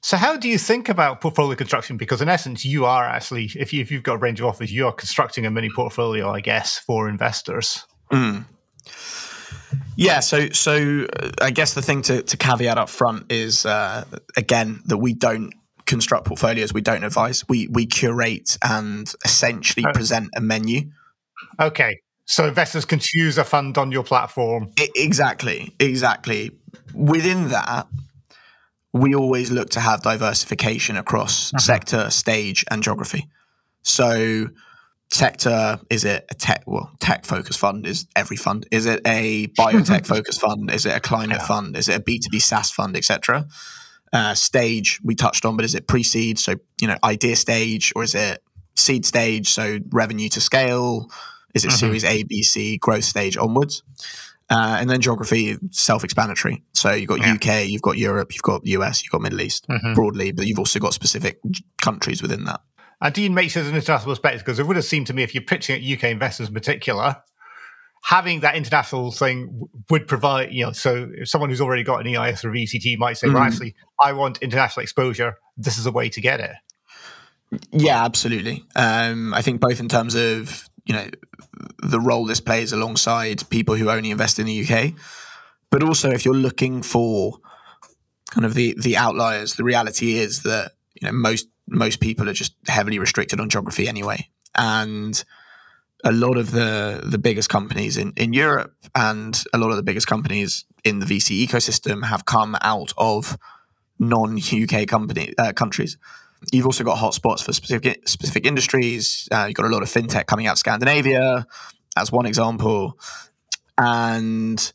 So, 0.03 0.17
how 0.17 0.35
do 0.35 0.49
you 0.49 0.57
think 0.57 0.89
about 0.89 1.21
portfolio 1.21 1.55
construction? 1.55 1.95
Because 1.95 2.21
in 2.21 2.29
essence, 2.29 2.65
you 2.65 2.85
are 2.85 3.05
actually, 3.05 3.51
if, 3.55 3.71
you, 3.71 3.81
if 3.81 3.91
you've 3.91 4.01
got 4.01 4.15
a 4.15 4.17
range 4.17 4.39
of 4.39 4.47
offers, 4.47 4.73
you 4.73 4.87
are 4.87 4.91
constructing 4.91 5.45
a 5.45 5.51
mini 5.51 5.69
portfolio, 5.69 6.31
I 6.31 6.41
guess, 6.41 6.79
for 6.79 7.07
investors. 7.07 7.85
Mm. 8.11 8.45
Yeah, 9.95 10.19
so 10.21 10.49
so 10.49 11.05
uh, 11.19 11.29
I 11.41 11.51
guess 11.51 11.75
the 11.75 11.81
thing 11.83 12.01
to, 12.03 12.23
to 12.23 12.37
caveat 12.37 12.77
up 12.77 12.89
front 12.89 13.31
is 13.31 13.65
uh, 13.65 14.05
again 14.35 14.81
that 14.85 14.97
we 14.97 15.13
don't 15.13 15.53
construct 15.85 16.25
portfolios, 16.25 16.73
we 16.73 16.81
don't 16.81 17.03
advise, 17.03 17.47
we 17.47 17.67
we 17.67 17.85
curate 17.85 18.57
and 18.63 19.13
essentially 19.23 19.85
present 19.93 20.29
a 20.35 20.41
menu. 20.41 20.89
Okay, 21.59 21.99
so 22.31 22.47
investors 22.47 22.85
can 22.85 22.99
choose 22.99 23.37
a 23.37 23.43
fund 23.43 23.77
on 23.77 23.91
your 23.91 24.05
platform. 24.05 24.71
Exactly, 24.95 25.75
exactly. 25.81 26.51
Within 26.93 27.49
that, 27.49 27.87
we 28.93 29.13
always 29.13 29.51
look 29.51 29.71
to 29.71 29.81
have 29.81 30.01
diversification 30.01 30.95
across 30.95 31.53
uh-huh. 31.53 31.59
sector, 31.59 32.09
stage, 32.09 32.63
and 32.71 32.81
geography. 32.81 33.27
So, 33.83 34.47
sector 35.09 35.81
is 35.89 36.05
it 36.05 36.25
a 36.31 36.33
tech 36.33 36.63
well 36.67 36.89
tech 37.01 37.25
focused 37.25 37.59
fund 37.59 37.85
is 37.85 38.07
every 38.15 38.37
fund 38.37 38.65
is 38.71 38.85
it 38.85 39.01
a 39.05 39.47
biotech 39.59 40.07
focused 40.07 40.39
fund 40.45 40.71
is 40.71 40.85
it 40.85 40.95
a 40.95 41.01
climate 41.01 41.35
yeah. 41.35 41.45
fund 41.45 41.75
is 41.75 41.89
it 41.89 41.97
a 41.97 41.99
b2b 41.99 42.41
saas 42.41 42.71
fund 42.71 42.95
etc 42.95 43.45
uh, 44.13 44.33
stage 44.33 45.01
we 45.03 45.13
touched 45.13 45.43
on 45.43 45.57
but 45.57 45.65
is 45.65 45.75
it 45.75 45.85
pre-seed 45.85 46.39
so 46.39 46.55
you 46.79 46.87
know 46.87 46.95
idea 47.03 47.35
stage 47.35 47.91
or 47.93 48.03
is 48.03 48.15
it 48.15 48.41
seed 48.77 49.05
stage 49.05 49.49
so 49.49 49.79
revenue 49.89 50.29
to 50.29 50.39
scale 50.39 51.11
is 51.53 51.65
it 51.65 51.69
uh-huh. 51.69 51.77
series 51.77 52.03
a 52.03 52.23
b 52.23 52.43
c 52.43 52.77
growth 52.77 53.03
stage 53.03 53.37
onwards 53.37 53.83
uh, 54.51 54.77
and 54.81 54.89
then 54.89 54.99
geography, 54.99 55.57
self-explanatory. 55.71 56.61
So 56.73 56.91
you've 56.91 57.07
got 57.07 57.19
yeah. 57.19 57.35
UK, 57.35 57.69
you've 57.69 57.81
got 57.81 57.97
Europe, 57.97 58.33
you've 58.33 58.41
got 58.41 58.67
US, 58.67 59.01
you've 59.01 59.11
got 59.11 59.21
Middle 59.21 59.39
East 59.39 59.65
mm-hmm. 59.69 59.93
broadly, 59.93 60.33
but 60.33 60.45
you've 60.45 60.59
also 60.59 60.77
got 60.77 60.93
specific 60.93 61.39
countries 61.81 62.21
within 62.21 62.43
that. 62.43 62.59
And 62.99 63.13
do 63.13 63.21
you 63.21 63.31
make 63.31 63.49
sure 63.49 63.63
there's 63.63 63.71
an 63.71 63.77
international 63.77 64.11
perspective? 64.11 64.41
Because 64.41 64.59
it 64.59 64.67
would 64.67 64.75
have 64.75 64.83
seemed 64.83 65.07
to 65.07 65.13
me, 65.13 65.23
if 65.23 65.33
you're 65.33 65.43
pitching 65.43 65.77
at 65.77 65.97
UK 65.97 66.11
investors 66.11 66.49
in 66.49 66.53
particular, 66.53 67.15
having 68.03 68.41
that 68.41 68.55
international 68.55 69.11
thing 69.11 69.69
would 69.89 70.05
provide, 70.05 70.51
you 70.51 70.65
know, 70.65 70.73
so 70.73 71.09
if 71.13 71.29
someone 71.29 71.49
who's 71.49 71.61
already 71.61 71.83
got 71.83 72.05
an 72.05 72.13
EIS 72.13 72.43
or 72.43 72.51
VCT 72.51 72.97
might 72.97 73.17
say, 73.17 73.27
mm. 73.27 73.33
well, 73.33 73.43
actually, 73.43 73.73
I 74.03 74.11
want 74.11 74.39
international 74.39 74.83
exposure. 74.83 75.37
This 75.55 75.77
is 75.77 75.85
a 75.85 75.91
way 75.91 76.09
to 76.09 76.19
get 76.19 76.41
it. 76.41 76.51
Yeah, 77.71 78.03
absolutely. 78.03 78.63
Um, 78.75 79.33
I 79.33 79.41
think 79.41 79.61
both 79.61 79.79
in 79.79 79.87
terms 79.87 80.15
of 80.15 80.69
you 80.85 80.93
know 80.93 81.07
the 81.83 81.99
role 81.99 82.25
this 82.25 82.41
plays 82.41 82.71
alongside 82.71 83.47
people 83.49 83.75
who 83.75 83.89
only 83.89 84.11
invest 84.11 84.39
in 84.39 84.45
the 84.45 84.65
UK, 84.65 84.93
but 85.69 85.83
also 85.83 86.09
if 86.09 86.25
you're 86.25 86.33
looking 86.33 86.81
for 86.81 87.39
kind 88.29 88.45
of 88.45 88.53
the 88.53 88.75
the 88.79 88.97
outliers, 88.97 89.55
the 89.55 89.63
reality 89.63 90.17
is 90.17 90.43
that 90.43 90.73
you 90.99 91.07
know 91.07 91.13
most 91.13 91.47
most 91.67 91.99
people 91.99 92.29
are 92.29 92.33
just 92.33 92.53
heavily 92.67 92.99
restricted 92.99 93.39
on 93.39 93.49
geography 93.49 93.87
anyway, 93.87 94.29
and 94.55 95.23
a 96.03 96.11
lot 96.11 96.37
of 96.37 96.51
the 96.51 97.01
the 97.03 97.17
biggest 97.17 97.49
companies 97.49 97.97
in 97.97 98.13
in 98.15 98.33
Europe 98.33 98.73
and 98.95 99.43
a 99.53 99.57
lot 99.57 99.69
of 99.69 99.77
the 99.77 99.83
biggest 99.83 100.07
companies 100.07 100.65
in 100.83 100.99
the 100.99 101.05
VC 101.05 101.47
ecosystem 101.47 102.05
have 102.05 102.25
come 102.25 102.57
out 102.61 102.91
of 102.97 103.37
non 103.99 104.37
UK 104.37 104.87
company 104.87 105.33
uh, 105.37 105.53
countries. 105.53 105.97
You've 106.51 106.65
also 106.65 106.83
got 106.83 106.97
hotspots 106.97 107.43
for 107.43 107.53
specific 107.53 108.07
specific 108.07 108.45
industries. 108.45 109.29
Uh, 109.31 109.45
you've 109.47 109.55
got 109.55 109.65
a 109.65 109.69
lot 109.69 109.83
of 109.83 109.89
fintech 109.89 110.25
coming 110.25 110.47
out 110.47 110.53
of 110.53 110.57
Scandinavia, 110.57 111.45
as 111.95 112.11
one 112.11 112.25
example, 112.25 112.97
and 113.77 114.73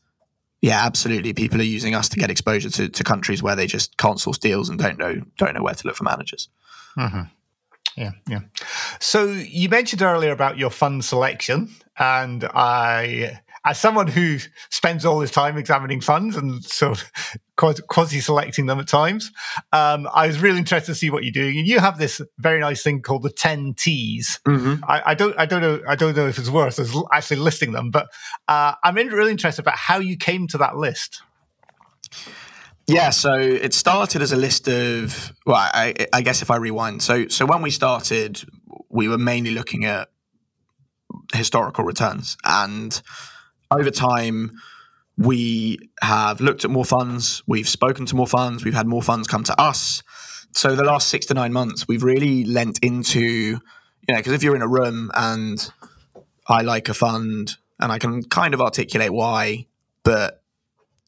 yeah, 0.62 0.84
absolutely. 0.84 1.32
People 1.32 1.60
are 1.60 1.64
using 1.64 1.94
us 1.94 2.08
to 2.10 2.18
get 2.18 2.30
exposure 2.30 2.70
to, 2.70 2.88
to 2.88 3.04
countries 3.04 3.42
where 3.42 3.56
they 3.56 3.66
just 3.66 3.96
can't 3.96 4.20
source 4.20 4.38
deals 4.38 4.68
and 4.68 4.78
don't 4.78 4.98
know 4.98 5.20
don't 5.38 5.54
know 5.54 5.62
where 5.62 5.74
to 5.74 5.86
look 5.86 5.96
for 5.96 6.04
managers. 6.04 6.48
Mm-hmm. 6.96 7.22
Yeah, 7.96 8.10
yeah. 8.28 8.40
So 9.00 9.24
you 9.26 9.68
mentioned 9.68 10.02
earlier 10.02 10.32
about 10.32 10.58
your 10.58 10.70
fund 10.70 11.04
selection, 11.04 11.74
and 11.98 12.44
I 12.44 13.40
as 13.66 13.80
someone 13.80 14.06
who 14.06 14.38
spends 14.70 15.04
all 15.04 15.20
his 15.20 15.32
time 15.32 15.58
examining 15.58 16.00
funds 16.00 16.36
and 16.36 16.64
sort 16.64 17.02
of 17.02 17.10
quasi 17.56 18.20
selecting 18.20 18.66
them 18.66 18.78
at 18.78 18.86
times, 18.86 19.32
um, 19.72 20.08
I 20.14 20.28
was 20.28 20.38
really 20.38 20.58
interested 20.58 20.92
to 20.92 20.94
see 20.94 21.10
what 21.10 21.24
you're 21.24 21.32
doing. 21.32 21.58
And 21.58 21.66
you 21.66 21.80
have 21.80 21.98
this 21.98 22.22
very 22.38 22.60
nice 22.60 22.84
thing 22.84 23.02
called 23.02 23.24
the 23.24 23.30
10 23.30 23.74
T's. 23.74 24.38
Mm-hmm. 24.46 24.84
I, 24.88 25.02
I, 25.06 25.14
don't, 25.14 25.36
I 25.36 25.46
don't 25.46 25.62
know, 25.62 25.80
I 25.88 25.96
don't 25.96 26.16
know 26.16 26.28
if 26.28 26.38
it's 26.38 26.48
worth 26.48 26.78
actually 27.12 27.38
listing 27.38 27.72
them, 27.72 27.90
but 27.90 28.06
uh, 28.46 28.74
I'm 28.84 28.94
really 28.94 29.32
interested 29.32 29.62
about 29.62 29.76
how 29.76 29.98
you 29.98 30.16
came 30.16 30.46
to 30.48 30.58
that 30.58 30.76
list. 30.76 31.22
Yeah, 32.86 33.10
so 33.10 33.34
it 33.34 33.74
started 33.74 34.22
as 34.22 34.30
a 34.30 34.36
list 34.36 34.68
of 34.68 35.32
well, 35.44 35.56
I, 35.56 36.06
I 36.12 36.22
guess 36.22 36.40
if 36.40 36.52
I 36.52 36.56
rewind, 36.56 37.02
so 37.02 37.26
so 37.26 37.44
when 37.44 37.60
we 37.60 37.72
started, 37.72 38.40
we 38.88 39.08
were 39.08 39.18
mainly 39.18 39.50
looking 39.50 39.84
at 39.84 40.08
historical 41.34 41.82
returns, 41.82 42.36
and 42.44 43.02
over 43.70 43.90
time, 43.90 44.52
we 45.18 45.90
have 46.02 46.40
looked 46.40 46.64
at 46.64 46.70
more 46.70 46.84
funds, 46.84 47.42
we've 47.46 47.68
spoken 47.68 48.06
to 48.06 48.16
more 48.16 48.26
funds, 48.26 48.64
we've 48.64 48.74
had 48.74 48.86
more 48.86 49.02
funds 49.02 49.26
come 49.26 49.44
to 49.44 49.60
us. 49.60 50.02
So 50.52 50.74
the 50.74 50.84
last 50.84 51.08
six 51.08 51.26
to 51.26 51.34
nine 51.34 51.52
months, 51.52 51.86
we've 51.88 52.02
really 52.02 52.44
lent 52.44 52.78
into 52.82 53.20
you 53.20 54.14
know 54.14 54.16
because 54.16 54.32
if 54.32 54.42
you're 54.42 54.56
in 54.56 54.62
a 54.62 54.68
room 54.68 55.10
and 55.14 55.70
I 56.46 56.62
like 56.62 56.88
a 56.88 56.94
fund 56.94 57.56
and 57.80 57.92
I 57.92 57.98
can 57.98 58.22
kind 58.24 58.54
of 58.54 58.60
articulate 58.60 59.12
why, 59.12 59.66
but 60.02 60.42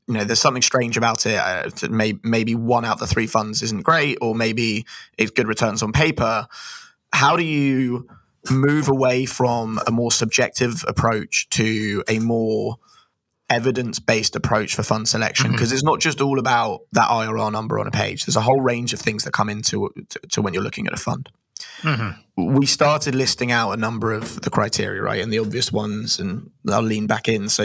you 0.09 0.15
know, 0.15 0.25
there's 0.25 0.41
something 0.41 0.63
strange 0.63 0.97
about 0.97 1.27
it. 1.27 1.37
Uh, 1.37 1.71
maybe, 1.91 2.19
maybe 2.25 2.55
one 2.55 2.87
out 2.87 2.95
of 2.95 3.01
the 3.01 3.07
three 3.07 3.27
funds 3.27 3.63
isn't 3.63 3.83
great, 3.83 4.17
or 4.23 4.35
maybe 4.35 4.87
it's 5.19 5.31
good 5.31 5.47
returns 5.47 5.83
on 5.83 5.93
paper. 5.93 6.49
How 7.13 7.37
do 7.37 7.45
you 7.45 8.09
move 8.51 8.89
away 8.89 9.27
from 9.27 9.81
a 9.87 9.91
more 9.91 10.13
subjective 10.13 10.85
approach 10.89 11.49
to 11.51 12.03
a 12.09 12.19
more 12.19 12.77
evidence 13.51 13.99
based 13.99 14.37
approach 14.37 14.75
for 14.75 14.83
fund 14.83 15.09
selection? 15.09 15.53
Because 15.53 15.69
mm-hmm. 15.69 15.75
it's 15.75 15.85
not 15.85 16.01
just 16.01 16.21
all 16.21 16.39
about 16.39 16.83
that 16.93 17.09
IRR 17.09 17.53
number 17.53 17.79
on 17.79 17.87
a 17.87 17.91
page. 17.91 18.27
There's 18.27 18.37
a 18.37 18.41
whole 18.41 18.61
range 18.61 18.93
of 18.93 19.01
things 19.01 19.25
that 19.25 19.33
come 19.33 19.49
into 19.49 19.91
to, 20.11 20.21
to 20.33 20.43
when 20.43 20.55
you're 20.55 20.63
looking 20.63 20.87
at 20.87 20.93
a 20.93 20.99
fund. 20.99 21.31
Mm-hmm. 21.83 22.55
We 22.55 22.67
started 22.67 23.15
listing 23.15 23.51
out 23.51 23.73
a 23.73 23.77
number 23.77 24.13
of 24.13 24.41
the 24.43 24.51
criteria, 24.51 25.03
right, 25.03 25.21
and 25.21 25.33
the 25.33 25.39
obvious 25.39 25.73
ones, 25.73 26.19
and 26.19 26.51
I'll 26.69 26.83
lean 26.83 27.07
back 27.07 27.29
in. 27.29 27.49
So 27.49 27.65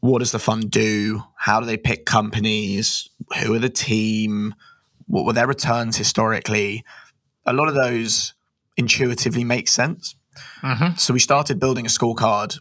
what 0.00 0.20
does 0.20 0.32
the 0.32 0.38
fund 0.38 0.70
do? 0.70 1.22
How 1.36 1.60
do 1.60 1.66
they 1.66 1.76
pick 1.76 2.06
companies? 2.06 3.08
Who 3.42 3.54
are 3.54 3.58
the 3.58 3.68
team? 3.68 4.54
What 5.06 5.24
were 5.24 5.32
their 5.32 5.46
returns 5.46 5.96
historically? 5.96 6.84
A 7.44 7.52
lot 7.52 7.68
of 7.68 7.74
those 7.74 8.34
intuitively 8.76 9.44
makes 9.44 9.72
sense. 9.72 10.16
Mm-hmm. 10.62 10.96
So 10.96 11.14
we 11.14 11.20
started 11.20 11.58
building 11.58 11.86
a 11.86 11.88
scorecard 11.88 12.58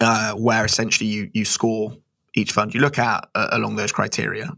uh, 0.00 0.34
where 0.34 0.64
essentially 0.64 1.08
you 1.08 1.30
you 1.32 1.44
score 1.44 1.96
each 2.34 2.52
fund 2.52 2.72
you 2.72 2.80
look 2.80 2.98
at 2.98 3.28
uh, 3.34 3.48
along 3.52 3.76
those 3.76 3.92
criteria. 3.92 4.50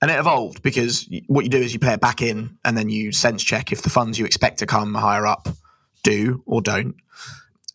And 0.00 0.10
it 0.10 0.18
evolved 0.18 0.62
because 0.62 1.08
what 1.26 1.44
you 1.44 1.50
do 1.50 1.58
is 1.58 1.72
you 1.72 1.80
play 1.80 1.94
it 1.94 2.00
back 2.00 2.22
in 2.22 2.56
and 2.64 2.78
then 2.78 2.88
you 2.88 3.10
sense 3.10 3.42
check 3.42 3.72
if 3.72 3.82
the 3.82 3.90
funds 3.90 4.18
you 4.18 4.26
expect 4.26 4.60
to 4.60 4.66
come 4.66 4.94
higher 4.94 5.26
up 5.26 5.48
do 6.04 6.42
or 6.46 6.62
don't 6.62 6.94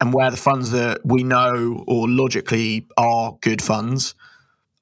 and 0.03 0.13
where 0.13 0.29
the 0.29 0.37
funds 0.37 0.71
that 0.71 0.99
we 1.05 1.23
know 1.23 1.83
or 1.87 2.09
logically 2.09 2.87
are 2.97 3.37
good 3.39 3.61
funds 3.61 4.15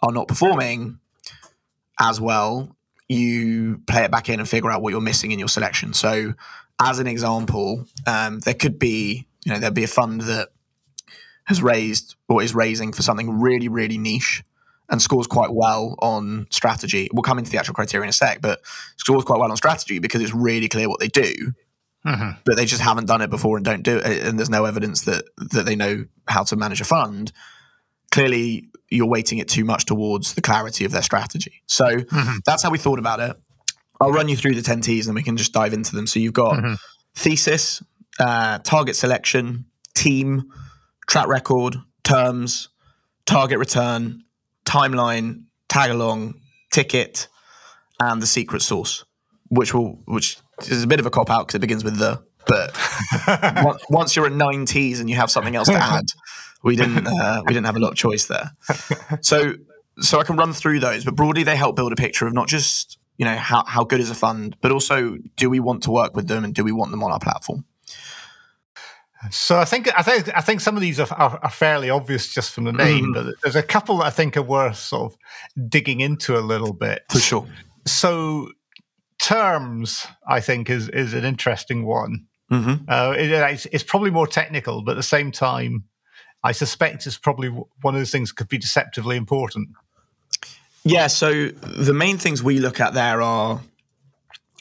are 0.02 0.12
not 0.12 0.28
performing 0.28 0.98
as 2.00 2.20
well, 2.20 2.76
you 3.08 3.80
play 3.86 4.04
it 4.04 4.10
back 4.10 4.30
in 4.30 4.40
and 4.40 4.50
figure 4.50 4.72
out 4.72 4.82
what 4.82 4.90
you're 4.90 5.00
missing 5.00 5.32
in 5.32 5.38
your 5.38 5.48
selection. 5.48 5.94
So, 5.94 6.34
as 6.80 7.00
an 7.00 7.08
example, 7.08 7.86
um, 8.08 8.40
there 8.40 8.54
could 8.54 8.80
be, 8.80 9.28
you 9.46 9.54
know, 9.54 9.60
there'd 9.60 9.74
be 9.74 9.84
a 9.84 9.88
fund 9.88 10.22
that 10.22 10.50
has 11.46 11.62
raised 11.62 12.16
or 12.28 12.42
is 12.42 12.56
raising 12.56 12.94
for 12.94 13.02
something 13.02 13.40
really, 13.40 13.68
really 13.68 13.98
niche 13.98 14.44
and 14.90 15.02
scores 15.02 15.28
quite 15.28 15.52
well 15.52 15.96
on 16.00 16.48
strategy. 16.50 17.10
We'll 17.14 17.24
come 17.24 17.40
into 17.40 17.52
the 17.52 17.58
actual 17.58 17.74
criteria 17.74 18.04
in 18.04 18.10
a 18.10 18.14
sec, 18.14 18.42
but 18.42 18.62
scores 18.98 19.24
quite 19.24 19.40
well 19.40 19.50
on 19.50 19.58
strategy 19.58 20.00
because 20.00 20.22
it's 20.22 20.34
really 20.34 20.68
clear 20.68 20.90
what 20.90 21.00
they 21.00 21.08
do 21.08 21.54
mm-hmm. 22.06 22.32
but 22.46 22.58
they 22.58 22.66
just 22.66 22.82
haven't 22.82 23.06
done 23.06 23.22
it 23.22 23.30
before 23.30 23.58
and 23.58 23.66
don't 23.66 23.84
do 23.84 23.98
it, 23.98 24.26
and 24.26 24.38
there's 24.38 24.50
no 24.50 24.66
evidence 24.66 25.02
that 25.02 25.26
that 25.38 25.66
they 25.66 25.76
know 25.76 26.06
how 26.28 26.44
to 26.44 26.56
manage 26.56 26.82
a 26.82 26.86
fund. 26.86 27.32
Clearly, 28.12 28.70
you're 28.90 29.08
weighting 29.08 29.38
it 29.38 29.48
too 29.48 29.64
much 29.64 29.86
towards 29.86 30.34
the 30.34 30.42
clarity 30.42 30.86
of 30.86 30.92
their 30.92 31.02
strategy. 31.02 31.62
So 31.66 31.86
mm-hmm. 31.86 32.38
that's 32.46 32.64
how 32.64 32.72
we 32.72 32.78
thought 32.78 33.00
about 33.00 33.20
it. 33.20 33.38
I'll 34.02 34.12
run 34.12 34.28
you 34.30 34.36
through 34.36 34.56
the 34.56 34.62
10 34.62 34.82
T's 34.82 35.08
and 35.08 35.16
we 35.16 35.24
can 35.24 35.38
just 35.38 35.54
dive 35.54 35.74
into 35.74 35.96
them. 35.96 36.08
So 36.08 36.20
you've 36.20 36.34
got 36.34 36.56
mm-hmm. 36.56 36.74
thesis, 37.16 37.84
uh, 38.20 38.60
target 38.60 38.96
selection, 38.96 39.66
team, 39.94 40.52
track 41.08 41.28
record, 41.28 41.76
terms, 42.04 42.70
target 43.26 43.60
return, 43.60 44.24
timeline, 44.66 45.44
tag 45.70 45.92
along, 45.92 46.36
ticket, 46.72 47.28
and 48.00 48.22
the 48.22 48.28
secret 48.28 48.62
sauce, 48.62 49.06
which 49.50 49.74
will 49.74 50.00
which 50.06 50.38
is 50.68 50.84
a 50.84 50.88
bit 50.88 51.00
of 51.00 51.06
a 51.06 51.12
cop 51.12 51.30
out 51.30 51.48
because 51.48 51.56
it 51.56 51.60
begins 51.60 51.84
with 51.84 51.98
the. 51.98 52.24
But 52.48 52.76
once 53.90 54.16
you're 54.16 54.26
at 54.26 54.32
nine 54.32 54.66
T's 54.66 55.00
and 55.00 55.10
you 55.10 55.16
have 55.16 55.30
something 55.30 55.56
else 55.56 55.68
to 55.68 55.76
add, 55.78 56.06
we 56.64 56.76
didn't 56.76 57.06
uh, 57.06 57.44
we 57.46 57.54
didn't 57.54 57.68
have 57.68 57.76
a 57.76 57.80
lot 57.80 57.92
of 57.92 57.98
choice 57.98 58.26
there. 58.26 58.52
So 59.22 59.54
so 60.00 60.20
I 60.20 60.24
can 60.24 60.38
run 60.38 60.54
through 60.54 60.80
those, 60.80 61.06
but 61.06 61.16
broadly 61.16 61.44
they 61.44 61.56
help 61.56 61.76
build 61.76 61.92
a 61.92 61.96
picture 61.96 62.26
of 62.26 62.34
not 62.34 62.48
just 62.48 62.98
you 63.22 63.26
know 63.26 63.36
how 63.36 63.64
how 63.66 63.84
good 63.84 64.00
is 64.00 64.10
a 64.10 64.16
fund, 64.16 64.58
but 64.62 64.72
also 64.72 65.16
do 65.38 65.48
we 65.48 65.60
want 65.60 65.84
to 65.84 65.92
work 65.92 66.16
with 66.16 66.28
them 66.28 66.44
and 66.44 66.56
do 66.56 66.64
we 66.64 66.72
want 66.72 66.90
them 66.90 67.04
on 67.04 67.12
our 67.12 67.20
platform. 67.20 67.64
So 69.30 69.60
I 69.60 69.66
think 69.66 69.88
I 69.96 70.02
think 70.02 70.36
I 70.36 70.42
think 70.42 70.60
some 70.60 70.76
of 70.76 70.82
these 70.82 71.00
are, 71.00 71.08
are, 71.14 71.40
are 71.44 71.52
fairly 71.52 71.92
obvious 71.92 72.34
just 72.34 72.52
from 72.52 72.64
the 72.64 72.72
name, 72.72 73.06
mm. 73.06 73.14
but 73.14 73.36
there's 73.44 73.56
a 73.56 73.62
couple 73.62 73.98
that 73.98 74.06
I 74.06 74.10
think 74.10 74.38
are 74.38 74.42
worth 74.42 74.78
sort 74.78 75.14
of 75.14 75.70
digging 75.70 76.02
into 76.02 76.36
a 76.36 76.42
little 76.42 76.74
bit. 76.74 77.04
For 77.12 77.20
sure. 77.20 77.48
So 77.86 78.50
terms, 79.22 80.08
I 80.28 80.40
think, 80.40 80.72
is 80.72 80.90
is 80.90 81.14
an 81.14 81.24
interesting 81.24 81.86
one. 81.86 82.26
Mm-hmm. 82.52 82.86
Uh, 82.90 83.14
it, 83.16 83.30
it's, 83.30 83.68
it's, 83.68 83.84
probably 83.84 84.10
more 84.10 84.28
technical, 84.28 84.82
but 84.82 84.94
at 84.94 84.98
the 84.98 85.04
same 85.04 85.32
time, 85.32 85.86
I 86.44 86.52
suspect 86.54 87.06
it's 87.06 87.18
probably 87.18 87.48
one 87.48 87.94
of 87.94 88.00
those 88.02 88.12
things 88.12 88.30
that 88.30 88.36
could 88.36 88.50
be 88.50 88.58
deceptively 88.58 89.16
important. 89.16 89.70
Yeah. 90.84 91.08
So 91.08 91.48
the 91.48 91.94
main 91.94 92.18
things 92.18 92.42
we 92.44 92.60
look 92.60 92.80
at 92.80 92.94
there 92.94 93.22
are, 93.22 93.62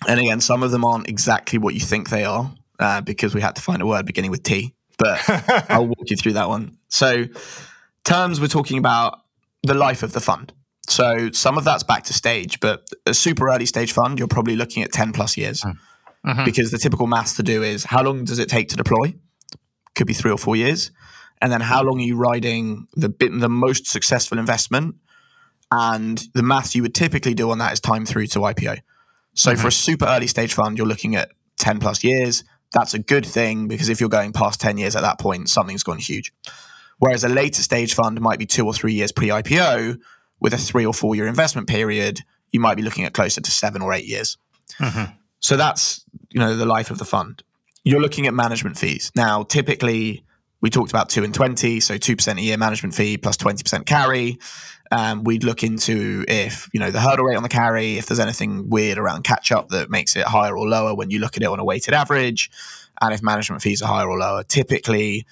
and 0.08 0.20
again, 0.20 0.40
some 0.40 0.62
of 0.62 0.70
them 0.70 0.84
aren't 0.84 1.08
exactly 1.08 1.58
what 1.58 1.74
you 1.74 1.80
think 1.80 2.10
they 2.10 2.24
are 2.24 2.52
uh, 2.78 3.00
because 3.00 3.34
we 3.34 3.40
had 3.40 3.56
to 3.56 3.62
find 3.62 3.82
a 3.82 3.86
word 3.86 4.06
beginning 4.06 4.30
with 4.30 4.42
T. 4.42 4.74
But 4.98 5.22
I'll 5.70 5.86
walk 5.86 6.10
you 6.10 6.16
through 6.16 6.34
that 6.34 6.48
one. 6.48 6.76
So 6.88 7.26
terms, 8.04 8.40
we're 8.40 8.48
talking 8.48 8.78
about 8.78 9.20
the 9.62 9.74
life 9.74 10.02
of 10.02 10.12
the 10.12 10.20
fund. 10.20 10.52
So 10.88 11.30
some 11.32 11.56
of 11.56 11.64
that's 11.64 11.84
back 11.84 12.04
to 12.04 12.12
stage, 12.12 12.58
but 12.60 12.88
a 13.06 13.14
super 13.14 13.48
early 13.48 13.66
stage 13.66 13.92
fund, 13.92 14.18
you're 14.18 14.28
probably 14.28 14.56
looking 14.56 14.82
at 14.82 14.92
10 14.92 15.12
plus 15.12 15.36
years 15.36 15.62
mm. 15.62 15.76
mm-hmm. 16.26 16.44
because 16.44 16.70
the 16.70 16.78
typical 16.78 17.06
math 17.06 17.36
to 17.36 17.42
do 17.42 17.62
is 17.62 17.84
how 17.84 18.02
long 18.02 18.24
does 18.24 18.38
it 18.38 18.48
take 18.48 18.68
to 18.70 18.76
deploy? 18.76 19.14
Could 19.94 20.06
be 20.06 20.14
three 20.14 20.32
or 20.32 20.38
four 20.38 20.56
years. 20.56 20.90
And 21.40 21.52
then 21.52 21.60
how 21.60 21.82
long 21.82 21.98
are 21.98 22.04
you 22.04 22.16
riding 22.16 22.86
the 22.94 23.08
bit, 23.08 23.30
the 23.38 23.48
most 23.48 23.86
successful 23.86 24.38
investment? 24.38 24.96
And 25.70 26.22
the 26.34 26.42
math 26.42 26.74
you 26.74 26.82
would 26.82 26.94
typically 26.94 27.34
do 27.34 27.50
on 27.50 27.58
that 27.58 27.72
is 27.72 27.80
time 27.80 28.04
through 28.04 28.26
to 28.28 28.40
IPO. 28.40 28.80
So 29.34 29.52
mm-hmm. 29.52 29.60
for 29.60 29.68
a 29.68 29.72
super 29.72 30.06
early 30.06 30.26
stage 30.26 30.54
fund, 30.54 30.76
you're 30.76 30.86
looking 30.86 31.14
at 31.14 31.30
10 31.58 31.78
plus 31.78 32.02
years. 32.02 32.44
That's 32.72 32.94
a 32.94 32.98
good 32.98 33.26
thing 33.26 33.68
because 33.68 33.88
if 33.88 34.00
you're 34.00 34.08
going 34.08 34.32
past 34.32 34.60
10 34.60 34.78
years 34.78 34.96
at 34.96 35.02
that 35.02 35.18
point, 35.18 35.48
something's 35.48 35.82
gone 35.82 35.98
huge. 35.98 36.32
Whereas 36.98 37.24
a 37.24 37.28
later 37.28 37.62
stage 37.62 37.94
fund 37.94 38.20
might 38.20 38.38
be 38.38 38.46
two 38.46 38.66
or 38.66 38.74
three 38.74 38.92
years 38.92 39.12
pre 39.12 39.28
IPO, 39.28 39.98
with 40.40 40.54
a 40.54 40.58
three 40.58 40.86
or 40.86 40.94
four 40.94 41.14
year 41.14 41.26
investment 41.26 41.68
period, 41.68 42.20
you 42.50 42.60
might 42.60 42.76
be 42.76 42.82
looking 42.82 43.04
at 43.04 43.12
closer 43.12 43.40
to 43.40 43.50
seven 43.50 43.82
or 43.82 43.92
eight 43.92 44.06
years. 44.06 44.38
Mm-hmm. 44.78 45.12
So 45.40 45.56
that's 45.56 46.04
you 46.30 46.40
know 46.40 46.56
the 46.56 46.66
life 46.66 46.90
of 46.90 46.98
the 46.98 47.04
fund. 47.04 47.42
You're 47.84 48.00
looking 48.00 48.26
at 48.26 48.34
management 48.34 48.76
fees 48.76 49.10
now. 49.14 49.42
Typically, 49.42 50.24
we 50.60 50.70
talked 50.70 50.90
about 50.90 51.08
two 51.08 51.24
and 51.24 51.32
twenty, 51.32 51.80
so 51.80 51.96
two 51.96 52.16
percent 52.16 52.38
a 52.38 52.42
year 52.42 52.56
management 52.56 52.94
fee 52.94 53.16
plus 53.16 53.36
twenty 53.36 53.62
percent 53.62 53.86
carry. 53.86 54.38
Um, 54.92 55.22
we'd 55.22 55.44
look 55.44 55.62
into 55.62 56.24
if 56.26 56.68
you 56.72 56.80
know 56.80 56.90
the 56.90 57.00
hurdle 57.00 57.24
rate 57.24 57.36
on 57.36 57.44
the 57.44 57.48
carry, 57.48 57.96
if 57.96 58.06
there's 58.06 58.18
anything 58.18 58.68
weird 58.68 58.98
around 58.98 59.22
catch 59.22 59.52
up 59.52 59.68
that 59.68 59.88
makes 59.88 60.16
it 60.16 60.24
higher 60.24 60.56
or 60.56 60.66
lower 60.66 60.94
when 60.94 61.10
you 61.10 61.20
look 61.20 61.36
at 61.36 61.42
it 61.42 61.46
on 61.46 61.60
a 61.60 61.64
weighted 61.64 61.94
average, 61.94 62.50
and 63.00 63.14
if 63.14 63.22
management 63.22 63.62
fees 63.62 63.82
are 63.82 63.88
higher 63.88 64.08
or 64.08 64.18
lower. 64.18 64.42
Typically, 64.42 65.26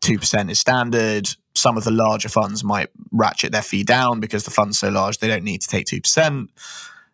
two 0.00 0.18
percent 0.18 0.50
is 0.50 0.58
standard 0.58 1.36
some 1.56 1.76
of 1.76 1.84
the 1.84 1.90
larger 1.90 2.28
funds 2.28 2.62
might 2.62 2.90
ratchet 3.10 3.50
their 3.50 3.62
fee 3.62 3.82
down 3.82 4.20
because 4.20 4.44
the 4.44 4.50
fund's 4.50 4.78
so 4.78 4.90
large 4.90 5.18
they 5.18 5.28
don't 5.28 5.42
need 5.42 5.62
to 5.62 5.68
take 5.68 5.86
2%. 5.86 6.48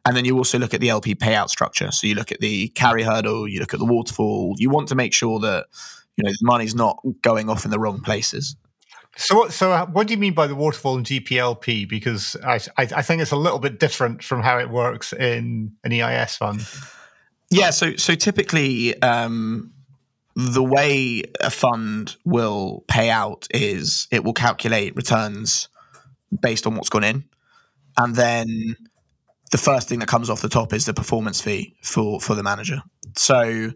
And 0.05 0.17
then 0.17 0.25
you 0.25 0.37
also 0.37 0.59
look 0.59 0.75
at 0.75 0.81
the 0.81 0.89
LP 0.89 1.15
payout 1.15 1.49
structure. 1.49 1.93
So 1.93 2.09
you 2.09 2.17
look 2.17 2.33
at 2.33 2.41
the 2.41 2.69
carry 2.71 3.05
hurdle, 3.05 3.47
you 3.47 3.61
look 3.61 3.73
at 3.73 3.79
the 3.79 3.87
waterfall. 3.87 4.55
You 4.59 4.69
want 4.69 4.89
to 4.89 4.97
make 4.97 5.15
sure 5.15 5.39
that 5.41 5.67
you 6.17 6.25
know 6.25 6.31
the 6.31 6.45
money's 6.45 6.75
not 6.75 7.01
going 7.23 7.49
off 7.49 7.65
in 7.65 7.71
the 7.71 7.79
wrong 7.79 8.01
places. 8.01 8.57
So, 9.17 9.37
what, 9.37 9.53
so 9.53 9.73
uh, 9.73 9.87
what 9.87 10.07
do 10.07 10.15
you 10.15 10.19
mean 10.19 10.33
by 10.33 10.47
the 10.47 10.55
waterfall 10.55 10.97
and 10.97 11.05
GPLP? 11.05 11.89
Because 11.89 12.37
I, 12.45 12.55
I, 12.79 12.89
I 12.97 13.03
think 13.03 13.21
it's 13.21 13.31
a 13.31 13.37
little 13.37 13.59
bit 13.59 13.79
different 13.79 14.23
from 14.25 14.43
how 14.43 14.59
it 14.59 14.71
works 14.71 15.13
in 15.13 15.73
an 15.85 15.93
EIS 15.93 16.37
fund. 16.37 16.67
Yeah. 17.51 17.71
So, 17.71 17.97
so 17.97 18.15
typically, 18.15 19.01
um, 19.03 19.73
the 20.35 20.63
way 20.63 21.23
a 21.41 21.51
fund 21.51 22.17
will 22.25 22.85
pay 22.89 23.11
out 23.11 23.47
is 23.51 24.09
it 24.11 24.25
will 24.25 24.33
calculate 24.33 24.97
returns 24.97 25.69
based 26.41 26.67
on 26.67 26.75
what's 26.75 26.89
gone 26.89 27.05
in, 27.05 27.25
and 27.99 28.15
then 28.15 28.77
the 29.51 29.59
first 29.59 29.89
thing 29.89 29.99
that 29.99 30.09
comes 30.09 30.31
off 30.31 30.41
the 30.41 30.49
top 30.49 30.73
is 30.73 30.87
the 30.87 30.95
performance 30.95 31.41
fee 31.41 31.77
for 31.83 32.19
for 32.21 32.35
the 32.35 32.43
manager. 32.43 32.83
So 33.17 33.73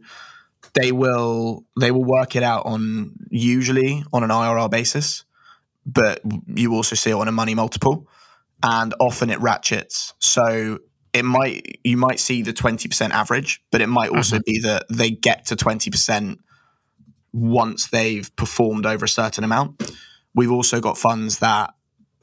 they 0.73 0.93
will 0.93 1.65
they 1.79 1.91
will 1.91 2.05
work 2.05 2.35
it 2.37 2.43
out 2.43 2.65
on 2.65 3.13
usually 3.31 4.03
on 4.13 4.25
an 4.25 4.31
IRR 4.31 4.71
basis, 4.71 5.26
but 5.87 6.21
you 6.47 6.75
also 6.75 6.97
see 6.97 7.11
it 7.11 7.15
on 7.15 7.29
a 7.29 7.33
money 7.33 7.55
multiple, 7.55 8.09
and 8.63 8.93
often 9.01 9.31
it 9.31 9.41
ratchets. 9.41 10.13
So 10.19 10.81
it 11.17 11.25
might 11.25 11.79
you 11.83 11.97
might 11.97 12.21
see 12.21 12.43
the 12.43 12.53
20% 12.53 13.11
average 13.11 13.63
but 13.71 13.81
it 13.81 13.87
might 13.87 14.11
also 14.11 14.37
mm-hmm. 14.37 14.43
be 14.45 14.61
that 14.61 14.85
they 14.91 15.11
get 15.11 15.47
to 15.47 15.57
20% 15.57 16.39
once 17.33 17.89
they've 17.89 18.35
performed 18.37 18.85
over 18.85 19.07
a 19.07 19.09
certain 19.09 19.43
amount 19.43 19.95
we've 20.35 20.53
also 20.53 20.79
got 20.79 20.99
funds 20.99 21.39
that 21.39 21.73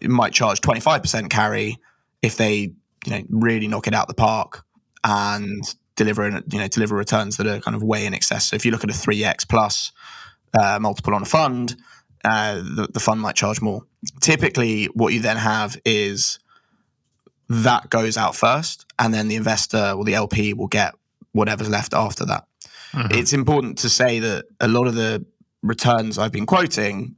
might 0.03 0.31
charge 0.31 0.61
25% 0.61 1.29
carry 1.31 1.77
if 2.21 2.37
they 2.37 2.71
you 3.05 3.11
know 3.11 3.21
really 3.29 3.67
knock 3.67 3.87
it 3.87 3.95
out 3.95 4.07
the 4.07 4.13
park 4.13 4.63
and 5.03 5.75
deliver 5.95 6.29
you 6.29 6.59
know 6.59 6.67
deliver 6.67 6.95
returns 6.95 7.37
that 7.37 7.47
are 7.47 7.59
kind 7.59 7.75
of 7.75 7.81
way 7.81 8.05
in 8.05 8.13
excess 8.13 8.49
so 8.49 8.55
if 8.55 8.63
you 8.63 8.71
look 8.71 8.83
at 8.83 8.91
a 8.91 8.93
3x 8.93 9.47
plus 9.47 9.91
uh, 10.53 10.77
multiple 10.79 11.15
on 11.15 11.23
a 11.23 11.25
fund 11.25 11.75
uh, 12.23 12.55
the, 12.55 12.87
the 12.91 12.99
fund 12.99 13.21
might 13.21 13.35
charge 13.35 13.61
more 13.61 13.83
typically 14.21 14.85
what 14.85 15.13
you 15.13 15.19
then 15.19 15.37
have 15.37 15.77
is 15.85 16.39
that 17.49 17.89
goes 17.89 18.17
out 18.17 18.35
first, 18.35 18.85
and 18.97 19.13
then 19.13 19.27
the 19.27 19.35
investor 19.35 19.93
or 19.95 20.03
the 20.03 20.15
LP 20.15 20.53
will 20.53 20.67
get 20.67 20.95
whatever's 21.33 21.69
left 21.69 21.93
after 21.93 22.25
that. 22.25 22.45
Mm-hmm. 22.93 23.13
It's 23.13 23.33
important 23.33 23.77
to 23.79 23.89
say 23.89 24.19
that 24.19 24.45
a 24.59 24.67
lot 24.67 24.87
of 24.87 24.95
the 24.95 25.25
returns 25.61 26.17
I've 26.17 26.31
been 26.31 26.45
quoting, 26.45 27.15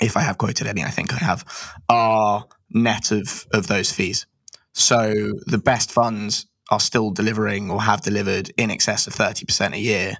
if 0.00 0.16
I 0.16 0.20
have 0.20 0.38
quoted 0.38 0.66
any, 0.66 0.82
I 0.82 0.90
think 0.90 1.12
I 1.12 1.18
have, 1.18 1.44
are 1.88 2.46
net 2.70 3.12
of, 3.12 3.46
of 3.52 3.66
those 3.66 3.92
fees. 3.92 4.26
So 4.72 5.14
the 5.46 5.58
best 5.58 5.92
funds 5.92 6.46
are 6.70 6.80
still 6.80 7.10
delivering 7.10 7.70
or 7.70 7.82
have 7.82 8.02
delivered 8.02 8.50
in 8.56 8.70
excess 8.70 9.06
of 9.06 9.14
30% 9.14 9.74
a 9.74 9.78
year 9.78 10.16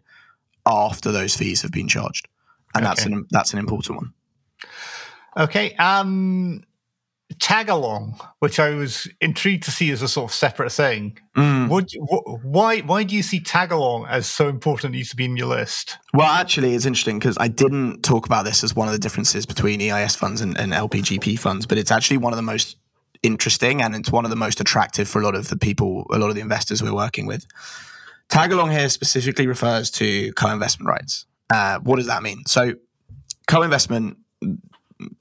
after 0.67 1.11
those 1.11 1.37
fees 1.37 1.63
have 1.63 1.73
been 1.73 1.89
charged. 1.89 2.29
And 2.75 2.85
okay. 2.85 2.91
that's 2.91 3.07
an 3.07 3.27
that's 3.31 3.53
an 3.53 3.59
important 3.59 3.99
one. 3.99 4.13
Okay. 5.37 5.75
Um 5.77 6.65
tag 7.39 7.69
along, 7.69 8.21
which 8.39 8.61
I 8.61 8.71
was 8.71 9.09
intrigued 9.21 9.65
to 9.65 9.71
see 9.71 9.91
as 9.91 10.03
a 10.03 10.09
sort 10.09 10.31
of 10.31 10.35
separate 10.35 10.71
thing. 10.71 11.19
Mm. 11.37 11.69
Would, 11.69 11.91
wh- 12.09 12.45
why 12.45 12.81
why 12.81 13.03
do 13.03 13.17
you 13.17 13.23
see 13.23 13.41
tag 13.41 13.73
along 13.73 14.07
as 14.07 14.27
so 14.27 14.49
important? 14.49 14.95
It 14.95 14.99
needs 14.99 15.11
to 15.11 15.17
be 15.17 15.25
in 15.25 15.37
your 15.37 15.49
list. 15.49 15.99
Well, 16.13 16.29
actually, 16.29 16.75
it's 16.75 16.87
interesting 16.87 17.19
because 17.19 17.37
I 17.41 17.49
didn't 17.49 18.03
talk 18.03 18.27
about 18.27 18.45
this 18.45 18.63
as 18.63 18.75
one 18.75 18.89
of 18.89 18.93
the 18.93 18.99
differences 18.99 19.47
between 19.47 19.81
EIS 19.81 20.17
funds 20.17 20.41
and, 20.41 20.57
and 20.59 20.73
LPGP 20.73 21.39
funds, 21.39 21.67
but 21.67 21.79
it's 21.79 21.91
actually 21.91 22.19
one 22.19 22.33
of 22.33 22.37
the 22.37 22.43
most 22.43 22.77
interesting 23.23 23.81
and 23.81 23.97
it's 23.97 24.13
one 24.13 24.25
of 24.25 24.31
the 24.31 24.37
most 24.37 24.61
attractive 24.61 25.09
for 25.09 25.21
a 25.21 25.25
lot 25.25 25.35
of 25.35 25.49
the 25.49 25.57
people, 25.57 26.07
a 26.13 26.19
lot 26.19 26.29
of 26.29 26.35
the 26.35 26.43
investors 26.43 26.83
we're 26.83 26.95
working 26.95 27.27
with. 27.27 27.47
Tag 28.29 28.53
along 28.53 28.71
here 28.71 28.89
specifically 28.89 29.47
refers 29.47 29.91
to 29.93 30.33
co-investment 30.35 30.89
rights. 30.89 31.27
Uh, 31.51 31.79
what 31.81 31.97
does 31.97 32.07
that 32.07 32.23
mean? 32.23 32.43
So, 32.47 32.75
co-investment 33.47 34.19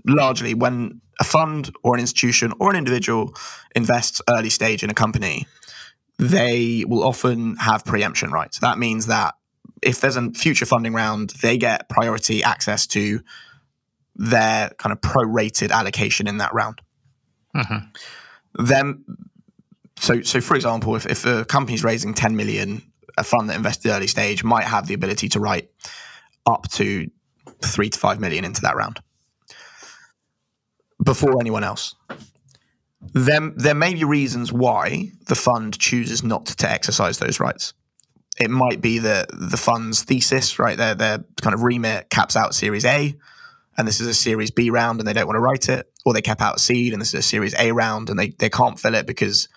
largely 0.05 0.53
when 0.53 1.01
a 1.19 1.23
fund 1.23 1.71
or 1.83 1.93
an 1.93 1.99
institution 1.99 2.53
or 2.59 2.69
an 2.69 2.75
individual 2.75 3.33
invests 3.75 4.21
early 4.29 4.49
stage 4.49 4.83
in 4.83 4.89
a 4.89 4.93
company, 4.93 5.45
they 6.17 6.85
will 6.87 7.03
often 7.03 7.55
have 7.57 7.85
preemption 7.85 8.31
rights. 8.31 8.59
That 8.59 8.77
means 8.77 9.07
that 9.07 9.35
if 9.81 10.01
there's 10.01 10.15
a 10.15 10.31
future 10.31 10.65
funding 10.65 10.93
round, 10.93 11.31
they 11.41 11.57
get 11.57 11.89
priority 11.89 12.43
access 12.43 12.87
to 12.87 13.21
their 14.15 14.69
kind 14.77 14.93
of 14.93 15.01
prorated 15.01 15.71
allocation 15.71 16.27
in 16.27 16.37
that 16.37 16.53
round. 16.53 16.81
Mm-hmm. 17.55 18.65
Then, 18.65 19.03
so 19.97 20.21
so 20.21 20.41
for 20.41 20.55
example, 20.55 20.95
if, 20.95 21.05
if 21.05 21.25
a 21.25 21.45
company's 21.45 21.83
raising 21.83 22.13
10 22.13 22.35
million, 22.35 22.81
a 23.17 23.23
fund 23.23 23.49
that 23.49 23.55
invested 23.55 23.89
early 23.91 24.07
stage 24.07 24.43
might 24.43 24.65
have 24.65 24.87
the 24.87 24.93
ability 24.93 25.29
to 25.29 25.39
write 25.39 25.69
up 26.45 26.69
to 26.71 27.09
three 27.63 27.89
to 27.89 27.99
five 27.99 28.19
million 28.19 28.45
into 28.45 28.61
that 28.61 28.75
round 28.75 28.99
before 31.03 31.39
anyone 31.39 31.63
else. 31.63 31.95
Then 33.13 33.53
there 33.57 33.75
may 33.75 33.93
be 33.93 34.03
reasons 34.03 34.53
why 34.53 35.11
the 35.27 35.35
fund 35.35 35.77
chooses 35.77 36.23
not 36.23 36.45
to 36.45 36.69
exercise 36.69 37.19
those 37.19 37.39
rights. 37.39 37.73
It 38.39 38.49
might 38.49 38.81
be 38.81 38.99
that 38.99 39.27
the 39.31 39.57
fund's 39.57 40.03
thesis, 40.03 40.57
right, 40.57 40.77
their 40.77 40.95
their 40.95 41.19
kind 41.41 41.53
of 41.53 41.63
remit 41.63 42.09
caps 42.09 42.35
out 42.35 42.55
Series 42.55 42.85
A, 42.85 43.15
and 43.77 43.87
this 43.87 43.99
is 43.99 44.07
a 44.07 44.13
Series 44.13 44.51
B 44.51 44.69
round, 44.69 44.99
and 44.99 45.07
they 45.07 45.13
don't 45.13 45.27
want 45.27 45.35
to 45.35 45.41
write 45.41 45.69
it, 45.69 45.91
or 46.05 46.13
they 46.13 46.21
cap 46.21 46.41
out 46.41 46.59
seed, 46.59 46.93
and 46.93 47.01
this 47.01 47.09
is 47.09 47.19
a 47.19 47.21
Series 47.21 47.53
A 47.59 47.71
round, 47.71 48.09
and 48.09 48.17
they 48.17 48.29
they 48.29 48.49
can't 48.49 48.79
fill 48.79 48.95
it 48.95 49.05
because 49.05 49.49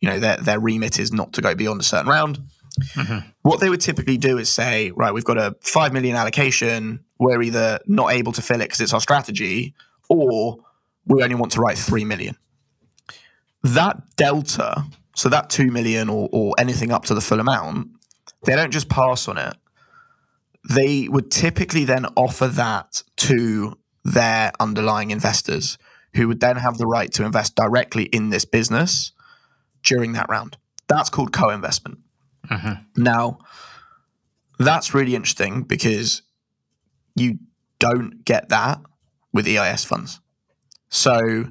you 0.00 0.08
know 0.08 0.20
their 0.20 0.36
their 0.36 0.60
remit 0.60 0.98
is 1.00 1.12
not 1.12 1.32
to 1.32 1.42
go 1.42 1.54
beyond 1.54 1.80
a 1.80 1.84
certain 1.84 2.08
round. 2.08 2.40
Mm-hmm. 2.94 3.28
What 3.42 3.60
they 3.60 3.68
would 3.68 3.80
typically 3.80 4.16
do 4.16 4.38
is 4.38 4.48
say, 4.48 4.90
right, 4.92 5.12
we've 5.12 5.24
got 5.24 5.38
a 5.38 5.56
five 5.60 5.92
million 5.92 6.16
allocation. 6.16 7.04
We're 7.18 7.42
either 7.42 7.80
not 7.86 8.12
able 8.12 8.32
to 8.32 8.42
fill 8.42 8.60
it 8.60 8.64
because 8.64 8.80
it's 8.80 8.94
our 8.94 9.00
strategy, 9.00 9.74
or 10.08 10.58
we 11.06 11.22
only 11.22 11.34
want 11.34 11.52
to 11.52 11.60
write 11.60 11.78
3 11.78 12.04
million. 12.04 12.36
That 13.62 14.16
delta, 14.16 14.84
so 15.14 15.28
that 15.28 15.50
2 15.50 15.70
million 15.70 16.08
or, 16.08 16.28
or 16.32 16.54
anything 16.58 16.92
up 16.92 17.04
to 17.06 17.14
the 17.14 17.20
full 17.20 17.40
amount, 17.40 17.88
they 18.44 18.56
don't 18.56 18.70
just 18.70 18.88
pass 18.88 19.28
on 19.28 19.38
it. 19.38 19.54
They 20.68 21.08
would 21.08 21.30
typically 21.30 21.84
then 21.84 22.06
offer 22.16 22.46
that 22.48 23.02
to 23.16 23.76
their 24.04 24.52
underlying 24.60 25.10
investors 25.10 25.78
who 26.14 26.28
would 26.28 26.40
then 26.40 26.56
have 26.56 26.78
the 26.78 26.86
right 26.86 27.12
to 27.12 27.24
invest 27.24 27.54
directly 27.54 28.04
in 28.04 28.30
this 28.30 28.44
business 28.44 29.12
during 29.82 30.12
that 30.12 30.28
round. 30.28 30.56
That's 30.88 31.10
called 31.10 31.32
co 31.32 31.50
investment. 31.50 31.98
Mm-hmm. 32.50 33.02
Now, 33.02 33.38
that's 34.58 34.94
really 34.94 35.14
interesting 35.14 35.62
because 35.62 36.22
you 37.16 37.38
don't 37.78 38.24
get 38.24 38.48
that 38.50 38.80
with 39.32 39.46
EIS 39.46 39.84
funds. 39.84 40.20
So 40.88 41.46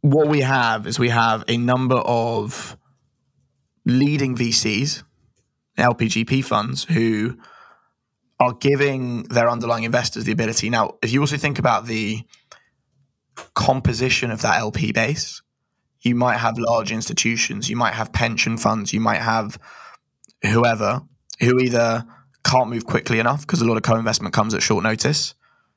what 0.00 0.28
we 0.28 0.40
have 0.40 0.86
is 0.86 0.98
we 0.98 1.10
have 1.10 1.44
a 1.48 1.56
number 1.56 1.96
of 1.96 2.76
leading 3.86 4.36
VCs, 4.36 5.02
LPGP 5.78 6.44
funds, 6.44 6.84
who 6.84 7.36
are 8.40 8.54
giving 8.54 9.22
their 9.24 9.48
underlying 9.48 9.84
investors 9.84 10.24
the 10.24 10.32
ability. 10.32 10.70
Now, 10.70 10.96
if 11.02 11.12
you 11.12 11.20
also 11.20 11.36
think 11.36 11.58
about 11.58 11.86
the 11.86 12.22
composition 13.54 14.30
of 14.30 14.42
that 14.42 14.58
LP 14.58 14.92
base, 14.92 15.42
you 16.04 16.14
might 16.14 16.36
have 16.36 16.58
large 16.58 16.92
institutions, 16.92 17.68
you 17.68 17.76
might 17.76 17.94
have 17.94 18.12
pension 18.12 18.56
funds, 18.56 18.92
you 18.92 19.00
might 19.00 19.20
have 19.20 19.58
whoever 20.42 21.02
who 21.40 21.58
either 21.58 22.04
can't 22.44 22.68
move 22.68 22.84
quickly 22.84 23.18
enough 23.18 23.40
because 23.40 23.60
a 23.62 23.64
lot 23.64 23.76
of 23.76 23.82
co-investment 23.82 24.34
comes 24.34 24.54
at 24.54 24.62
short 24.62 24.84
notice. 24.84 25.34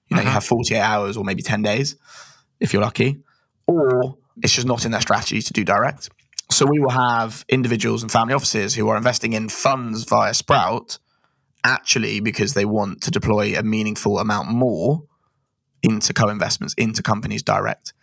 You 0.10 0.16
know, 0.16 0.22
uh-huh. 0.22 0.30
you 0.30 0.34
have 0.34 0.44
48 0.44 0.80
hours 0.80 1.18
or 1.18 1.24
maybe 1.24 1.42
10 1.42 1.62
days 1.62 1.96
if 2.60 2.74
you're 2.74 2.82
lucky, 2.82 3.20
or 3.66 4.18
it's 4.42 4.54
just 4.54 4.68
not 4.68 4.86
in 4.86 4.92
their 4.92 5.02
strategy 5.02 5.42
to 5.42 5.54
do 5.54 5.64
direct. 5.64 6.10
So 6.50 6.66
we 6.66 6.80
will 6.80 6.90
have 6.90 7.44
individuals 7.50 8.04
and 8.04 8.12
family 8.12 8.34
offices 8.34 8.74
who 8.74 8.88
are 8.90 8.98
investing 8.98 9.34
in 9.34 9.50
funds 9.50 10.04
via 10.06 10.34
Sprout 10.34 11.00
actually 11.64 12.20
because 12.20 12.54
they 12.54 12.66
want 12.66 13.02
to 13.02 13.12
deploy 13.12 13.58
a 13.58 13.64
meaningful 13.64 14.20
amount 14.20 14.50
more 14.50 15.04
into 15.84 16.14
co-investments 16.14 16.74
into 16.78 17.04
companies 17.04 17.44
direct. 17.44 17.94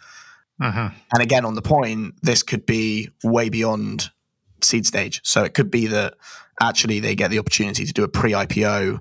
Uh-huh. 0.61 0.91
And 1.13 1.23
again, 1.23 1.45
on 1.45 1.55
the 1.55 1.63
point, 1.63 2.15
this 2.23 2.43
could 2.43 2.65
be 2.67 3.11
way 3.23 3.49
beyond 3.49 4.11
seed 4.63 4.87
stage. 4.87 5.21
So 5.25 5.43
it 5.45 5.55
could 5.55 5.71
be 5.71 5.89
that 5.89 6.15
actually 6.61 7.01
they 7.01 7.15
get 7.15 7.31
the 7.31 7.39
opportunity 7.39 7.85
to 7.85 7.93
do 7.93 8.05
a 8.05 8.09
pre-IPO 8.09 8.93
you 8.93 9.01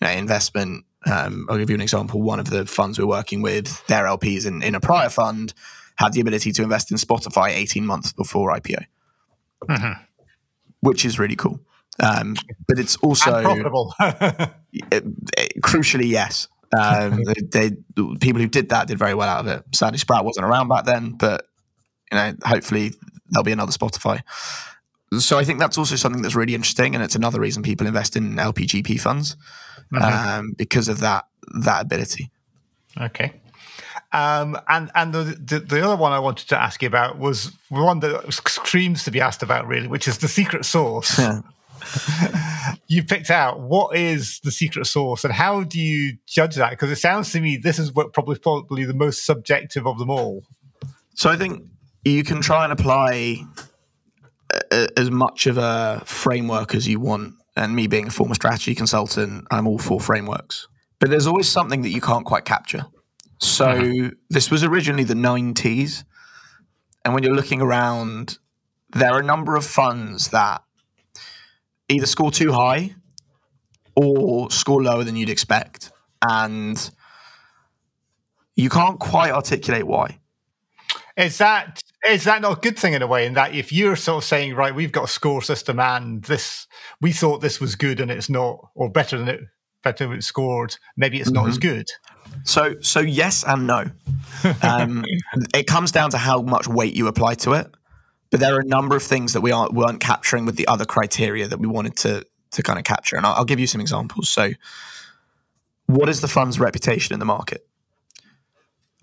know, 0.00 0.10
investment 0.10 0.84
um, 1.10 1.46
I'll 1.48 1.58
give 1.58 1.70
you 1.70 1.74
an 1.74 1.80
example. 1.80 2.22
One 2.22 2.38
of 2.38 2.50
the 2.50 2.66
funds 2.66 2.98
we're 2.98 3.06
working 3.06 3.42
with, 3.42 3.84
their 3.86 4.04
LPs 4.04 4.46
in, 4.46 4.62
in 4.62 4.74
a 4.74 4.80
prior 4.80 5.08
fund, 5.08 5.52
had 5.96 6.12
the 6.12 6.20
ability 6.20 6.52
to 6.52 6.62
invest 6.62 6.90
in 6.90 6.96
Spotify 6.96 7.50
18 7.50 7.84
months 7.84 8.12
before 8.12 8.52
IPO, 8.52 8.84
mm-hmm. 9.68 10.02
which 10.80 11.04
is 11.04 11.18
really 11.18 11.36
cool. 11.36 11.60
Um, 12.00 12.36
but 12.66 12.78
it's 12.78 12.96
also 12.96 13.34
and 13.34 13.44
profitable. 13.44 13.94
it, 14.00 14.24
it, 15.36 15.62
crucially, 15.62 16.08
yes. 16.08 16.48
Um, 16.78 17.22
they, 17.52 17.72
people 18.20 18.40
who 18.40 18.48
did 18.48 18.70
that 18.70 18.88
did 18.88 18.98
very 18.98 19.14
well 19.14 19.28
out 19.28 19.40
of 19.40 19.46
it. 19.46 19.64
Sadly, 19.74 19.98
Sprout 19.98 20.24
wasn't 20.24 20.46
around 20.46 20.68
back 20.68 20.84
then, 20.84 21.12
but 21.12 21.46
you 22.10 22.18
know, 22.18 22.34
hopefully 22.44 22.92
there'll 23.30 23.44
be 23.44 23.52
another 23.52 23.72
Spotify. 23.72 24.20
So 25.18 25.38
I 25.38 25.44
think 25.44 25.58
that's 25.58 25.76
also 25.76 25.96
something 25.96 26.22
that's 26.22 26.34
really 26.34 26.54
interesting, 26.54 26.94
and 26.94 27.04
it's 27.04 27.14
another 27.14 27.40
reason 27.40 27.62
people 27.62 27.86
invest 27.86 28.16
in 28.16 28.36
LPGP 28.36 28.98
funds 28.98 29.36
um, 30.00 30.54
because 30.56 30.88
of 30.88 31.00
that 31.00 31.26
that 31.64 31.82
ability. 31.82 32.30
Okay. 32.98 33.32
Um, 34.12 34.58
and 34.68 34.90
and 34.94 35.12
the, 35.12 35.24
the, 35.24 35.60
the 35.60 35.84
other 35.84 35.96
one 35.96 36.12
I 36.12 36.18
wanted 36.18 36.48
to 36.48 36.60
ask 36.60 36.82
you 36.82 36.88
about 36.88 37.18
was 37.18 37.52
one 37.70 38.00
that 38.00 38.32
screams 38.32 39.04
to 39.04 39.10
be 39.10 39.20
asked 39.20 39.42
about, 39.42 39.66
really, 39.66 39.86
which 39.86 40.06
is 40.06 40.18
the 40.18 40.28
secret 40.28 40.64
sauce. 40.64 41.18
you 42.86 43.04
picked 43.04 43.30
out 43.30 43.60
what 43.60 43.96
is 43.96 44.40
the 44.40 44.50
secret 44.50 44.86
sauce 44.86 45.24
and 45.24 45.32
how 45.32 45.62
do 45.62 45.78
you 45.80 46.16
judge 46.26 46.56
that? 46.56 46.70
Because 46.70 46.90
it 46.90 46.96
sounds 46.96 47.32
to 47.32 47.40
me 47.40 47.56
this 47.56 47.78
is 47.78 47.92
what 47.92 48.12
probably 48.12 48.38
probably 48.38 48.84
the 48.84 48.94
most 48.94 49.24
subjective 49.24 49.86
of 49.86 49.98
them 49.98 50.10
all. 50.10 50.44
So 51.14 51.30
I 51.30 51.36
think 51.36 51.64
you 52.04 52.24
can 52.24 52.40
try 52.40 52.64
and 52.64 52.72
apply 52.72 53.44
a, 54.70 54.88
as 54.98 55.10
much 55.10 55.46
of 55.46 55.58
a 55.58 56.02
framework 56.04 56.74
as 56.74 56.88
you 56.88 57.00
want. 57.00 57.34
And 57.54 57.76
me 57.76 57.86
being 57.86 58.06
a 58.06 58.10
former 58.10 58.34
strategy 58.34 58.74
consultant, 58.74 59.46
I'm 59.50 59.66
all 59.66 59.78
for 59.78 60.00
frameworks. 60.00 60.68
But 60.98 61.10
there's 61.10 61.26
always 61.26 61.48
something 61.48 61.82
that 61.82 61.90
you 61.90 62.00
can't 62.00 62.24
quite 62.24 62.46
capture. 62.46 62.86
So 63.38 63.66
uh-huh. 63.66 64.10
this 64.30 64.50
was 64.50 64.64
originally 64.64 65.04
the 65.04 65.14
nine 65.14 65.52
T's. 65.52 66.04
And 67.04 67.12
when 67.12 67.22
you're 67.22 67.34
looking 67.34 67.60
around, 67.60 68.38
there 68.94 69.12
are 69.12 69.18
a 69.18 69.24
number 69.24 69.56
of 69.56 69.66
funds 69.66 70.28
that 70.28 70.62
either 71.92 72.06
score 72.06 72.30
too 72.30 72.52
high 72.52 72.94
or 73.94 74.50
score 74.50 74.82
lower 74.82 75.04
than 75.04 75.16
you'd 75.16 75.30
expect. 75.30 75.92
And 76.26 76.90
you 78.56 78.68
can't 78.68 78.98
quite 78.98 79.32
articulate 79.32 79.86
why. 79.86 80.18
Is 81.16 81.38
that 81.38 81.80
is 82.08 82.24
that 82.24 82.42
not 82.42 82.58
a 82.58 82.60
good 82.60 82.78
thing 82.78 82.94
in 82.94 83.02
a 83.02 83.06
way? 83.06 83.26
In 83.26 83.34
that 83.34 83.54
if 83.54 83.72
you're 83.72 83.96
sort 83.96 84.24
of 84.24 84.28
saying, 84.28 84.54
right, 84.54 84.74
we've 84.74 84.92
got 84.92 85.04
a 85.04 85.08
score 85.08 85.42
system 85.42 85.78
and 85.78 86.22
this 86.24 86.66
we 87.00 87.12
thought 87.12 87.40
this 87.40 87.60
was 87.60 87.76
good 87.76 88.00
and 88.00 88.10
it's 88.10 88.30
not, 88.30 88.70
or 88.74 88.90
better 88.90 89.18
than 89.18 89.28
it 89.28 89.40
better 89.82 90.06
than 90.06 90.18
it 90.18 90.24
scored, 90.24 90.76
maybe 90.96 91.18
it's 91.18 91.28
mm-hmm. 91.28 91.42
not 91.42 91.48
as 91.48 91.58
mm-hmm. 91.58 91.76
good. 91.76 91.88
So 92.44 92.76
so 92.80 93.00
yes 93.00 93.44
and 93.46 93.66
no. 93.66 93.90
Um, 94.62 95.04
it 95.54 95.68
comes 95.68 95.92
down 95.92 96.10
to 96.10 96.18
how 96.18 96.42
much 96.42 96.66
weight 96.66 96.94
you 96.94 97.06
apply 97.06 97.34
to 97.34 97.52
it. 97.52 97.70
But 98.32 98.40
there 98.40 98.56
are 98.56 98.60
a 98.60 98.64
number 98.64 98.96
of 98.96 99.02
things 99.02 99.34
that 99.34 99.42
we 99.42 99.52
aren't 99.52 99.74
weren't 99.74 100.00
capturing 100.00 100.46
with 100.46 100.56
the 100.56 100.66
other 100.66 100.84
criteria 100.84 101.46
that 101.46 101.60
we 101.60 101.68
wanted 101.68 101.96
to 101.98 102.26
to 102.52 102.62
kind 102.62 102.78
of 102.78 102.84
capture. 102.84 103.16
And 103.16 103.24
I'll, 103.24 103.34
I'll 103.34 103.44
give 103.44 103.60
you 103.60 103.66
some 103.66 103.80
examples. 103.80 104.28
So, 104.28 104.50
what 105.86 106.08
is 106.08 106.20
the 106.20 106.28
fund's 106.28 106.58
reputation 106.58 107.12
in 107.12 107.20
the 107.20 107.26
market? 107.26 107.66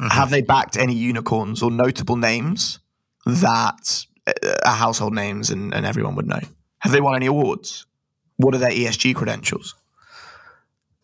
Mm-hmm. 0.01 0.07
Have 0.09 0.32
they 0.32 0.41
backed 0.41 0.77
any 0.77 0.95
unicorns 0.95 1.61
or 1.61 1.69
notable 1.69 2.15
names 2.15 2.80
that 3.25 4.05
uh, 4.25 4.34
are 4.65 4.75
household 4.75 5.13
names 5.13 5.49
and, 5.51 5.73
and 5.73 5.86
everyone 5.86 6.15
would 6.15 6.27
know? 6.27 6.41
Have 6.80 6.91
they 6.91 7.01
won 7.01 7.15
any 7.15 7.27
awards? 7.27 7.86
What 8.38 8.55
are 8.55 8.57
their 8.59 8.71
ESG 8.71 9.15
credentials? 9.15 9.75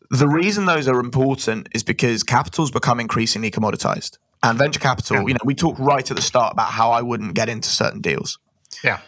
The 0.09 0.27
reason 0.27 0.65
those 0.65 0.87
are 0.87 0.99
important 0.99 1.67
is 1.73 1.83
because 1.83 2.23
capital's 2.23 2.71
become 2.71 2.99
increasingly 2.99 3.51
commoditized. 3.51 4.17
And 4.43 4.57
venture 4.57 4.79
capital, 4.79 5.17
yeah. 5.17 5.27
you 5.27 5.33
know, 5.33 5.39
we 5.43 5.55
talked 5.55 5.79
right 5.79 6.09
at 6.09 6.15
the 6.15 6.21
start 6.21 6.53
about 6.53 6.69
how 6.69 6.91
I 6.91 7.01
wouldn't 7.01 7.33
get 7.33 7.49
into 7.49 7.69
certain 7.69 8.01
deals. 8.01 8.37
Yeah. 8.83 8.99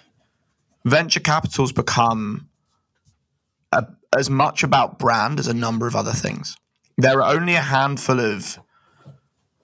Venture 0.86 1.20
capital's 1.20 1.72
become 1.72 2.50
a, 3.72 3.86
as 4.18 4.30
much 4.30 4.64
about 4.64 5.00
brand 5.00 5.40
as 5.40 5.48
a 5.48 5.54
number 5.54 5.88
of 5.88 5.96
other 5.96 6.14
things. 6.14 6.58
There 6.98 7.22
are 7.22 7.36
only 7.36 7.54
a 7.54 7.62
handful 7.62 8.20
of 8.20 8.58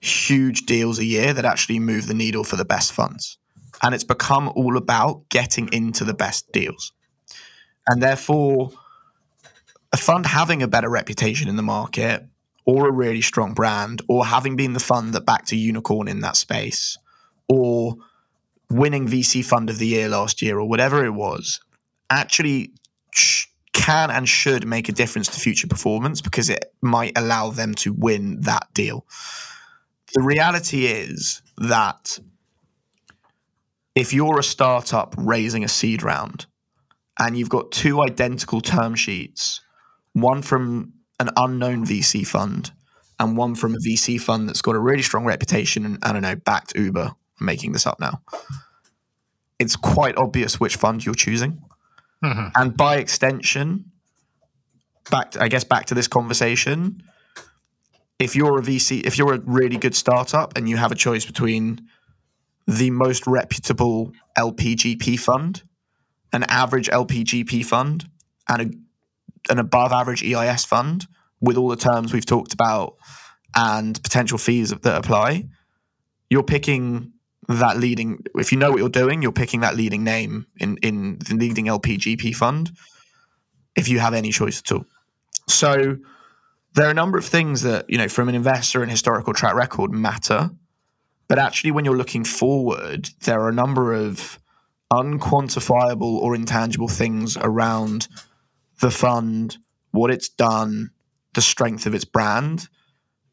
huge 0.00 0.66
deals 0.66 0.98
a 0.98 1.04
year 1.04 1.32
that 1.32 1.44
actually 1.44 1.78
move 1.78 2.06
the 2.06 2.14
needle 2.14 2.44
for 2.44 2.56
the 2.56 2.64
best 2.64 2.92
funds. 2.92 3.38
And 3.82 3.94
it's 3.94 4.04
become 4.04 4.52
all 4.54 4.76
about 4.76 5.28
getting 5.30 5.72
into 5.72 6.04
the 6.04 6.14
best 6.14 6.52
deals. 6.52 6.92
And 7.88 8.02
therefore, 8.02 8.70
a 9.92 9.96
fund 9.96 10.26
having 10.26 10.62
a 10.62 10.68
better 10.68 10.88
reputation 10.88 11.48
in 11.48 11.56
the 11.56 11.62
market 11.62 12.24
or 12.66 12.88
a 12.88 12.92
really 12.92 13.20
strong 13.20 13.54
brand 13.54 14.02
or 14.08 14.24
having 14.24 14.56
been 14.56 14.72
the 14.72 14.80
fund 14.80 15.12
that 15.14 15.26
backed 15.26 15.52
a 15.52 15.56
unicorn 15.56 16.08
in 16.08 16.20
that 16.20 16.36
space 16.36 16.96
or 17.48 17.96
winning 18.70 19.06
VC 19.06 19.44
fund 19.44 19.68
of 19.70 19.78
the 19.78 19.86
year 19.86 20.08
last 20.08 20.40
year 20.40 20.58
or 20.58 20.68
whatever 20.68 21.04
it 21.04 21.10
was 21.10 21.60
actually 22.10 22.72
can 23.72 24.10
and 24.10 24.28
should 24.28 24.66
make 24.66 24.88
a 24.88 24.92
difference 24.92 25.28
to 25.28 25.40
future 25.40 25.66
performance 25.66 26.20
because 26.20 26.48
it 26.48 26.72
might 26.80 27.12
allow 27.16 27.50
them 27.50 27.74
to 27.74 27.92
win 27.92 28.40
that 28.40 28.66
deal. 28.72 29.04
The 30.14 30.22
reality 30.22 30.86
is 30.86 31.42
that 31.58 32.18
if 33.94 34.14
you're 34.14 34.38
a 34.38 34.44
startup 34.44 35.14
raising 35.18 35.64
a 35.64 35.68
seed 35.68 36.02
round 36.02 36.46
and 37.18 37.36
you've 37.36 37.48
got 37.48 37.72
two 37.72 38.00
identical 38.00 38.60
term 38.60 38.94
sheets, 38.94 39.60
one 40.14 40.42
from 40.42 40.92
an 41.20 41.30
unknown 41.36 41.84
VC 41.86 42.26
fund 42.26 42.72
and 43.18 43.36
one 43.36 43.54
from 43.54 43.74
a 43.74 43.78
VC 43.78 44.20
fund 44.20 44.48
that's 44.48 44.62
got 44.62 44.74
a 44.74 44.80
really 44.80 45.02
strong 45.02 45.24
reputation 45.24 45.84
and 45.84 45.98
I 46.02 46.12
don't 46.12 46.22
know, 46.22 46.36
backed 46.36 46.76
Uber. 46.76 47.12
I'm 47.40 47.46
making 47.46 47.72
this 47.72 47.86
up 47.86 48.00
now. 48.00 48.20
It's 49.58 49.76
quite 49.76 50.16
obvious 50.16 50.58
which 50.58 50.76
fund 50.76 51.04
you're 51.04 51.14
choosing. 51.14 51.62
Mm-hmm. 52.24 52.48
And 52.56 52.76
by 52.76 52.96
extension, 52.96 53.92
back 55.10 55.32
to, 55.32 55.42
I 55.42 55.48
guess 55.48 55.64
back 55.64 55.86
to 55.86 55.94
this 55.94 56.08
conversation, 56.08 57.02
if 58.18 58.34
you're 58.34 58.58
a 58.58 58.62
VC, 58.62 59.06
if 59.06 59.18
you're 59.18 59.34
a 59.34 59.40
really 59.40 59.76
good 59.76 59.94
startup 59.94 60.56
and 60.56 60.68
you 60.68 60.76
have 60.76 60.92
a 60.92 60.96
choice 60.96 61.24
between 61.24 61.88
the 62.66 62.90
most 62.90 63.26
reputable 63.26 64.12
LPGP 64.38 65.18
fund, 65.18 65.62
an 66.32 66.44
average 66.44 66.88
LPGP 66.88 67.64
fund, 67.64 68.08
and 68.48 68.62
a 68.62 68.74
an 69.48 69.58
above 69.58 69.92
average 69.92 70.22
EIS 70.22 70.64
fund 70.64 71.06
with 71.40 71.56
all 71.56 71.68
the 71.68 71.76
terms 71.76 72.12
we've 72.12 72.26
talked 72.26 72.52
about 72.52 72.96
and 73.54 74.02
potential 74.02 74.38
fees 74.38 74.70
that 74.70 74.96
apply, 74.96 75.44
you're 76.30 76.42
picking 76.42 77.12
that 77.48 77.76
leading. 77.78 78.24
If 78.34 78.52
you 78.52 78.58
know 78.58 78.70
what 78.70 78.78
you're 78.78 78.88
doing, 78.88 79.22
you're 79.22 79.32
picking 79.32 79.60
that 79.60 79.76
leading 79.76 80.04
name 80.04 80.46
in 80.58 80.78
in 80.78 81.18
the 81.18 81.34
leading 81.34 81.66
LPGP 81.66 82.34
fund. 82.34 82.72
If 83.76 83.88
you 83.88 83.98
have 83.98 84.14
any 84.14 84.30
choice 84.30 84.60
at 84.60 84.72
all, 84.72 84.84
so 85.48 85.96
there 86.74 86.86
are 86.86 86.90
a 86.90 86.94
number 86.94 87.18
of 87.18 87.24
things 87.24 87.62
that 87.62 87.88
you 87.88 87.98
know 87.98 88.08
from 88.08 88.28
an 88.28 88.34
investor 88.34 88.82
and 88.82 88.90
historical 88.90 89.32
track 89.32 89.54
record 89.54 89.92
matter, 89.92 90.50
but 91.28 91.38
actually 91.38 91.70
when 91.70 91.84
you're 91.84 91.96
looking 91.96 92.24
forward, 92.24 93.10
there 93.24 93.40
are 93.40 93.48
a 93.48 93.54
number 93.54 93.92
of 93.92 94.38
unquantifiable 94.92 96.18
or 96.18 96.34
intangible 96.34 96.88
things 96.88 97.36
around 97.36 98.08
the 98.80 98.90
fund, 98.90 99.56
what 99.92 100.10
it's 100.10 100.28
done, 100.28 100.90
the 101.34 101.42
strength 101.42 101.86
of 101.86 101.94
its 101.94 102.04
brand 102.04 102.68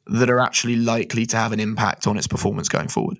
that 0.07 0.29
are 0.29 0.39
actually 0.39 0.75
likely 0.75 1.25
to 1.27 1.37
have 1.37 1.51
an 1.51 1.59
impact 1.59 2.07
on 2.07 2.17
its 2.17 2.27
performance 2.27 2.67
going 2.67 2.87
forward. 2.87 3.17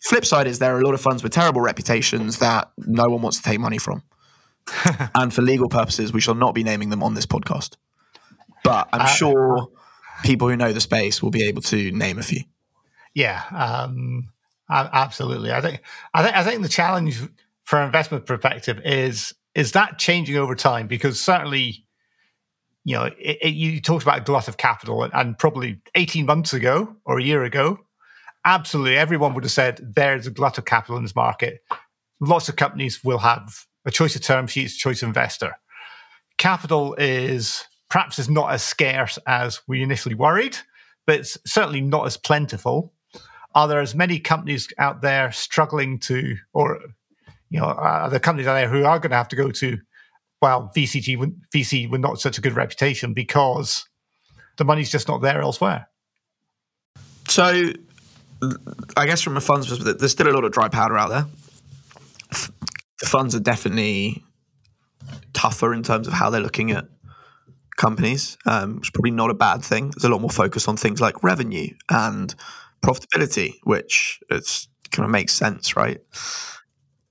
Flip 0.00 0.24
side 0.24 0.46
is 0.46 0.58
there 0.58 0.76
are 0.76 0.80
a 0.80 0.84
lot 0.84 0.94
of 0.94 1.00
funds 1.00 1.22
with 1.22 1.32
terrible 1.32 1.60
reputations 1.60 2.38
that 2.38 2.70
no 2.78 3.08
one 3.08 3.22
wants 3.22 3.38
to 3.38 3.42
take 3.42 3.58
money 3.58 3.78
from. 3.78 4.02
and 5.14 5.32
for 5.32 5.42
legal 5.42 5.68
purposes, 5.68 6.12
we 6.12 6.20
shall 6.20 6.34
not 6.34 6.54
be 6.54 6.62
naming 6.62 6.90
them 6.90 7.02
on 7.02 7.14
this 7.14 7.26
podcast. 7.26 7.76
But 8.64 8.88
I'm 8.92 9.02
uh, 9.02 9.06
sure 9.06 9.68
people 10.22 10.48
who 10.48 10.56
know 10.56 10.72
the 10.72 10.80
space 10.80 11.22
will 11.22 11.30
be 11.30 11.44
able 11.44 11.62
to 11.62 11.90
name 11.92 12.18
a 12.18 12.22
few. 12.22 12.42
Yeah, 13.14 13.42
um, 13.50 14.28
absolutely. 14.68 15.52
I 15.52 15.60
think 15.60 15.80
I 16.12 16.22
think 16.22 16.36
I 16.36 16.44
think 16.44 16.62
the 16.62 16.68
challenge 16.68 17.20
for 17.64 17.82
investment 17.82 18.26
perspective 18.26 18.80
is 18.84 19.34
is 19.58 19.72
that 19.72 19.98
changing 19.98 20.36
over 20.36 20.54
time? 20.54 20.86
Because 20.86 21.20
certainly, 21.20 21.84
you 22.84 22.94
know, 22.94 23.06
it, 23.06 23.38
it, 23.42 23.54
you 23.54 23.80
talked 23.80 24.04
about 24.04 24.18
a 24.18 24.22
glut 24.22 24.46
of 24.46 24.56
capital, 24.56 25.02
and, 25.02 25.12
and 25.12 25.36
probably 25.36 25.80
18 25.96 26.26
months 26.26 26.52
ago 26.52 26.94
or 27.04 27.18
a 27.18 27.24
year 27.24 27.42
ago, 27.42 27.80
absolutely 28.44 28.96
everyone 28.96 29.34
would 29.34 29.42
have 29.42 29.50
said 29.50 29.80
there's 29.82 30.28
a 30.28 30.30
glut 30.30 30.58
of 30.58 30.64
capital 30.64 30.96
in 30.96 31.02
this 31.02 31.16
market. 31.16 31.58
Lots 32.20 32.48
of 32.48 32.54
companies 32.54 33.02
will 33.02 33.18
have 33.18 33.66
a 33.84 33.90
choice 33.90 34.14
of 34.14 34.22
term 34.22 34.46
sheets, 34.46 34.76
choice 34.76 35.02
of 35.02 35.08
investor. 35.08 35.56
Capital 36.36 36.94
is 36.94 37.64
perhaps 37.90 38.20
is 38.20 38.30
not 38.30 38.52
as 38.52 38.62
scarce 38.62 39.18
as 39.26 39.60
we 39.66 39.82
initially 39.82 40.14
worried, 40.14 40.56
but 41.04 41.16
it's 41.16 41.36
certainly 41.44 41.80
not 41.80 42.06
as 42.06 42.16
plentiful. 42.16 42.92
Are 43.56 43.66
there 43.66 43.80
as 43.80 43.92
many 43.92 44.20
companies 44.20 44.68
out 44.78 45.02
there 45.02 45.32
struggling 45.32 45.98
to, 46.00 46.36
or 46.52 46.78
you 47.50 47.60
know, 47.60 47.66
uh, 47.66 48.08
the 48.08 48.20
companies 48.20 48.46
out 48.46 48.54
there 48.54 48.68
who 48.68 48.84
are 48.84 48.98
going 48.98 49.10
to 49.10 49.16
have 49.16 49.28
to 49.28 49.36
go 49.36 49.50
to, 49.50 49.78
well, 50.40 50.70
VCG, 50.76 51.34
VC 51.54 51.90
with 51.90 52.00
not 52.00 52.20
such 52.20 52.38
a 52.38 52.40
good 52.40 52.54
reputation 52.54 53.14
because 53.14 53.88
the 54.56 54.64
money's 54.64 54.90
just 54.90 55.08
not 55.08 55.22
there 55.22 55.40
elsewhere. 55.40 55.88
So, 57.28 57.72
I 58.96 59.06
guess 59.06 59.20
from 59.20 59.36
a 59.36 59.40
funds 59.40 59.68
perspective, 59.68 59.98
there's 59.98 60.12
still 60.12 60.28
a 60.28 60.34
lot 60.34 60.44
of 60.44 60.52
dry 60.52 60.68
powder 60.68 60.96
out 60.96 61.10
there. 61.10 61.26
The 63.00 63.06
funds 63.06 63.34
are 63.34 63.40
definitely 63.40 64.22
tougher 65.32 65.72
in 65.72 65.82
terms 65.82 66.06
of 66.06 66.12
how 66.12 66.30
they're 66.30 66.40
looking 66.40 66.70
at 66.72 66.86
companies, 67.76 68.36
um, 68.44 68.76
which 68.76 68.88
is 68.88 68.90
probably 68.90 69.12
not 69.12 69.30
a 69.30 69.34
bad 69.34 69.64
thing. 69.64 69.90
There's 69.90 70.04
a 70.04 70.08
lot 70.08 70.20
more 70.20 70.30
focus 70.30 70.68
on 70.68 70.76
things 70.76 71.00
like 71.00 71.22
revenue 71.22 71.68
and 71.88 72.34
profitability, 72.84 73.54
which 73.62 74.20
it's 74.30 74.68
kind 74.90 75.04
of 75.04 75.10
makes 75.10 75.32
sense, 75.32 75.76
right? 75.76 76.00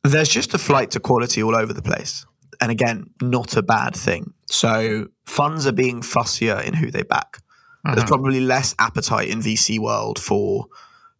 There's 0.03 0.29
just 0.29 0.53
a 0.53 0.57
flight 0.57 0.91
to 0.91 0.99
quality 0.99 1.43
all 1.43 1.55
over 1.55 1.73
the 1.73 1.81
place. 1.81 2.25
And 2.61 2.71
again, 2.71 3.09
not 3.21 3.55
a 3.57 3.61
bad 3.61 3.95
thing. 3.95 4.33
So 4.45 5.07
funds 5.25 5.67
are 5.67 5.73
being 5.73 6.01
fussier 6.01 6.63
in 6.63 6.73
who 6.73 6.89
they 6.89 7.03
back. 7.03 7.37
Mm-hmm. 7.85 7.95
There's 7.95 8.07
probably 8.07 8.39
less 8.39 8.73
appetite 8.79 9.29
in 9.29 9.39
VC 9.39 9.79
world 9.79 10.19
for 10.19 10.67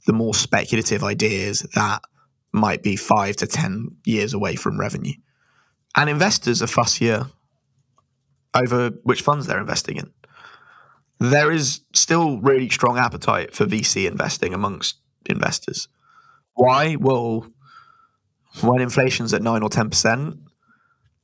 the 0.06 0.14
more 0.14 0.34
speculative 0.34 1.04
ideas 1.04 1.62
that 1.76 2.02
might 2.52 2.82
be 2.82 2.96
five 2.96 3.36
to 3.38 3.48
10 3.48 3.98
years 4.06 4.34
away 4.34 4.56
from 4.56 4.80
revenue. 4.80 5.14
And 5.96 6.10
investors 6.10 6.62
are 6.62 6.68
fussier 6.68 7.30
over 8.54 8.92
which 9.04 9.22
funds 9.22 9.48
they're 9.48 9.60
investing 9.60 9.98
in. 9.98 10.12
There 11.20 11.52
is 11.52 11.82
still 11.94 12.40
really 12.40 12.70
strong 12.70 12.98
appetite 12.98 13.54
for 13.54 13.66
VC 13.66 14.08
investing 14.08 14.54
amongst 14.54 14.98
investors. 15.26 15.88
Why? 16.54 16.96
Well, 16.96 17.48
when 18.62 18.82
inflation's 18.82 19.34
at 19.34 19.42
9 19.42 19.64
or 19.64 19.70
10%, 19.70 20.40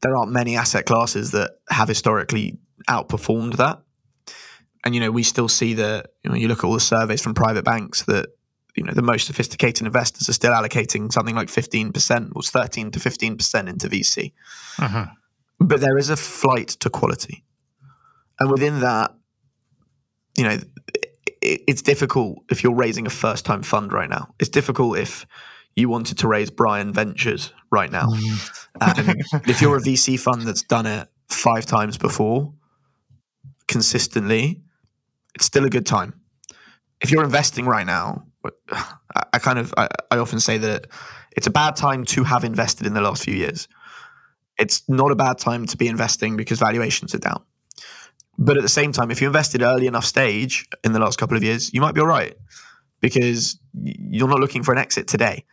there 0.02 0.16
aren't 0.16 0.32
many 0.32 0.56
asset 0.58 0.86
classes 0.86 1.32
that 1.32 1.52
have 1.70 1.88
historically 1.88 2.60
outperformed 2.90 3.58
that. 3.58 3.82
And 4.86 4.94
you 4.94 5.02
know, 5.02 5.12
we 5.12 5.24
still 5.24 5.48
see 5.48 5.74
that 5.76 6.08
you 6.24 6.30
know, 6.30 6.36
you 6.36 6.48
look 6.48 6.60
at 6.60 6.66
all 6.66 6.74
the 6.74 6.80
surveys 6.80 7.22
from 7.22 7.34
private 7.34 7.64
banks 7.64 8.04
that 8.04 8.28
you 8.76 8.84
know 8.84 8.92
the 8.94 9.02
most 9.02 9.28
sophisticated 9.28 9.86
investors 9.86 10.28
are 10.28 10.34
still 10.34 10.52
allocating 10.52 11.12
something 11.12 11.36
like 11.36 11.48
15% 11.48 12.32
or 12.36 12.42
13 12.42 12.92
to 12.92 13.00
15% 13.00 13.70
into 13.70 13.88
VC. 13.88 14.34
Uh-huh. 14.80 15.06
But 15.60 15.80
there 15.80 15.98
is 15.98 16.10
a 16.10 16.18
flight 16.18 16.70
to 16.82 16.90
quality. 16.90 17.46
And 18.40 18.52
within 18.52 18.82
that, 18.82 19.16
you 20.38 20.44
know, 20.44 20.60
it, 21.42 21.62
it's 21.68 21.82
difficult 21.82 22.40
if 22.50 22.64
you're 22.64 22.76
raising 22.76 23.06
a 23.06 23.12
first 23.12 23.46
time 23.46 23.64
fund 23.64 23.94
right 23.94 24.10
now. 24.10 24.34
It's 24.40 24.50
difficult 24.50 24.98
if 24.98 25.26
you 25.76 25.90
wanted 25.90 26.18
to 26.20 26.28
raise 26.28 26.50
Brian 26.50 26.94
Ventures 26.94 27.52
right 27.72 27.92
now. 27.92 28.08
Mm. 28.08 29.50
if 29.50 29.62
you're 29.62 29.78
a 29.78 29.82
VC 29.82 30.20
fund 30.20 30.44
that's 30.44 30.64
done 30.64 30.86
it 30.86 31.08
five 31.30 31.66
times 31.66 31.98
before 31.98 32.54
consistently, 33.68 34.62
it's 35.36 35.46
still 35.46 35.66
a 35.66 35.70
good 35.70 35.86
time. 35.86 36.20
If 37.02 37.12
you're 37.12 37.24
investing 37.24 37.66
right 37.66 37.86
now, 37.86 38.26
I 39.34 39.40
kind 39.40 39.60
of 39.60 39.74
I, 39.78 39.88
I 40.12 40.18
often 40.18 40.40
say 40.40 40.58
that 40.60 40.88
it's 41.36 41.48
a 41.48 41.52
bad 41.52 41.76
time 41.76 42.06
to 42.06 42.24
have 42.24 42.44
invested 42.44 42.88
in 42.88 42.94
the 42.94 43.02
last 43.02 43.24
few 43.24 43.34
years. 43.34 43.68
It's 44.60 44.88
not 44.88 45.12
a 45.12 45.16
bad 45.16 45.40
time 45.40 45.66
to 45.68 45.78
be 45.78 45.88
investing 45.88 46.38
because 46.38 46.60
valuations 46.60 47.16
are 47.16 47.20
down. 47.20 47.44
But 48.38 48.58
at 48.58 48.64
the 48.64 48.70
same 48.70 48.92
time, 48.92 49.12
if 49.12 49.22
you 49.22 49.28
invested 49.28 49.62
early 49.62 49.88
enough 49.88 50.06
stage 50.06 50.68
in 50.84 50.94
the 50.94 51.00
last 51.00 51.18
couple 51.18 51.38
of 51.38 51.44
years, 51.44 51.74
you 51.74 51.82
might 51.82 51.96
be 51.96 52.02
all 52.02 52.08
right 52.08 52.36
because 53.02 53.60
you're 53.84 54.28
not 54.28 54.40
looking 54.40 54.64
for 54.64 54.72
an 54.72 54.78
exit 54.78 55.08
today. 55.08 55.46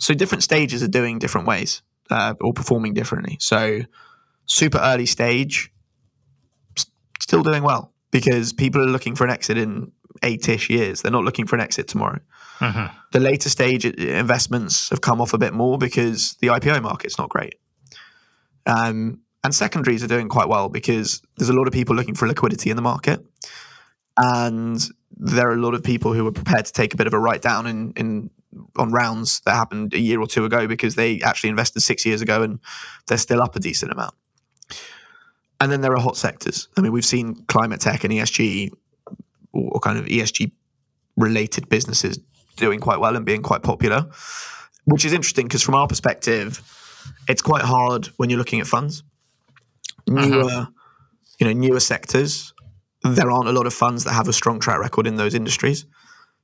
So 0.00 0.14
different 0.14 0.42
stages 0.42 0.82
are 0.82 0.88
doing 0.88 1.18
different 1.18 1.46
ways 1.46 1.82
uh, 2.10 2.34
or 2.40 2.52
performing 2.52 2.94
differently. 2.94 3.36
So 3.38 3.82
super 4.46 4.78
early 4.78 5.06
stage, 5.06 5.72
still 7.20 7.42
doing 7.42 7.62
well 7.62 7.92
because 8.10 8.52
people 8.52 8.80
are 8.80 8.86
looking 8.86 9.14
for 9.14 9.24
an 9.24 9.30
exit 9.30 9.58
in 9.58 9.92
eight-ish 10.22 10.70
years. 10.70 11.02
They're 11.02 11.12
not 11.12 11.24
looking 11.24 11.46
for 11.46 11.54
an 11.54 11.62
exit 11.62 11.86
tomorrow. 11.86 12.18
Mm-hmm. 12.58 12.96
The 13.12 13.20
later 13.20 13.48
stage 13.48 13.84
investments 13.84 14.88
have 14.88 15.02
come 15.02 15.20
off 15.20 15.34
a 15.34 15.38
bit 15.38 15.52
more 15.52 15.78
because 15.78 16.34
the 16.40 16.48
IPO 16.48 16.82
market's 16.82 17.18
not 17.18 17.28
great. 17.28 17.54
Um, 18.66 19.20
and 19.44 19.54
secondaries 19.54 20.02
are 20.02 20.08
doing 20.08 20.28
quite 20.28 20.48
well 20.48 20.68
because 20.68 21.22
there's 21.36 21.48
a 21.48 21.54
lot 21.54 21.66
of 21.66 21.72
people 21.72 21.94
looking 21.94 22.14
for 22.14 22.26
liquidity 22.26 22.70
in 22.70 22.76
the 22.76 22.82
market. 22.82 23.24
And 24.16 24.82
there 25.12 25.48
are 25.48 25.54
a 25.54 25.60
lot 25.60 25.74
of 25.74 25.82
people 25.82 26.12
who 26.12 26.26
are 26.26 26.32
prepared 26.32 26.66
to 26.66 26.72
take 26.72 26.94
a 26.94 26.96
bit 26.96 27.06
of 27.06 27.14
a 27.14 27.18
write 27.18 27.42
down 27.42 27.66
in, 27.66 27.92
in 27.96 28.30
on 28.76 28.92
rounds 28.92 29.40
that 29.40 29.52
happened 29.52 29.94
a 29.94 30.00
year 30.00 30.20
or 30.20 30.26
two 30.26 30.44
ago 30.44 30.66
because 30.66 30.94
they 30.94 31.20
actually 31.20 31.50
invested 31.50 31.80
six 31.80 32.04
years 32.04 32.20
ago 32.20 32.42
and 32.42 32.58
they're 33.06 33.18
still 33.18 33.42
up 33.42 33.54
a 33.56 33.60
decent 33.60 33.92
amount. 33.92 34.14
And 35.60 35.70
then 35.70 35.82
there 35.82 35.92
are 35.92 36.00
hot 36.00 36.16
sectors. 36.16 36.68
I 36.76 36.80
mean, 36.80 36.92
we've 36.92 37.04
seen 37.04 37.44
climate 37.46 37.80
tech 37.80 38.02
and 38.04 38.12
ESG 38.12 38.70
or 39.52 39.80
kind 39.80 39.98
of 39.98 40.06
ESG 40.06 40.52
related 41.16 41.68
businesses 41.68 42.18
doing 42.56 42.80
quite 42.80 42.98
well 42.98 43.16
and 43.16 43.26
being 43.26 43.42
quite 43.42 43.62
popular, 43.62 44.06
which 44.84 45.04
is 45.04 45.12
interesting 45.12 45.46
because 45.46 45.62
from 45.62 45.74
our 45.74 45.86
perspective, 45.86 46.62
it's 47.28 47.42
quite 47.42 47.62
hard 47.62 48.06
when 48.16 48.30
you're 48.30 48.38
looking 48.38 48.60
at 48.60 48.66
funds. 48.66 49.02
Newer, 50.06 50.44
uh-huh. 50.44 50.66
you 51.38 51.46
know, 51.46 51.52
newer 51.52 51.80
sectors, 51.80 52.52
there 53.02 53.30
aren't 53.30 53.48
a 53.48 53.52
lot 53.52 53.66
of 53.66 53.74
funds 53.74 54.04
that 54.04 54.12
have 54.12 54.28
a 54.28 54.32
strong 54.32 54.60
track 54.60 54.78
record 54.78 55.06
in 55.06 55.16
those 55.16 55.34
industries. 55.34 55.86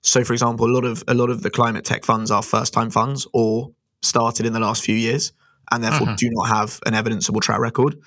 So, 0.06 0.22
for 0.22 0.32
example, 0.32 0.66
a 0.66 0.72
lot 0.72 0.84
of 0.84 1.02
a 1.08 1.14
lot 1.14 1.30
of 1.30 1.42
the 1.42 1.50
climate 1.50 1.84
tech 1.84 2.04
funds 2.04 2.30
are 2.30 2.42
first 2.42 2.72
time 2.72 2.90
funds 2.90 3.26
or 3.32 3.72
started 4.02 4.46
in 4.46 4.52
the 4.52 4.60
last 4.60 4.84
few 4.84 4.94
years, 4.94 5.32
and 5.72 5.82
therefore 5.82 6.06
uh-huh. 6.08 6.16
do 6.16 6.30
not 6.30 6.48
have 6.48 6.80
an 6.86 6.94
evidenceable 6.94 7.40
track 7.40 7.58
record. 7.58 7.98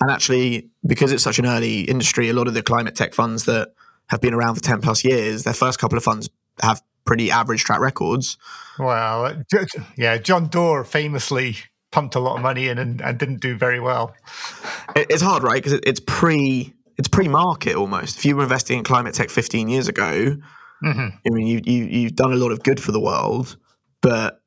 And 0.00 0.08
actually, 0.10 0.68
because 0.86 1.10
it's 1.10 1.24
such 1.24 1.40
an 1.40 1.46
early 1.46 1.80
industry, 1.80 2.28
a 2.28 2.32
lot 2.32 2.46
of 2.46 2.54
the 2.54 2.62
climate 2.62 2.94
tech 2.94 3.12
funds 3.12 3.44
that 3.46 3.72
have 4.08 4.20
been 4.20 4.34
around 4.34 4.54
for 4.54 4.60
10 4.60 4.82
plus 4.82 5.04
years, 5.04 5.42
their 5.42 5.54
first 5.54 5.80
couple 5.80 5.98
of 5.98 6.04
funds 6.04 6.30
have 6.60 6.80
pretty 7.04 7.30
average 7.30 7.64
track 7.64 7.80
records. 7.80 8.38
Well, 8.78 9.42
yeah, 9.96 10.18
John 10.18 10.46
Doerr 10.46 10.84
famously 10.84 11.56
pumped 11.90 12.14
a 12.14 12.20
lot 12.20 12.36
of 12.36 12.42
money 12.42 12.68
in 12.68 12.78
and, 12.78 13.00
and 13.00 13.18
didn't 13.18 13.40
do 13.40 13.56
very 13.56 13.80
well. 13.80 14.14
It's 14.94 15.22
hard, 15.22 15.42
right? 15.42 15.60
Because 15.60 15.80
it's 15.84 16.00
pre 16.00 16.72
it's 16.96 17.08
pre 17.08 17.26
market 17.26 17.74
almost. 17.74 18.18
If 18.18 18.24
you 18.24 18.36
were 18.36 18.44
investing 18.44 18.78
in 18.78 18.84
climate 18.84 19.14
tech 19.14 19.30
15 19.30 19.68
years 19.68 19.88
ago, 19.88 20.36
mm-hmm. 20.84 21.16
I 21.26 21.30
mean, 21.30 21.46
you, 21.46 21.60
you 21.64 21.84
you've 21.84 22.16
done 22.16 22.32
a 22.32 22.36
lot 22.36 22.52
of 22.52 22.62
good 22.62 22.80
for 22.80 22.92
the 22.92 23.00
world, 23.00 23.56
but 24.00 24.40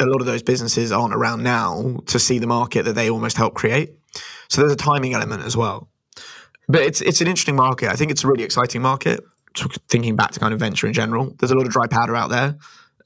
a 0.00 0.06
lot 0.06 0.20
of 0.20 0.26
those 0.26 0.42
businesses 0.42 0.92
aren't 0.92 1.14
around 1.14 1.42
now 1.42 1.98
to 2.06 2.18
see 2.18 2.38
the 2.38 2.46
market 2.46 2.84
that 2.84 2.94
they 2.94 3.10
almost 3.10 3.36
helped 3.36 3.56
create. 3.56 3.94
So 4.48 4.60
there's 4.60 4.72
a 4.72 4.76
timing 4.76 5.14
element 5.14 5.44
as 5.44 5.56
well. 5.56 5.88
But 6.68 6.82
it's 6.82 7.00
it's 7.00 7.20
an 7.20 7.26
interesting 7.26 7.56
market. 7.56 7.90
I 7.90 7.94
think 7.94 8.10
it's 8.10 8.24
a 8.24 8.28
really 8.28 8.44
exciting 8.44 8.82
market. 8.82 9.24
Thinking 9.88 10.14
back 10.14 10.32
to 10.32 10.40
kind 10.40 10.52
of 10.54 10.60
venture 10.60 10.86
in 10.86 10.92
general, 10.92 11.34
there's 11.38 11.50
a 11.50 11.56
lot 11.56 11.66
of 11.66 11.72
dry 11.72 11.86
powder 11.86 12.14
out 12.14 12.30
there. 12.30 12.56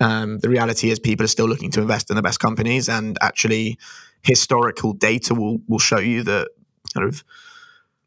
Um, 0.00 0.40
the 0.40 0.48
reality 0.48 0.90
is 0.90 0.98
people 0.98 1.24
are 1.24 1.28
still 1.28 1.46
looking 1.46 1.70
to 1.72 1.80
invest 1.80 2.10
in 2.10 2.16
the 2.16 2.22
best 2.22 2.40
companies, 2.40 2.88
and 2.88 3.16
actually, 3.22 3.78
historical 4.22 4.92
data 4.92 5.34
will 5.34 5.60
will 5.68 5.78
show 5.78 5.98
you 5.98 6.24
that 6.24 6.48
kind 6.92 7.06
of 7.06 7.24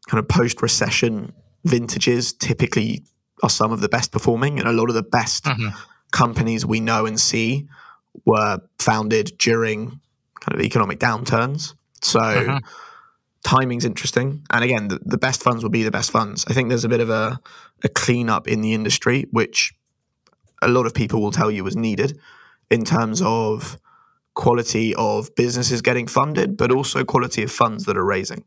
kind 0.08 0.20
of 0.20 0.28
post 0.28 0.62
recession 0.62 1.34
vintages 1.64 2.34
typically 2.34 3.04
are 3.44 3.50
some 3.50 3.72
of 3.72 3.82
the 3.82 3.90
best 3.90 4.12
performing, 4.12 4.60
and 4.60 4.68
a 4.68 4.72
lot 4.72 4.90
of 4.90 4.96
the 4.96 5.04
best 5.04 5.46
mm-hmm. 5.46 5.70
companies 6.12 6.66
we 6.66 6.80
know 6.80 7.06
and 7.06 7.20
see 7.20 7.68
were 8.26 8.60
founded 8.80 9.34
during 9.38 10.00
kind 10.40 10.60
of 10.60 10.62
economic 10.62 11.00
downturns. 11.00 11.74
So. 12.02 12.20
Mm-hmm 12.20 12.58
timing's 13.46 13.86
interesting. 13.86 14.44
And 14.50 14.64
again, 14.64 14.88
the, 14.88 15.00
the, 15.06 15.20
best 15.20 15.44
funds 15.44 15.62
will 15.62 15.70
be 15.70 15.84
the 15.84 15.92
best 15.92 16.10
funds. 16.10 16.46
I 16.48 16.54
think 16.54 16.70
there's 16.70 16.84
a 16.84 16.90
bit 16.90 17.00
of 17.00 17.12
a, 17.12 17.40
a 17.84 17.90
cleanup 17.90 18.48
in 18.48 18.62
the 18.62 18.74
industry, 18.74 19.28
which 19.30 19.72
a 20.64 20.68
lot 20.68 20.88
of 20.88 20.96
people 20.96 21.22
will 21.22 21.32
tell 21.32 21.52
you 21.52 21.64
was 21.64 21.76
needed 21.76 22.20
in 22.72 22.84
terms 22.84 23.22
of 23.24 23.80
quality 24.34 24.96
of 24.96 25.34
businesses 25.36 25.82
getting 25.82 26.08
funded, 26.08 26.58
but 26.58 26.72
also 26.72 27.06
quality 27.06 27.44
of 27.44 27.52
funds 27.52 27.86
that 27.86 27.96
are 27.96 28.04
raising. 28.04 28.44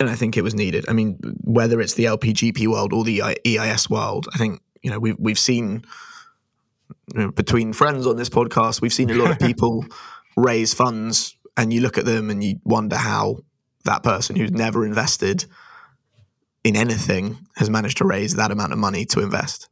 And 0.00 0.08
I 0.08 0.14
think 0.14 0.36
it 0.36 0.42
was 0.42 0.54
needed. 0.54 0.86
I 0.88 0.94
mean, 0.94 1.18
whether 1.44 1.80
it's 1.80 1.94
the 1.94 2.06
LPGP 2.06 2.66
world 2.66 2.92
or 2.92 3.04
the 3.04 3.22
EIS 3.46 3.90
world, 3.90 4.28
I 4.34 4.38
think 4.38 4.62
you 4.82 4.90
know 4.90 4.98
we've 4.98 5.16
we've 5.18 5.38
seen 5.38 5.84
you 7.14 7.20
know, 7.20 7.30
between 7.30 7.74
friends 7.74 8.06
on 8.06 8.16
this 8.16 8.30
podcast, 8.30 8.80
we've 8.80 8.92
seen 8.92 9.10
a 9.10 9.14
lot 9.14 9.30
of 9.30 9.38
people 9.46 9.84
raise 10.36 10.72
funds, 10.72 11.36
and 11.56 11.72
you 11.72 11.82
look 11.82 11.98
at 11.98 12.06
them 12.06 12.30
and 12.30 12.42
you 12.42 12.58
wonder 12.64 12.96
how 12.96 13.40
that 13.84 14.02
person 14.02 14.36
who's 14.36 14.50
never 14.50 14.86
invested 14.86 15.44
in 16.64 16.76
anything 16.76 17.38
has 17.56 17.70
managed 17.70 17.98
to 17.98 18.04
raise 18.04 18.36
that 18.36 18.50
amount 18.50 18.72
of 18.72 18.78
money 18.78 19.04
to 19.06 19.20
invest. 19.20 19.68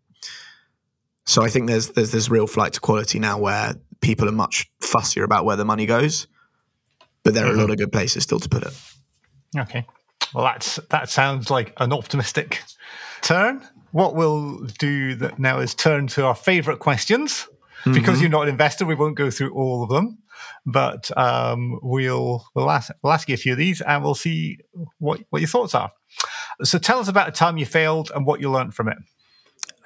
So 1.26 1.43
I 1.43 1.49
think 1.49 1.68
there's 1.68 1.89
there's 1.89 2.11
this 2.11 2.31
real 2.31 2.47
flight 2.47 2.74
to 2.74 2.81
quality 2.81 3.18
now 3.18 3.39
where 3.39 3.74
people 4.01 4.29
are 4.29 4.33
much 4.33 4.70
fussier 4.81 5.24
about 5.24 5.45
where 5.45 5.57
the 5.57 5.64
money 5.64 5.87
goes, 5.87 6.26
but 7.22 7.35
there 7.35 7.47
are 7.47 7.51
mm-hmm. 7.51 7.59
a 7.59 7.62
lot 7.62 7.70
of 7.70 7.79
good 7.79 7.93
places 7.93 8.24
still 8.24 8.41
to 8.41 8.49
put 8.49 8.62
it. 8.62 8.74
Okay. 9.57 9.87
Well, 10.35 10.45
that's 10.45 10.76
that 10.91 11.09
sounds 11.09 11.51
like 11.51 11.72
an 11.79 11.93
optimistic 11.93 12.62
turn. 13.22 13.66
What 13.93 14.14
we'll 14.14 14.64
do 14.79 15.31
now 15.39 15.61
is 15.61 15.74
turn 15.74 16.07
to 16.09 16.26
our 16.26 16.35
favorite 16.35 16.79
questions. 16.79 17.47
Mm-hmm. 17.81 17.93
Because 17.93 18.20
you're 18.20 18.29
not 18.29 18.43
an 18.43 18.49
investor, 18.49 18.85
we 18.85 18.97
won't 18.97 19.16
go 19.16 19.31
through 19.31 19.55
all 19.55 19.85
of 19.85 19.89
them 19.89 20.18
but 20.66 21.11
um, 21.16 21.79
we'll 21.83 22.45
we'll 22.55 22.70
ask, 22.70 22.93
we'll 23.03 23.12
ask 23.12 23.29
you 23.29 23.35
a 23.35 23.39
few 23.39 23.53
of 23.53 23.59
these 23.59 23.81
and 23.81 24.03
we'll 24.03 24.14
see 24.14 24.59
what 24.99 25.20
what 25.31 25.41
your 25.41 25.49
thoughts 25.49 25.74
are. 25.74 25.91
So 26.62 26.79
tell 26.79 26.99
us 26.99 27.09
about 27.09 27.29
a 27.29 27.33
time 27.33 27.57
you 27.57 27.66
failed 27.66 28.11
and 28.14 28.26
what 28.26 28.41
you 28.41 28.51
learned 28.51 28.74
from 28.74 28.89
it. 28.89 28.99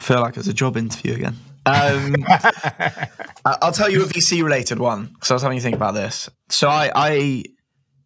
I 0.00 0.02
feel 0.02 0.20
like 0.20 0.36
it's 0.36 0.48
a 0.48 0.54
job 0.54 0.76
interview 0.76 1.14
again. 1.14 1.36
Um, 1.64 2.16
I'll 3.44 3.72
tell 3.72 3.90
you 3.90 4.02
a 4.02 4.06
VC 4.06 4.42
related 4.42 4.78
one 4.78 5.06
because 5.06 5.30
I 5.30 5.34
was 5.34 5.42
having 5.42 5.58
to 5.58 5.62
think 5.62 5.76
about 5.76 5.94
this. 5.94 6.28
So 6.48 6.68
I, 6.68 6.90
I 6.94 7.44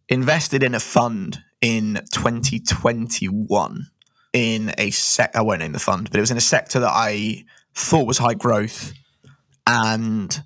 invested 0.09 0.61
in 0.61 0.75
a 0.75 0.79
fund 0.79 1.39
in 1.61 2.01
2021 2.11 3.87
in 4.33 4.73
a 4.77 4.91
sec. 4.91 5.35
I 5.35 5.41
won't 5.41 5.59
name 5.59 5.71
the 5.71 5.79
fund, 5.79 6.09
but 6.09 6.17
it 6.17 6.21
was 6.21 6.31
in 6.31 6.37
a 6.37 6.41
sector 6.41 6.79
that 6.79 6.91
I 6.93 7.45
thought 7.73 8.07
was 8.07 8.17
high 8.17 8.33
growth 8.33 8.93
and 9.65 10.39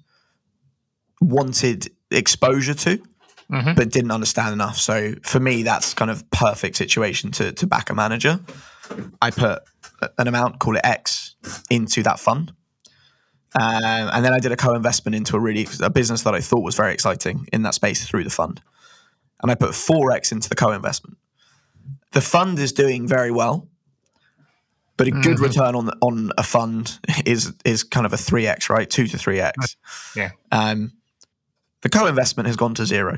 wanted 1.20 1.92
exposure 2.10 2.74
to, 2.74 2.98
mm-hmm. 3.52 3.74
but 3.76 3.90
didn't 3.90 4.12
understand 4.12 4.54
enough. 4.54 4.78
So 4.78 5.14
for 5.24 5.40
me, 5.40 5.64
that's 5.64 5.94
kind 5.94 6.12
of 6.12 6.30
perfect 6.32 6.76
situation 6.76 7.32
to 7.32 7.52
to 7.54 7.68
back 7.68 7.90
a 7.90 7.94
manager. 7.94 8.40
I 9.22 9.32
put 9.32 9.62
an 10.18 10.28
amount, 10.28 10.60
call 10.60 10.76
it 10.76 10.82
X, 10.84 11.36
into 11.70 12.04
that 12.04 12.20
fund. 12.20 12.54
Um, 13.60 14.10
and 14.14 14.24
then 14.24 14.34
I 14.34 14.40
did 14.40 14.54
a 14.54 14.56
co-investment 14.56 15.14
into 15.14 15.36
a 15.36 15.40
really 15.40 15.68
a 15.82 15.90
business 15.90 16.24
that 16.24 16.34
I 16.34 16.40
thought 16.40 16.64
was 16.64 16.76
very 16.76 16.94
exciting 16.94 17.48
in 17.52 17.64
that 17.64 17.74
space 17.74 18.08
through 18.08 18.24
the 18.24 18.30
fund. 18.30 18.62
And 19.42 19.52
I 19.52 19.56
put 19.56 19.72
4x 19.72 20.32
into 20.32 20.50
the 20.50 20.56
co 20.56 20.72
investment. 20.72 21.18
The 22.12 22.22
fund 22.22 22.60
is 22.60 22.74
doing 22.74 23.08
very 23.08 23.32
well, 23.32 23.68
but 24.98 25.08
a 25.08 25.12
good 25.12 25.38
Mhm. 25.38 25.42
return 25.42 25.76
on 25.76 25.90
on 26.02 26.32
a 26.38 26.44
fund 26.44 27.00
is 27.26 27.54
is 27.66 27.84
kind 27.84 28.06
of 28.06 28.14
a 28.14 28.18
3x, 28.18 28.70
right? 28.70 28.90
2 28.90 29.08
to 29.08 29.18
3x. 29.18 29.76
Yeah. 30.16 30.32
Um, 30.52 30.92
the 31.82 31.90
co 31.90 32.06
investment 32.08 32.48
has 32.48 32.56
gone 32.56 32.74
to 32.76 32.86
zero. 32.86 33.18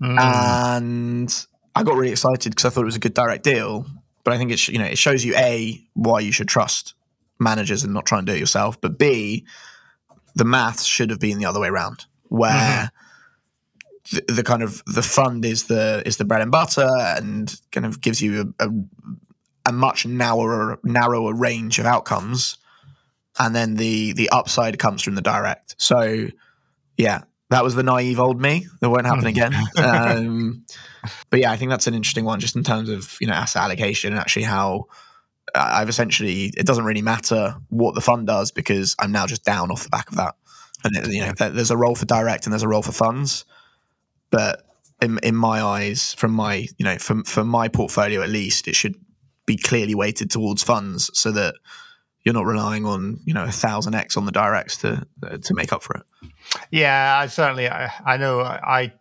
Mm. 0.00 0.18
and 0.20 1.46
I 1.76 1.84
got 1.84 1.94
really 1.96 2.10
excited 2.10 2.50
because 2.50 2.64
I 2.64 2.70
thought 2.70 2.82
it 2.82 2.86
was 2.86 2.96
a 2.96 3.00
good 3.00 3.14
direct 3.14 3.44
deal. 3.44 3.86
But 4.24 4.34
I 4.34 4.38
think 4.38 4.50
it 4.50 4.58
sh- 4.58 4.70
you 4.70 4.78
know 4.78 4.84
it 4.84 4.98
shows 4.98 5.24
you 5.24 5.34
a 5.36 5.80
why 5.94 6.18
you 6.20 6.32
should 6.32 6.48
trust 6.48 6.94
managers 7.38 7.84
and 7.84 7.92
not 7.94 8.04
try 8.06 8.18
and 8.18 8.26
do 8.26 8.32
it 8.32 8.40
yourself. 8.40 8.80
But 8.80 8.98
b 8.98 9.44
the 10.34 10.44
maths 10.44 10.84
should 10.84 11.10
have 11.10 11.20
been 11.20 11.38
the 11.38 11.44
other 11.46 11.60
way 11.60 11.68
around, 11.68 12.06
where 12.28 12.90
the, 14.12 14.32
the 14.32 14.42
kind 14.42 14.62
of 14.62 14.82
the 14.86 15.02
fund 15.02 15.44
is 15.44 15.64
the 15.64 16.02
is 16.06 16.16
the 16.16 16.24
bread 16.24 16.42
and 16.42 16.50
butter 16.50 16.88
and 17.16 17.54
kind 17.72 17.86
of 17.86 18.00
gives 18.00 18.22
you 18.22 18.54
a, 18.60 18.66
a, 18.66 18.70
a 19.66 19.72
much 19.72 20.06
narrower 20.06 20.78
narrower 20.84 21.34
range 21.34 21.78
of 21.78 21.86
outcomes, 21.86 22.58
and 23.38 23.54
then 23.54 23.76
the 23.76 24.12
the 24.12 24.28
upside 24.30 24.78
comes 24.78 25.02
from 25.02 25.14
the 25.14 25.22
direct. 25.22 25.74
So 25.78 26.28
yeah, 26.96 27.22
that 27.50 27.64
was 27.64 27.74
the 27.74 27.82
naive 27.82 28.20
old 28.20 28.40
me. 28.40 28.66
That 28.80 28.90
won't 28.90 29.06
happen 29.06 29.26
again. 29.26 29.54
Um, 29.76 30.64
but 31.30 31.40
yeah, 31.40 31.50
I 31.50 31.56
think 31.56 31.70
that's 31.70 31.88
an 31.88 31.94
interesting 31.94 32.24
one, 32.24 32.38
just 32.38 32.54
in 32.54 32.62
terms 32.62 32.88
of 32.88 33.16
you 33.20 33.26
know 33.26 33.32
asset 33.32 33.62
allocation 33.62 34.12
and 34.12 34.20
actually 34.20 34.44
how 34.44 34.86
I've 35.54 35.88
essentially 35.88 36.52
it 36.56 36.66
doesn't 36.66 36.84
really 36.84 37.02
matter 37.02 37.56
what 37.68 37.94
the 37.94 38.00
fund 38.00 38.26
does 38.26 38.52
because 38.52 38.94
I'm 38.98 39.12
now 39.12 39.26
just 39.26 39.44
down 39.44 39.70
off 39.70 39.82
the 39.82 39.88
back 39.88 40.08
of 40.08 40.16
that. 40.16 40.34
And 40.84 40.96
it, 40.96 41.12
you 41.12 41.20
know, 41.20 41.32
there's 41.32 41.70
a 41.70 41.76
role 41.76 41.94
for 41.94 42.06
direct 42.06 42.46
and 42.46 42.52
there's 42.52 42.62
a 42.62 42.68
role 42.68 42.82
for 42.82 42.92
funds, 42.92 43.44
but 44.32 44.64
in 45.00 45.18
in 45.22 45.36
my 45.36 45.62
eyes, 45.62 46.14
from 46.14 46.32
my 46.32 46.66
you 46.76 46.84
know 46.84 46.98
from 46.98 47.22
from 47.22 47.46
my 47.46 47.68
portfolio 47.68 48.22
at 48.22 48.30
least, 48.30 48.66
it 48.66 48.74
should 48.74 48.96
be 49.46 49.56
clearly 49.56 49.94
weighted 49.94 50.30
towards 50.30 50.64
funds 50.64 51.10
so 51.14 51.30
that 51.30 51.54
you're 52.24 52.34
not 52.34 52.46
relying 52.46 52.86
on 52.86 53.18
you 53.24 53.34
know 53.34 53.44
a 53.44 53.52
thousand 53.52 53.94
x 53.94 54.16
on 54.16 54.24
the 54.24 54.32
directs 54.32 54.78
to 54.78 55.06
to 55.42 55.54
make 55.54 55.72
up 55.72 55.84
for 55.84 55.96
it. 55.96 56.02
Yeah, 56.70 57.18
I 57.18 57.26
certainly. 57.26 57.68
I, 57.68 57.92
I 58.04 58.16
know. 58.16 58.40
I 58.40 58.92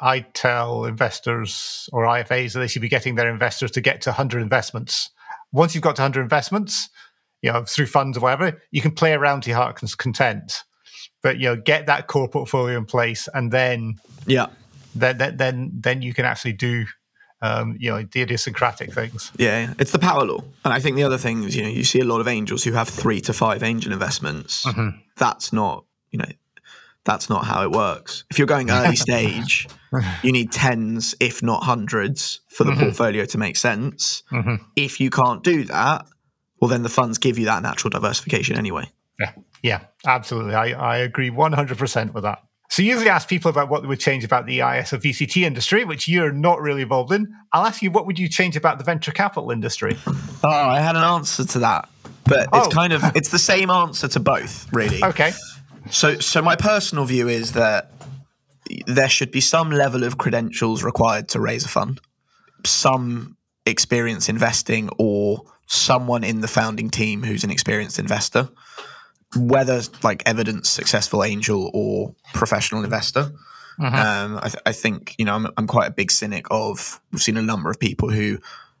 I 0.00 0.20
tell 0.20 0.84
investors 0.84 1.88
or 1.92 2.04
IFAs 2.04 2.52
that 2.52 2.60
they 2.60 2.68
should 2.68 2.82
be 2.82 2.88
getting 2.88 3.16
their 3.16 3.30
investors 3.30 3.72
to 3.72 3.80
get 3.80 4.02
to 4.02 4.10
100 4.10 4.40
investments. 4.40 5.10
Once 5.52 5.74
you've 5.74 5.82
got 5.82 5.96
to 5.96 6.02
100 6.02 6.22
investments, 6.22 6.88
you 7.42 7.52
know, 7.52 7.64
through 7.64 7.86
funds 7.86 8.16
or 8.16 8.20
whatever, 8.20 8.62
you 8.70 8.80
can 8.80 8.92
play 8.92 9.12
around 9.12 9.42
to 9.42 9.50
your 9.50 9.58
heart's 9.58 9.94
content. 9.94 10.62
But 11.22 11.38
you 11.38 11.48
know, 11.48 11.56
get 11.56 11.86
that 11.86 12.06
core 12.06 12.28
portfolio 12.28 12.78
in 12.78 12.84
place, 12.84 13.28
and 13.34 13.50
then 13.50 13.96
Yeah. 14.26 14.46
Then 14.94 15.36
then 15.36 15.70
then, 15.74 16.02
you 16.02 16.14
can 16.14 16.24
actually 16.24 16.54
do. 16.54 16.86
Um, 17.40 17.76
you 17.78 17.88
know 17.88 18.02
the 18.02 18.22
idiosyncratic 18.22 18.92
things. 18.92 19.30
Yeah, 19.38 19.72
it's 19.78 19.92
the 19.92 20.00
power 20.00 20.24
law. 20.24 20.40
And 20.64 20.74
I 20.74 20.80
think 20.80 20.96
the 20.96 21.04
other 21.04 21.18
thing 21.18 21.44
is, 21.44 21.54
you 21.54 21.62
know, 21.62 21.68
you 21.68 21.84
see 21.84 22.00
a 22.00 22.04
lot 22.04 22.20
of 22.20 22.26
angels 22.26 22.64
who 22.64 22.72
have 22.72 22.88
three 22.88 23.20
to 23.20 23.32
five 23.32 23.62
angel 23.62 23.92
investments. 23.92 24.64
Mhm. 24.66 24.98
That's 25.14 25.52
not, 25.52 25.84
you 26.10 26.18
know, 26.18 26.32
that's 27.04 27.30
not 27.30 27.44
how 27.44 27.62
it 27.62 27.70
works. 27.70 28.24
If 28.28 28.38
you're 28.38 28.48
going 28.48 28.70
early 28.72 28.96
stage, 29.08 29.68
you 30.24 30.32
need 30.32 30.50
tens, 30.50 31.14
if 31.20 31.40
not 31.40 31.62
hundreds, 31.62 32.40
for 32.48 32.64
the 32.64 32.72
Mhm. 32.72 32.78
portfolio 32.80 33.24
to 33.26 33.38
make 33.38 33.56
sense. 33.56 34.24
Mhm. 34.32 34.58
If 34.74 34.98
you 34.98 35.08
can't 35.08 35.44
do 35.44 35.62
that, 35.66 36.06
well, 36.60 36.68
then 36.68 36.82
the 36.82 36.88
funds 36.88 37.18
give 37.18 37.38
you 37.38 37.44
that 37.44 37.62
natural 37.62 37.90
diversification 37.90 38.56
anyway. 38.58 38.90
Yeah, 39.20 39.30
yeah, 39.62 39.80
absolutely. 40.04 40.56
I, 40.56 40.70
I 40.72 40.96
agree 40.98 41.30
100% 41.30 42.14
with 42.14 42.24
that. 42.24 42.42
So, 42.70 42.82
you 42.82 42.90
usually 42.92 43.08
ask 43.08 43.28
people 43.28 43.50
about 43.50 43.70
what 43.70 43.80
they 43.82 43.88
would 43.88 44.00
change 44.00 44.24
about 44.24 44.44
the 44.46 44.60
EIS 44.62 44.92
or 44.92 44.98
VCT 44.98 45.42
industry, 45.42 45.84
which 45.84 46.06
you're 46.06 46.32
not 46.32 46.60
really 46.60 46.82
involved 46.82 47.12
in. 47.12 47.26
I'll 47.52 47.64
ask 47.64 47.80
you, 47.80 47.90
what 47.90 48.06
would 48.06 48.18
you 48.18 48.28
change 48.28 48.56
about 48.56 48.76
the 48.78 48.84
venture 48.84 49.10
capital 49.10 49.50
industry? 49.50 49.96
Oh, 50.06 50.48
I 50.48 50.80
had 50.80 50.94
an 50.94 51.02
answer 51.02 51.44
to 51.46 51.58
that. 51.60 51.88
But 52.24 52.48
Oh. 52.52 52.58
it's 52.64 52.74
kind 52.74 52.92
of 52.92 53.02
it's 53.16 53.30
the 53.30 53.38
same 53.38 53.70
answer 53.70 54.06
to 54.08 54.20
both, 54.20 54.70
really. 54.72 55.02
Okay. 55.02 55.32
So, 55.90 56.18
so 56.18 56.42
my 56.42 56.56
personal 56.56 57.06
view 57.06 57.26
is 57.28 57.52
that 57.52 57.90
there 58.86 59.08
should 59.08 59.30
be 59.30 59.40
some 59.40 59.70
level 59.70 60.04
of 60.04 60.18
credentials 60.18 60.84
required 60.84 61.28
to 61.30 61.40
raise 61.40 61.64
a 61.64 61.68
fund, 61.68 62.02
some 62.66 63.36
experience 63.64 64.28
investing, 64.28 64.90
or 64.98 65.40
someone 65.68 66.22
in 66.22 66.42
the 66.42 66.48
founding 66.48 66.90
team 66.90 67.22
who's 67.22 67.44
an 67.44 67.50
experienced 67.50 67.98
investor, 67.98 68.50
whether 69.36 69.80
like 70.02 70.22
evidence 70.26 70.68
successful 70.70 71.22
angel 71.24 71.70
or 71.74 72.14
professional 72.34 72.82
investor. 72.84 73.30
Um, 73.80 74.38
I, 74.42 74.48
th- 74.48 74.62
I 74.66 74.72
think 74.72 75.14
you 75.18 75.24
know 75.24 75.34
I'm, 75.36 75.46
I'm 75.56 75.66
quite 75.68 75.86
a 75.88 75.92
big 75.92 76.10
cynic 76.10 76.46
of. 76.50 77.00
We've 77.12 77.22
seen 77.22 77.36
a 77.36 77.42
number 77.42 77.70
of 77.70 77.78
people 77.78 78.10
who 78.10 78.38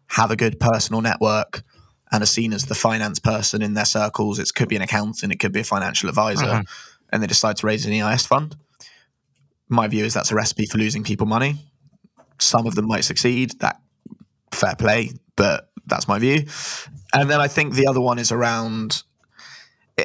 have 0.08 0.30
a 0.32 0.36
good 0.36 0.58
personal 0.58 1.02
network 1.02 1.62
and 2.10 2.22
are 2.22 2.26
seen 2.26 2.52
as 2.52 2.64
the 2.64 2.74
finance 2.74 3.18
person 3.20 3.62
in 3.62 3.74
their 3.74 3.84
circles. 3.84 4.38
It 4.40 4.50
could 4.54 4.68
be 4.68 4.74
an 4.76 4.82
accountant, 4.82 5.30
it 5.32 5.38
could 5.38 5.52
be 5.52 5.60
a 5.60 5.64
financial 5.64 6.08
advisor, 6.08 6.46
Mhm. 6.46 6.64
and 7.12 7.22
they 7.22 7.26
decide 7.28 7.58
to 7.58 7.66
raise 7.66 7.86
an 7.86 7.92
EIS 7.92 8.26
fund. 8.26 8.56
My 9.68 9.86
view 9.86 10.04
is 10.04 10.14
that's 10.14 10.32
a 10.32 10.34
recipe 10.34 10.66
for 10.66 10.78
losing 10.78 11.04
people 11.04 11.26
money. 11.26 11.64
Some 12.40 12.66
of 12.66 12.74
them 12.74 12.86
might 12.88 13.04
succeed. 13.04 13.52
That 13.60 13.80
fair 14.50 14.74
play, 14.74 15.12
but 15.36 15.70
that's 15.86 16.08
my 16.08 16.18
view. 16.18 16.46
And 17.12 17.30
then 17.30 17.40
I 17.40 17.46
think 17.48 17.74
the 17.74 17.86
other 17.86 18.00
one 18.00 18.18
is 18.18 18.32
around. 18.32 19.02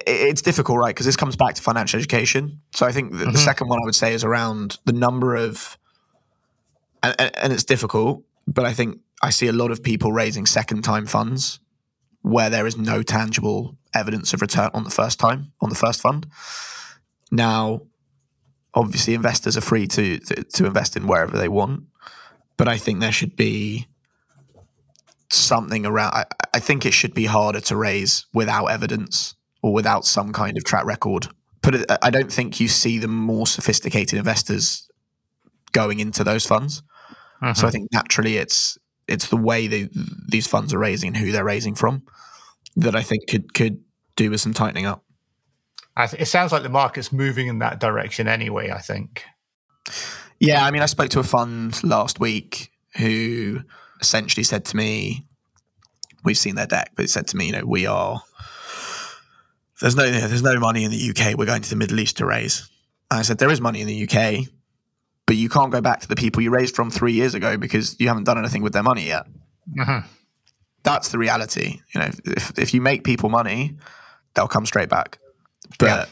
It's 0.08 0.42
difficult, 0.42 0.80
right? 0.80 0.90
Because 0.96 1.06
this 1.06 1.16
comes 1.16 1.36
back 1.36 1.54
to 1.56 1.62
financial 1.62 2.00
education. 2.00 2.62
So 2.76 2.86
I 2.86 2.92
think 2.92 3.12
the, 3.12 3.18
the 3.26 3.26
Mhm. 3.32 3.38
second 3.38 3.68
one 3.68 3.80
I 3.82 3.86
would 3.86 3.96
say 3.96 4.14
is 4.14 4.24
around 4.24 4.78
the 4.86 4.94
number 4.94 5.36
of, 5.36 5.78
and, 7.04 7.16
and- 7.20 7.38
and 7.38 7.54
it's 7.54 7.64
difficult, 7.64 8.24
but 8.48 8.66
I 8.66 8.74
think 8.74 9.00
I 9.22 9.30
see 9.30 9.48
a 9.48 9.54
lot 9.54 9.72
of 9.72 9.84
people 9.84 10.12
raising 10.12 10.46
second 10.46 10.82
time 10.84 11.06
funds 11.06 11.60
where 12.24 12.50
there 12.50 12.66
is 12.66 12.76
no 12.78 13.04
tangible 13.04 13.78
evidence 13.94 14.34
of 14.34 14.42
return 14.42 14.70
on 14.74 14.84
the 14.84 14.90
first 14.90 15.20
time 15.20 15.52
on 15.62 15.70
the 15.70 15.76
first 15.76 16.02
fund. 16.02 16.26
Now, 17.32 17.82
obviously, 18.74 19.14
investors 19.14 19.56
are 19.58 19.62
free 19.62 19.88
to, 19.88 20.18
to 20.20 20.44
to 20.44 20.66
invest 20.66 20.98
in 20.98 21.06
wherever 21.08 21.38
they 21.38 21.50
want, 21.50 21.84
but 22.58 22.68
I 22.68 22.78
think 22.78 23.00
there 23.00 23.12
should 23.12 23.36
be 23.36 23.88
something 25.30 25.86
around. 25.86 26.14
I, 26.14 26.26
I 26.54 26.60
think 26.60 26.86
it 26.86 26.94
should 26.94 27.14
be 27.14 27.26
harder 27.26 27.62
to 27.62 27.76
raise 27.76 28.26
without 28.34 28.66
evidence 28.68 29.36
or 29.64 29.74
without 29.74 30.06
some 30.06 30.32
kind 30.32 30.58
of 30.58 30.64
track 30.64 30.86
record. 30.86 31.28
It, 31.66 31.86
I 32.04 32.12
don't 32.12 32.32
think 32.32 32.60
you 32.60 32.68
see 32.68 33.00
the 33.00 33.08
more 33.08 33.48
sophisticated 33.48 34.20
investors 34.20 34.88
going 35.72 36.00
into 36.00 36.24
those 36.24 36.46
funds. 36.46 36.84
So 37.42 37.48
I 37.48 37.52
mm-hmm. 37.52 37.70
think 37.70 37.90
naturally 37.92 38.38
it's 38.38 38.78
it's 39.08 39.28
the 39.28 39.38
way 39.38 39.68
they, 39.68 39.90
these 40.30 40.48
funds 40.48 40.74
are 40.74 40.80
raising 40.80 41.08
and 41.08 41.18
who 41.18 41.34
they're 41.34 41.44
raising 41.44 41.76
from 41.76 42.04
that 42.78 42.96
I 42.96 43.02
think 43.02 43.28
could 43.28 43.54
could 43.54 43.84
do 44.16 44.30
with 44.30 44.40
some 44.40 44.54
tightening 44.54 44.86
up. 44.86 45.04
Th- 45.98 46.22
it 46.22 46.26
sounds 46.28 46.54
like 46.54 46.64
the 46.64 46.70
market's 46.70 47.12
moving 47.12 47.48
in 47.48 47.60
that 47.60 47.80
direction 47.80 48.30
anyway, 48.30 48.72
I 48.72 48.80
think. 48.80 49.26
Yeah, 50.40 50.66
I 50.66 50.72
mean, 50.72 50.82
I 50.82 50.86
spoke 50.86 51.10
to 51.10 51.20
a 51.20 51.24
fund 51.24 51.84
last 51.84 52.20
week 52.20 52.72
who 52.98 53.60
essentially 54.00 54.44
said 54.44 54.64
to 54.66 54.78
me, 54.78 55.26
"We've 56.24 56.38
seen 56.38 56.56
their 56.56 56.68
deck," 56.68 56.92
but 56.96 57.04
it 57.06 57.10
said 57.10 57.28
to 57.28 57.38
me, 57.38 57.48
"You 57.48 57.52
know, 57.54 57.66
we 57.66 57.86
are 57.86 58.22
there's 59.84 59.96
no 59.96 60.10
there's 60.10 60.42
no 60.42 60.60
money 60.60 60.84
in 60.84 60.90
the 60.92 61.10
UK. 61.12 61.38
We're 61.38 61.46
going 61.46 61.62
to 61.62 61.70
the 61.70 61.76
Middle 61.76 62.00
East 62.00 62.18
to 62.18 62.26
raise." 62.26 62.68
And 63.12 63.20
I 63.20 63.22
said, 63.24 63.38
"There 63.38 63.52
is 63.52 63.62
money 63.62 63.82
in 63.82 63.88
the 63.88 64.08
UK, 64.08 64.48
but 65.28 65.36
you 65.36 65.50
can't 65.50 65.72
go 65.72 65.82
back 65.82 66.00
to 66.02 66.08
the 66.08 66.16
people 66.16 66.42
you 66.42 66.50
raised 66.50 66.76
from 66.76 66.90
three 66.90 67.14
years 67.14 67.36
ago 67.36 67.58
because 67.58 67.96
you 68.00 68.08
haven't 68.08 68.24
done 68.24 68.38
anything 68.40 68.64
with 68.64 68.74
their 68.74 68.82
money 68.84 69.06
yet." 69.08 69.28
Mhm. 69.78 70.06
That's 70.84 71.10
the 71.10 71.18
reality. 71.18 71.82
You 71.94 72.02
know, 72.02 72.10
if 72.26 72.58
if 72.58 72.74
you 72.74 72.82
make 72.82 73.04
people 73.04 73.30
money, 73.30 73.78
they'll 74.34 74.48
come 74.48 74.66
straight 74.66 74.90
back. 74.90 75.20
But 75.78 75.86
Yeah. 75.88 76.06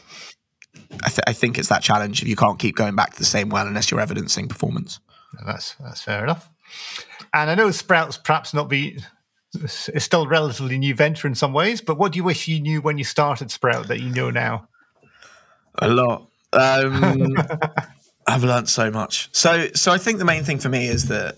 I, 1.04 1.08
th- 1.08 1.20
I 1.26 1.32
think 1.32 1.58
it's 1.58 1.68
that 1.68 1.82
challenge 1.82 2.22
if 2.22 2.28
you 2.28 2.36
can't 2.36 2.58
keep 2.58 2.76
going 2.76 2.94
back 2.94 3.12
to 3.14 3.18
the 3.18 3.24
same 3.24 3.48
well 3.48 3.66
unless 3.66 3.90
you're 3.90 4.00
evidencing 4.00 4.48
performance. 4.48 5.00
That's 5.46 5.74
that's 5.80 6.02
fair 6.02 6.22
enough. 6.22 6.48
And 7.34 7.50
I 7.50 7.54
know 7.54 7.70
Sprouts 7.70 8.18
perhaps 8.18 8.52
not 8.54 8.68
be 8.68 9.02
it's 9.54 10.04
still 10.04 10.22
a 10.22 10.28
relatively 10.28 10.78
new 10.78 10.94
venture 10.94 11.28
in 11.28 11.34
some 11.34 11.52
ways, 11.52 11.80
but 11.80 11.98
what 11.98 12.12
do 12.12 12.16
you 12.16 12.24
wish 12.24 12.48
you 12.48 12.60
knew 12.60 12.80
when 12.80 12.98
you 12.98 13.04
started 13.04 13.50
Sprout 13.50 13.88
that 13.88 14.00
you 14.00 14.08
know 14.10 14.30
now? 14.30 14.68
A 15.76 15.88
lot. 15.88 16.28
Um, 16.52 17.36
I've 18.26 18.44
learned 18.44 18.68
so 18.68 18.90
much. 18.90 19.28
So, 19.32 19.68
so 19.74 19.92
I 19.92 19.98
think 19.98 20.18
the 20.18 20.24
main 20.24 20.44
thing 20.44 20.58
for 20.58 20.68
me 20.68 20.86
is 20.88 21.08
that 21.08 21.36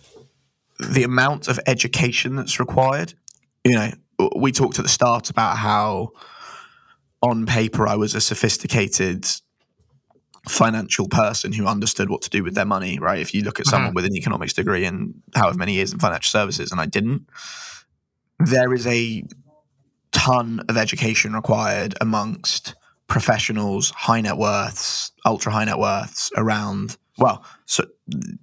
the 0.79 1.03
amount 1.03 1.49
of 1.49 1.59
education 1.67 2.37
that's 2.37 2.61
required. 2.61 3.15
You 3.65 3.75
know, 3.75 3.91
we 4.37 4.53
talked 4.53 4.79
at 4.79 4.85
the 4.85 4.91
start 4.91 5.31
about 5.31 5.57
how, 5.57 6.11
on 7.23 7.47
paper, 7.47 7.89
I 7.89 7.97
was 7.97 8.15
a 8.15 8.21
sophisticated 8.21 9.27
financial 10.49 11.09
person 11.09 11.53
who 11.53 11.67
understood 11.67 12.11
what 12.11 12.21
to 12.23 12.31
do 12.31 12.45
with 12.45 12.55
their 12.55 12.67
money. 12.67 12.99
Right? 12.99 13.21
If 13.21 13.35
you 13.35 13.43
look 13.43 13.61
at 13.61 13.67
someone 13.67 13.95
with 13.95 14.05
an 14.05 14.15
economics 14.15 14.53
degree 14.53 14.85
and 14.85 15.15
however 15.35 15.57
many 15.57 15.73
years 15.73 15.93
in 15.93 15.99
financial 15.99 16.29
services, 16.29 16.71
and 16.71 16.81
I 16.81 16.87
didn't, 16.87 17.27
there 18.47 18.73
is 18.75 18.87
a 18.87 19.25
ton 20.13 20.61
of 20.69 20.77
education 20.77 21.35
required 21.35 21.95
amongst 22.01 22.75
professionals, 23.07 23.91
high 23.91 24.21
net 24.21 24.37
worths, 24.37 25.13
ultra 25.25 25.53
high 25.53 25.65
net 25.65 25.79
worths 25.79 26.31
around 26.37 26.97
well, 27.19 27.45
so 27.67 27.85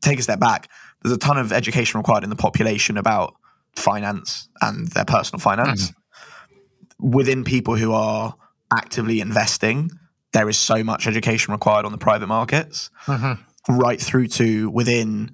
take 0.02 0.20
a 0.20 0.22
step 0.22 0.40
back. 0.40 0.70
There's 1.02 1.14
a 1.14 1.20
ton 1.20 1.38
of 1.38 1.52
education 1.52 2.00
required 2.00 2.24
in 2.24 2.30
the 2.30 2.36
population 2.36 2.98
about 2.98 3.36
finance 3.76 4.48
and 4.62 4.88
their 4.90 5.06
personal 5.06 5.40
finance. 5.40 5.90
Mm-hmm. 5.90 7.12
Within 7.12 7.44
people 7.44 7.76
who 7.76 7.92
are 7.94 8.36
actively 8.72 9.20
investing, 9.20 9.92
there 10.34 10.48
is 10.48 10.58
so 10.58 10.84
much 10.84 11.08
education 11.08 11.52
required 11.52 11.86
on 11.86 11.92
the 11.92 11.98
private 11.98 12.28
markets, 12.28 12.90
mm-hmm. 13.06 13.78
right 13.78 14.00
through 14.00 14.28
to 14.28 14.70
within, 14.70 15.32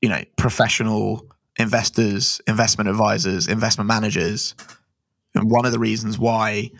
you 0.00 0.08
know, 0.08 0.22
professional 0.36 1.26
investors, 1.58 2.40
investment 2.46 2.88
advisors, 2.88 3.48
investment 3.48 3.88
managers. 3.88 4.54
And 5.34 5.50
one 5.50 5.66
of 5.66 5.72
the 5.72 5.78
reasons 5.78 6.18
why 6.18 6.70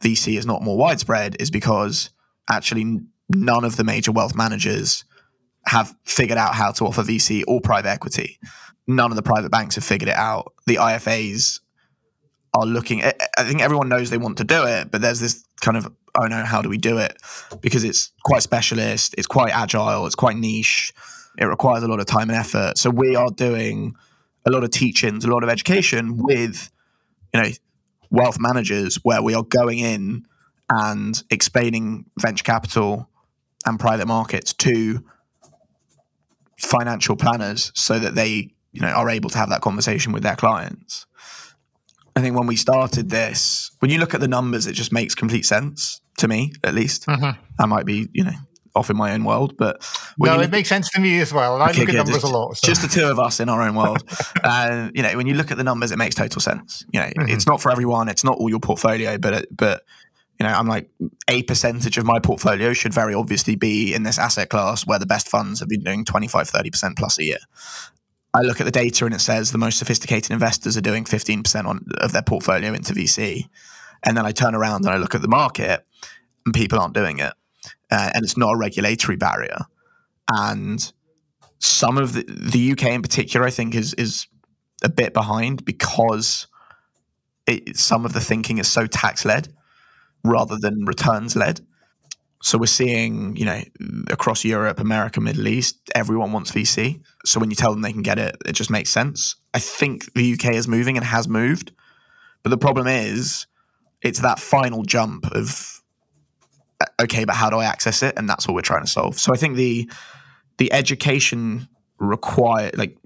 VC 0.00 0.38
is 0.38 0.46
not 0.46 0.62
more 0.62 0.76
widespread 0.76 1.36
is 1.40 1.50
because 1.50 2.10
actually 2.50 3.00
none 3.28 3.64
of 3.64 3.76
the 3.76 3.84
major 3.84 4.12
wealth 4.12 4.34
managers 4.34 5.04
have 5.66 5.94
figured 6.04 6.38
out 6.38 6.54
how 6.54 6.72
to 6.72 6.84
offer 6.84 7.02
VC 7.02 7.42
or 7.46 7.60
private 7.60 7.88
equity. 7.88 8.38
None 8.86 9.10
of 9.10 9.16
the 9.16 9.22
private 9.22 9.50
banks 9.50 9.74
have 9.74 9.84
figured 9.84 10.08
it 10.08 10.16
out. 10.16 10.54
The 10.66 10.76
IFAs 10.76 11.60
are 12.54 12.64
looking. 12.64 13.02
I 13.04 13.44
think 13.44 13.60
everyone 13.60 13.88
knows 13.88 14.08
they 14.08 14.16
want 14.16 14.38
to 14.38 14.44
do 14.44 14.64
it, 14.64 14.90
but 14.90 15.02
there's 15.02 15.20
this 15.20 15.44
kind 15.60 15.76
of 15.76 15.92
oh 16.18 16.26
no, 16.26 16.44
how 16.44 16.62
do 16.62 16.68
we 16.68 16.78
do 16.78 16.98
it? 16.98 17.16
Because 17.60 17.84
it's 17.84 18.12
quite 18.24 18.42
specialist, 18.42 19.14
it's 19.18 19.26
quite 19.26 19.52
agile, 19.52 20.06
it's 20.06 20.14
quite 20.14 20.36
niche. 20.36 20.92
It 21.38 21.44
requires 21.44 21.84
a 21.84 21.88
lot 21.88 22.00
of 22.00 22.06
time 22.06 22.30
and 22.30 22.38
effort. 22.38 22.78
So 22.78 22.90
we 22.90 23.14
are 23.14 23.30
doing 23.30 23.94
a 24.48 24.50
lot 24.50 24.64
of 24.64 24.70
teachings, 24.70 25.24
a 25.24 25.28
lot 25.28 25.44
of 25.44 25.50
education 25.50 26.16
with 26.16 26.70
you 27.32 27.42
know 27.42 27.48
wealth 28.10 28.38
managers 28.40 28.96
where 29.02 29.22
we 29.22 29.34
are 29.34 29.42
going 29.42 29.78
in 29.78 30.26
and 30.70 31.22
explaining 31.30 32.06
venture 32.18 32.44
capital 32.44 33.08
and 33.66 33.78
private 33.78 34.06
markets 34.06 34.52
to 34.54 35.04
financial 36.58 37.16
planners 37.16 37.70
so 37.74 37.98
that 37.98 38.14
they 38.14 38.50
you 38.72 38.80
know 38.80 38.88
are 38.88 39.10
able 39.10 39.30
to 39.30 39.38
have 39.38 39.50
that 39.50 39.60
conversation 39.60 40.12
with 40.12 40.22
their 40.22 40.36
clients 40.36 41.06
i 42.16 42.20
think 42.20 42.36
when 42.36 42.46
we 42.46 42.56
started 42.56 43.10
this 43.10 43.70
when 43.78 43.90
you 43.90 43.98
look 43.98 44.12
at 44.12 44.20
the 44.20 44.28
numbers 44.28 44.66
it 44.66 44.72
just 44.72 44.92
makes 44.92 45.14
complete 45.14 45.46
sense 45.46 46.00
to 46.16 46.26
me 46.26 46.52
at 46.64 46.74
least 46.74 47.06
mm-hmm. 47.06 47.40
i 47.60 47.66
might 47.66 47.86
be 47.86 48.08
you 48.12 48.24
know 48.24 48.32
off 48.78 48.90
in 48.90 48.96
my 48.96 49.12
own 49.12 49.24
world 49.24 49.56
but 49.56 49.76
no 50.18 50.40
it 50.40 50.50
makes 50.50 50.68
sense 50.68 50.88
to 50.90 51.00
me 51.00 51.20
as 51.20 51.32
well 51.32 51.54
and 51.54 51.62
i 51.62 51.70
okay, 51.70 51.80
look 51.80 51.88
at 51.90 51.96
numbers 51.96 52.14
just, 52.14 52.24
a 52.24 52.28
lot 52.28 52.56
so. 52.56 52.66
just 52.66 52.82
the 52.82 52.88
two 52.88 53.06
of 53.06 53.18
us 53.18 53.40
in 53.40 53.48
our 53.48 53.62
own 53.62 53.74
world 53.74 54.02
and 54.44 54.92
you 54.94 55.02
know 55.02 55.16
when 55.16 55.26
you 55.26 55.34
look 55.34 55.50
at 55.50 55.58
the 55.58 55.64
numbers 55.64 55.90
it 55.90 55.98
makes 55.98 56.14
total 56.14 56.40
sense 56.40 56.84
you 56.92 57.00
know 57.00 57.06
mm-hmm. 57.06 57.28
it's 57.28 57.46
not 57.46 57.60
for 57.60 57.70
everyone 57.70 58.08
it's 58.08 58.24
not 58.24 58.36
all 58.38 58.48
your 58.48 58.60
portfolio 58.60 59.18
but 59.18 59.46
but 59.50 59.82
you 60.38 60.46
know, 60.46 60.52
I'm 60.52 60.68
like 60.68 60.88
a 61.26 61.42
percentage 61.42 61.98
of 61.98 62.04
my 62.04 62.20
portfolio 62.20 62.72
should 62.72 62.94
very 62.94 63.12
obviously 63.12 63.56
be 63.56 63.92
in 63.92 64.04
this 64.04 64.18
asset 64.18 64.50
class 64.50 64.86
where 64.86 64.98
the 64.98 65.06
best 65.06 65.28
funds 65.28 65.58
have 65.60 65.68
been 65.68 65.82
doing 65.82 66.04
25, 66.04 66.48
30% 66.48 66.96
plus 66.96 67.18
a 67.18 67.24
year. 67.24 67.38
I 68.34 68.42
look 68.42 68.60
at 68.60 68.64
the 68.64 68.70
data 68.70 69.04
and 69.04 69.14
it 69.14 69.20
says 69.20 69.50
the 69.50 69.58
most 69.58 69.78
sophisticated 69.78 70.30
investors 70.30 70.76
are 70.76 70.82
doing 70.82 71.04
15% 71.04 71.64
on, 71.64 71.84
of 72.00 72.12
their 72.12 72.22
portfolio 72.22 72.72
into 72.72 72.92
VC. 72.92 73.48
And 74.04 74.16
then 74.16 74.26
I 74.26 74.32
turn 74.32 74.54
around 74.54 74.84
and 74.84 74.94
I 74.94 74.98
look 74.98 75.14
at 75.14 75.22
the 75.22 75.28
market 75.28 75.84
and 76.44 76.54
people 76.54 76.78
aren't 76.78 76.94
doing 76.94 77.18
it. 77.18 77.32
Uh, 77.90 78.10
and 78.14 78.24
it's 78.24 78.36
not 78.36 78.54
a 78.54 78.58
regulatory 78.58 79.16
barrier. 79.16 79.58
And 80.30 80.92
some 81.58 81.98
of 81.98 82.12
the, 82.12 82.24
the 82.28 82.72
UK 82.72 82.84
in 82.84 83.02
particular, 83.02 83.46
I 83.46 83.50
think, 83.50 83.74
is, 83.74 83.94
is 83.94 84.26
a 84.82 84.88
bit 84.88 85.14
behind 85.14 85.64
because 85.64 86.46
it, 87.46 87.76
some 87.76 88.04
of 88.04 88.12
the 88.12 88.20
thinking 88.20 88.58
is 88.58 88.68
so 88.70 88.86
tax 88.86 89.24
led 89.24 89.52
rather 90.22 90.58
than 90.58 90.84
returns 90.84 91.34
led. 91.34 91.60
So 92.40 92.56
we're 92.56 92.66
seeing, 92.66 93.36
you 93.36 93.44
know, 93.44 93.60
across 94.08 94.44
Europe, 94.44 94.78
America, 94.78 95.20
Middle 95.20 95.48
East, 95.48 95.78
everyone 95.94 96.32
wants 96.32 96.52
VC. 96.52 97.00
So 97.24 97.40
when 97.40 97.50
you 97.50 97.56
tell 97.56 97.72
them 97.72 97.82
they 97.82 97.92
can 97.92 98.02
get 98.02 98.18
it, 98.18 98.36
it 98.46 98.52
just 98.52 98.70
makes 98.70 98.90
sense. 98.90 99.34
I 99.54 99.58
think 99.58 100.12
the 100.14 100.34
UK 100.34 100.54
is 100.54 100.68
moving 100.68 100.96
and 100.96 101.04
has 101.04 101.26
moved. 101.26 101.72
But 102.44 102.50
the 102.50 102.58
problem 102.58 102.86
is 102.86 103.46
it's 104.02 104.20
that 104.20 104.38
final 104.38 104.84
jump 104.84 105.26
of 105.32 105.77
okay, 107.02 107.24
but 107.24 107.34
how 107.34 107.50
do 107.50 107.58
I 107.58 107.64
access 107.64 108.02
it? 108.02 108.14
And 108.16 108.28
that's 108.28 108.46
what 108.46 108.54
we're 108.54 108.60
trying 108.60 108.84
to 108.84 108.90
solve. 108.90 109.18
So 109.18 109.32
I 109.32 109.36
think 109.36 109.56
the 109.56 109.90
the 110.58 110.72
education 110.72 111.68
required 111.98 112.76
like 112.76 112.96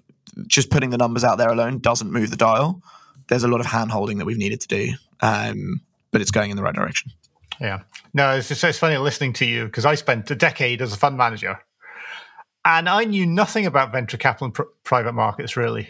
just 0.46 0.70
putting 0.70 0.90
the 0.90 0.98
numbers 0.98 1.24
out 1.24 1.36
there 1.36 1.50
alone 1.50 1.78
doesn't 1.78 2.10
move 2.10 2.30
the 2.30 2.36
dial. 2.36 2.82
There's 3.28 3.44
a 3.44 3.48
lot 3.48 3.60
of 3.60 3.66
hand 3.66 3.90
holding 3.90 4.18
that 4.18 4.24
we've 4.24 4.38
needed 4.38 4.60
to 4.62 4.68
do. 4.68 4.92
Um, 5.20 5.80
but 6.10 6.20
it's 6.20 6.30
going 6.30 6.50
in 6.50 6.56
the 6.56 6.62
right 6.62 6.74
direction. 6.74 7.12
Yeah. 7.60 7.80
No, 8.14 8.36
it's 8.36 8.48
just 8.48 8.62
it's 8.62 8.78
funny 8.78 8.96
listening 8.96 9.32
to 9.34 9.46
you 9.46 9.64
because 9.64 9.84
I 9.84 9.94
spent 9.94 10.30
a 10.30 10.34
decade 10.34 10.82
as 10.82 10.92
a 10.92 10.96
fund 10.96 11.16
manager, 11.16 11.58
and 12.64 12.88
I 12.88 13.04
knew 13.04 13.26
nothing 13.26 13.66
about 13.66 13.92
venture 13.92 14.16
capital 14.16 14.46
and 14.46 14.54
pr- 14.54 14.62
private 14.84 15.12
markets 15.12 15.56
really. 15.56 15.88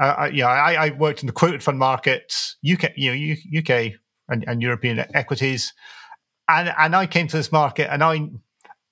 Uh, 0.00 0.14
I, 0.18 0.26
yeah, 0.28 0.48
I, 0.48 0.86
I, 0.86 0.90
worked 0.90 1.22
in 1.22 1.26
the 1.26 1.32
quoted 1.32 1.62
fund 1.62 1.78
markets, 1.78 2.56
UK, 2.70 2.92
you 2.96 3.14
know, 3.14 3.58
UK 3.58 3.92
and, 4.28 4.42
and 4.48 4.62
European 4.62 5.04
equities, 5.14 5.74
and 6.48 6.72
and 6.76 6.96
I 6.96 7.06
came 7.06 7.28
to 7.28 7.36
this 7.36 7.52
market 7.52 7.92
and 7.92 8.02
I 8.02 8.28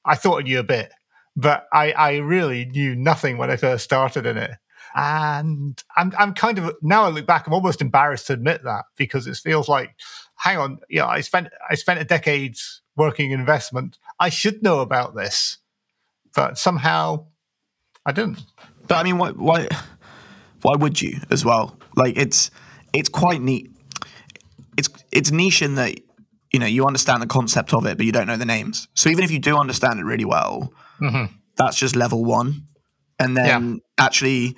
I 0.05 0.15
thought 0.15 0.41
I 0.41 0.43
knew 0.43 0.59
a 0.59 0.65
bit, 0.65 0.93
but 1.37 1.67
I 1.73 1.93
I 1.93 2.17
really 2.17 2.65
knew 2.67 2.95
nothing 2.95 3.39
when 3.39 3.51
I 3.51 3.57
first 3.57 3.85
started 3.85 4.27
in 4.27 4.37
it. 4.37 4.53
And 4.95 5.83
I'm 5.97 6.13
I'm 6.19 6.35
kind 6.35 6.59
of 6.59 6.75
now 6.83 7.05
I 7.05 7.09
look 7.09 7.27
back, 7.27 7.47
I'm 7.47 7.55
almost 7.55 7.81
embarrassed 7.81 8.27
to 8.29 8.33
admit 8.33 8.65
that 8.65 8.87
because 8.97 9.27
it 9.27 9.37
feels 9.37 9.69
like 9.69 9.95
hang 10.37 10.59
on, 10.59 10.79
yeah, 10.89 11.07
I 11.07 11.21
spent 11.21 11.49
I 11.69 11.75
spent 11.75 12.01
a 12.01 12.05
decade 12.05 12.57
working 12.97 13.31
in 13.31 13.41
investment. 13.41 13.99
I 14.19 14.29
should 14.29 14.63
know 14.63 14.81
about 14.81 15.15
this, 15.15 15.59
but 16.35 16.59
somehow 16.59 17.27
I 18.05 18.13
didn't. 18.13 18.43
But 18.89 18.97
I 18.97 19.03
mean, 19.05 19.19
why 19.19 19.31
why 19.31 19.69
why 20.63 20.77
would 20.77 21.01
you 21.01 21.21
as 21.31 21.45
well? 21.45 21.79
Like 21.97 22.17
it's 22.17 22.51
it's 22.93 23.09
quite 23.09 23.41
neat. 23.41 23.71
It's 24.77 24.89
it's 25.13 25.31
niche 25.31 25.63
in 25.63 25.77
that 25.77 26.01
you 26.53 26.59
know 26.59 26.67
you 26.67 26.87
understand 26.87 27.23
the 27.23 27.27
concept 27.27 27.75
of 27.75 27.87
it, 27.87 27.97
but 27.97 28.07
you 28.07 28.13
don't 28.13 28.27
know 28.27 28.37
the 28.37 28.45
names. 28.45 28.89
So 28.95 29.11
even 29.11 29.25
if 29.25 29.31
you 29.31 29.39
do 29.39 29.57
understand 29.57 30.01
it 30.01 30.05
really 30.05 30.25
well, 30.25 30.73
mm-hmm. 31.01 31.33
that's 31.57 31.77
just 31.77 31.97
level 31.97 32.25
one. 32.25 32.67
And 33.19 33.37
then 33.37 33.75
yeah. 33.75 34.05
actually, 34.05 34.57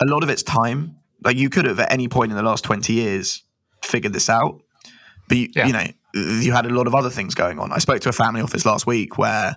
a 0.00 0.06
lot 0.06 0.22
of 0.22 0.30
it's 0.30 0.42
time. 0.42 0.96
Like 1.22 1.36
you 1.36 1.50
could 1.50 1.64
have 1.66 1.80
at 1.80 1.92
any 1.92 2.08
point 2.08 2.30
in 2.30 2.36
the 2.36 2.42
last 2.42 2.64
twenty 2.64 2.94
years 2.94 3.44
figured 3.82 4.12
this 4.12 4.28
out 4.28 4.60
but 5.28 5.36
you, 5.36 5.48
yeah. 5.54 5.66
you 5.66 5.72
know, 5.72 5.86
you 6.14 6.52
had 6.52 6.66
a 6.66 6.70
lot 6.70 6.86
of 6.86 6.94
other 6.94 7.10
things 7.10 7.34
going 7.34 7.58
on. 7.58 7.70
I 7.70 7.78
spoke 7.78 8.00
to 8.00 8.08
a 8.08 8.12
family 8.12 8.40
office 8.40 8.64
last 8.64 8.86
week 8.86 9.18
where 9.18 9.56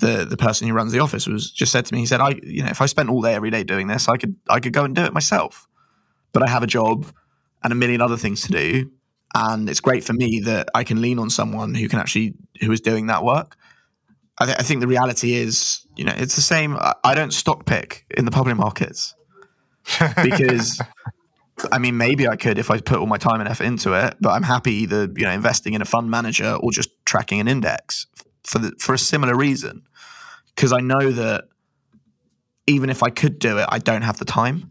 the 0.00 0.24
the 0.24 0.36
person 0.36 0.66
who 0.66 0.74
runs 0.74 0.92
the 0.92 0.98
office 0.98 1.26
was 1.26 1.50
just 1.50 1.72
said 1.72 1.86
to 1.86 1.94
me, 1.94 2.00
he 2.00 2.06
said, 2.06 2.20
I 2.20 2.34
you 2.42 2.62
know, 2.62 2.70
if 2.70 2.82
I 2.82 2.86
spent 2.86 3.08
all 3.08 3.22
day 3.22 3.34
every 3.34 3.50
day 3.50 3.62
doing 3.62 3.86
this, 3.86 4.08
I 4.08 4.16
could 4.16 4.36
I 4.50 4.60
could 4.60 4.72
go 4.72 4.84
and 4.84 4.94
do 4.94 5.04
it 5.04 5.14
myself. 5.14 5.68
But 6.32 6.42
I 6.42 6.48
have 6.48 6.64
a 6.64 6.66
job 6.66 7.06
and 7.62 7.72
a 7.72 7.76
million 7.76 8.00
other 8.00 8.16
things 8.16 8.42
to 8.42 8.52
do. 8.52 8.90
And 9.34 9.68
it's 9.68 9.80
great 9.80 10.04
for 10.04 10.12
me 10.12 10.40
that 10.40 10.68
I 10.74 10.84
can 10.84 11.00
lean 11.02 11.18
on 11.18 11.28
someone 11.28 11.74
who 11.74 11.88
can 11.88 11.98
actually 11.98 12.34
who 12.60 12.70
is 12.70 12.80
doing 12.80 13.06
that 13.06 13.24
work. 13.24 13.56
I, 14.38 14.46
th- 14.46 14.58
I 14.58 14.62
think 14.62 14.80
the 14.80 14.86
reality 14.86 15.34
is, 15.34 15.86
you 15.96 16.04
know, 16.04 16.14
it's 16.16 16.36
the 16.36 16.42
same. 16.42 16.76
I, 16.76 16.94
I 17.04 17.14
don't 17.14 17.32
stock 17.32 17.66
pick 17.66 18.04
in 18.16 18.24
the 18.24 18.30
public 18.30 18.56
markets 18.56 19.14
because 20.22 20.80
I 21.72 21.78
mean, 21.78 21.96
maybe 21.96 22.26
I 22.26 22.36
could 22.36 22.58
if 22.58 22.70
I 22.70 22.80
put 22.80 22.98
all 22.98 23.06
my 23.06 23.18
time 23.18 23.40
and 23.40 23.48
effort 23.48 23.64
into 23.64 23.92
it, 23.94 24.16
but 24.20 24.30
I'm 24.30 24.42
happy 24.42 24.72
either 24.74 25.08
you 25.16 25.24
know 25.24 25.30
investing 25.30 25.74
in 25.74 25.82
a 25.82 25.84
fund 25.84 26.10
manager 26.10 26.56
or 26.60 26.72
just 26.72 26.90
tracking 27.04 27.40
an 27.40 27.48
index 27.48 28.06
for 28.44 28.58
the, 28.58 28.72
for 28.78 28.94
a 28.94 28.98
similar 28.98 29.36
reason, 29.36 29.82
because 30.54 30.72
I 30.72 30.80
know 30.80 31.10
that 31.12 31.44
even 32.66 32.90
if 32.90 33.02
I 33.02 33.10
could 33.10 33.38
do 33.38 33.58
it, 33.58 33.66
I 33.68 33.78
don't 33.78 34.02
have 34.02 34.18
the 34.18 34.24
time. 34.24 34.70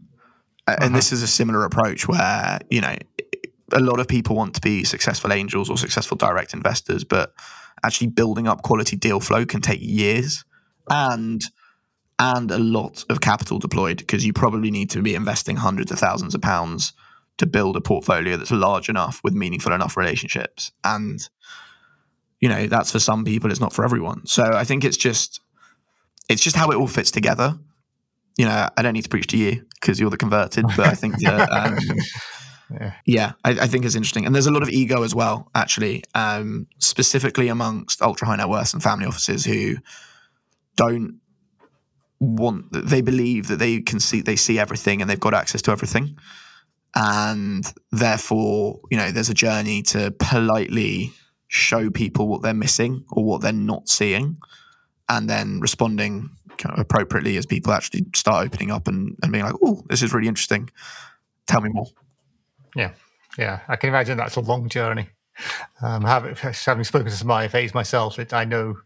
Uh-huh. 0.66 0.78
And 0.80 0.94
this 0.94 1.12
is 1.12 1.22
a 1.22 1.26
similar 1.26 1.64
approach 1.64 2.08
where 2.08 2.58
you 2.70 2.80
know 2.80 2.94
a 3.74 3.80
lot 3.80 4.00
of 4.00 4.08
people 4.08 4.36
want 4.36 4.54
to 4.54 4.60
be 4.60 4.84
successful 4.84 5.32
angels 5.32 5.68
or 5.68 5.76
successful 5.76 6.16
direct 6.16 6.54
investors, 6.54 7.04
but 7.04 7.34
actually 7.84 8.06
building 8.06 8.48
up 8.48 8.62
quality 8.62 8.96
deal 8.96 9.20
flow 9.20 9.44
can 9.44 9.60
take 9.60 9.80
years 9.82 10.44
and 10.88 11.42
and 12.18 12.50
a 12.50 12.58
lot 12.58 13.04
of 13.10 13.20
capital 13.20 13.58
deployed 13.58 13.98
because 13.98 14.24
you 14.24 14.32
probably 14.32 14.70
need 14.70 14.88
to 14.90 15.02
be 15.02 15.14
investing 15.14 15.56
hundreds 15.56 15.90
of 15.90 15.98
thousands 15.98 16.34
of 16.34 16.40
pounds 16.40 16.92
to 17.38 17.46
build 17.46 17.76
a 17.76 17.80
portfolio 17.80 18.36
that's 18.36 18.52
large 18.52 18.88
enough 18.88 19.20
with 19.24 19.34
meaningful 19.34 19.72
enough 19.72 19.96
relationships. 19.96 20.70
And, 20.84 21.28
you 22.40 22.48
know, 22.48 22.68
that's 22.68 22.92
for 22.92 23.00
some 23.00 23.24
people, 23.24 23.50
it's 23.50 23.60
not 23.60 23.72
for 23.72 23.84
everyone. 23.84 24.26
So 24.26 24.44
I 24.44 24.62
think 24.62 24.84
it's 24.84 24.96
just, 24.96 25.40
it's 26.28 26.42
just 26.42 26.54
how 26.54 26.70
it 26.70 26.76
all 26.76 26.86
fits 26.86 27.10
together. 27.10 27.58
You 28.38 28.46
know, 28.46 28.68
I 28.76 28.82
don't 28.82 28.92
need 28.92 29.02
to 29.02 29.08
preach 29.08 29.26
to 29.28 29.36
you 29.36 29.64
because 29.80 29.98
you're 29.98 30.10
the 30.10 30.16
converted, 30.16 30.66
but 30.76 30.86
I 30.86 30.94
think 30.94 31.18
that, 31.20 31.50
um, 31.50 31.76
yeah, 33.06 33.32
I, 33.44 33.50
I, 33.50 33.66
think 33.66 33.84
it's 33.84 33.94
interesting. 33.94 34.26
And 34.26 34.34
there's 34.34 34.46
a 34.46 34.52
lot 34.52 34.62
of 34.62 34.68
ego 34.68 35.02
as 35.02 35.14
well, 35.14 35.50
actually, 35.54 36.02
um, 36.14 36.66
specifically 36.78 37.48
amongst 37.48 38.02
ultra 38.02 38.26
high 38.26 38.36
net 38.36 38.48
worth 38.48 38.72
and 38.72 38.82
family 38.82 39.06
offices 39.06 39.44
who 39.44 39.76
don't 40.76 41.20
want 42.20 42.66
they 42.72 43.02
believe 43.02 43.48
that 43.48 43.56
they 43.56 43.80
can 43.80 44.00
see 44.00 44.22
they 44.22 44.36
see 44.36 44.58
everything 44.58 45.00
and 45.00 45.10
they've 45.10 45.20
got 45.20 45.34
access 45.34 45.60
to 45.60 45.70
everything 45.70 46.16
and 46.94 47.74
therefore 47.92 48.80
you 48.90 48.96
know 48.96 49.10
there's 49.10 49.28
a 49.28 49.34
journey 49.34 49.82
to 49.82 50.10
politely 50.18 51.12
show 51.48 51.90
people 51.90 52.26
what 52.26 52.40
they're 52.40 52.54
missing 52.54 53.04
or 53.10 53.24
what 53.24 53.42
they're 53.42 53.52
not 53.52 53.88
seeing 53.88 54.38
and 55.08 55.28
then 55.28 55.60
responding 55.60 56.30
kind 56.56 56.72
of 56.72 56.78
appropriately 56.78 57.36
as 57.36 57.46
people 57.46 57.72
actually 57.72 58.06
start 58.14 58.46
opening 58.46 58.70
up 58.70 58.88
and, 58.88 59.16
and 59.22 59.32
being 59.32 59.44
like, 59.44 59.54
oh, 59.62 59.82
this 59.88 60.02
is 60.02 60.12
really 60.12 60.28
interesting. 60.28 60.70
Tell 61.46 61.60
me 61.60 61.70
more. 61.72 61.86
Yeah, 62.74 62.92
yeah, 63.38 63.60
I 63.68 63.76
can 63.76 63.88
imagine 63.88 64.16
that's 64.18 64.36
a 64.36 64.40
long 64.40 64.68
journey. 64.68 65.08
Um, 65.82 66.04
having, 66.04 66.36
having 66.36 66.84
spoken 66.84 67.10
to 67.10 67.16
some 67.16 67.28
IFAs 67.28 67.74
myself, 67.74 68.18
it, 68.18 68.32
I 68.32 68.44
know 68.44 68.76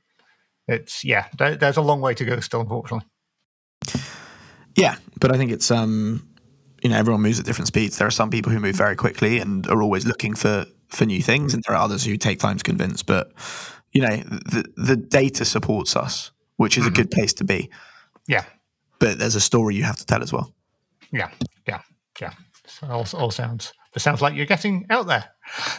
it's 0.66 1.04
yeah, 1.04 1.26
there, 1.38 1.56
there's 1.56 1.76
a 1.76 1.82
long 1.82 2.00
way 2.00 2.14
to 2.14 2.24
go 2.24 2.40
still, 2.40 2.60
unfortunately. 2.60 3.06
Yeah, 4.76 4.96
but 5.18 5.32
I 5.32 5.36
think 5.36 5.50
it's 5.50 5.70
um, 5.70 6.28
you 6.82 6.90
know, 6.90 6.96
everyone 6.96 7.22
moves 7.22 7.40
at 7.40 7.46
different 7.46 7.68
speeds. 7.68 7.98
There 7.98 8.06
are 8.06 8.12
some 8.12 8.30
people 8.30 8.52
who 8.52 8.60
move 8.60 8.76
very 8.76 8.96
quickly 8.96 9.38
and 9.38 9.66
are 9.68 9.82
always 9.82 10.06
looking 10.06 10.34
for 10.34 10.66
for 10.88 11.04
new 11.04 11.22
things, 11.22 11.54
and 11.54 11.62
there 11.66 11.76
are 11.76 11.82
others 11.82 12.04
who 12.04 12.16
take 12.16 12.38
time 12.38 12.56
to 12.56 12.64
convince. 12.64 13.02
But 13.02 13.32
you 13.92 14.02
know, 14.02 14.16
the 14.16 14.64
the 14.76 14.96
data 14.96 15.44
supports 15.44 15.96
us, 15.96 16.30
which 16.56 16.76
is 16.76 16.84
mm-hmm. 16.84 16.92
a 16.92 16.96
good 16.96 17.10
place 17.10 17.32
to 17.34 17.44
be. 17.44 17.70
Yeah, 18.26 18.44
but 18.98 19.18
there's 19.18 19.34
a 19.34 19.40
story 19.40 19.74
you 19.74 19.84
have 19.84 19.96
to 19.96 20.06
tell 20.06 20.22
as 20.22 20.32
well. 20.32 20.54
Yeah, 21.10 21.30
yeah, 21.66 21.80
yeah. 22.20 22.32
So 22.66 22.86
all, 22.88 23.06
all 23.14 23.30
sounds 23.30 23.72
it 23.94 24.00
sounds 24.00 24.20
like 24.20 24.34
you're 24.34 24.46
getting 24.46 24.86
out 24.90 25.06
there. 25.06 25.26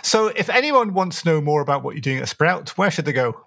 So, 0.04 0.28
if 0.28 0.50
anyone 0.50 0.94
wants 0.94 1.22
to 1.22 1.30
know 1.30 1.42
more 1.42 1.62
about 1.62 1.84
what 1.84 1.96
you're 1.96 2.02
doing 2.02 2.20
at 2.20 2.30
Sprout, 2.30 2.70
where 2.78 2.92
should 2.92 3.06
they 3.06 3.14
go? 3.14 3.46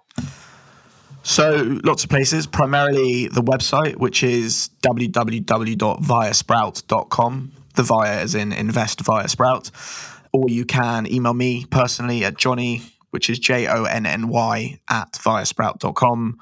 So, 1.23 1.79
lots 1.83 2.03
of 2.03 2.09
places, 2.09 2.47
primarily 2.47 3.27
the 3.27 3.41
website, 3.41 3.97
which 3.97 4.23
is 4.23 4.69
www.viasprout.com. 4.81 7.51
The 7.75 7.83
via 7.83 8.21
is 8.21 8.35
in 8.35 8.53
invest 8.53 9.01
via 9.01 9.27
Sprout. 9.27 9.71
Or 10.31 10.47
you 10.49 10.65
can 10.65 11.11
email 11.11 11.33
me 11.33 11.65
personally 11.65 12.23
at 12.25 12.37
Jonny, 12.37 12.83
which 13.11 13.29
is 13.29 13.39
J 13.39 13.67
O 13.67 13.85
N 13.85 14.05
N 14.05 14.27
Y, 14.27 14.79
at 14.89 15.13
viasprout.com, 15.13 16.39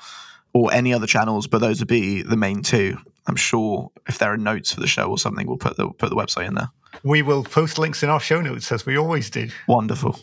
or 0.53 0.73
any 0.73 0.93
other 0.93 1.07
channels, 1.07 1.47
but 1.47 1.59
those 1.59 1.79
would 1.79 1.87
be 1.87 2.23
the 2.23 2.37
main 2.37 2.61
two. 2.61 2.97
I'm 3.27 3.35
sure 3.35 3.91
if 4.07 4.17
there 4.17 4.33
are 4.33 4.37
notes 4.37 4.73
for 4.73 4.79
the 4.79 4.87
show 4.87 5.09
or 5.09 5.17
something, 5.17 5.47
we'll 5.47 5.57
put 5.57 5.77
the, 5.77 5.89
put 5.89 6.09
the 6.09 6.15
website 6.15 6.47
in 6.47 6.55
there. 6.55 6.69
We 7.03 7.21
will 7.21 7.43
post 7.43 7.77
links 7.77 8.03
in 8.03 8.09
our 8.09 8.19
show 8.19 8.41
notes 8.41 8.71
as 8.71 8.85
we 8.85 8.97
always 8.97 9.29
do. 9.29 9.49
Wonderful. 9.67 10.19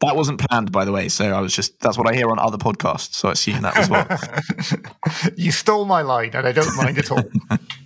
That 0.00 0.16
wasn't 0.16 0.40
planned, 0.40 0.72
by 0.72 0.86
the 0.86 0.92
way. 0.92 1.10
So 1.10 1.26
I 1.26 1.40
was 1.40 1.54
just, 1.54 1.78
that's 1.80 1.98
what 1.98 2.08
I 2.08 2.14
hear 2.14 2.30
on 2.30 2.38
other 2.38 2.56
podcasts. 2.56 3.14
So 3.14 3.28
I 3.28 3.32
assume 3.32 3.60
that 3.62 3.76
as 3.76 3.90
well. 3.90 5.32
you 5.36 5.52
stole 5.52 5.84
my 5.84 6.00
line 6.00 6.30
and 6.32 6.46
I 6.46 6.52
don't 6.52 6.74
mind 6.76 6.98
at 6.98 7.10
all. 7.10 7.22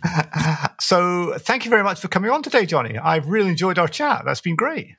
so 0.81 1.37
thank 1.39 1.65
you 1.65 1.71
very 1.71 1.83
much 1.83 1.99
for 1.99 2.07
coming 2.07 2.31
on 2.31 2.43
today, 2.43 2.67
Jonny. 2.67 2.97
I've 2.97 3.27
really 3.27 3.51
enjoyed 3.51 3.81
our 3.81 3.89
chat. 3.89 4.23
That's 4.25 4.41
been 4.41 4.55
great. 4.55 4.95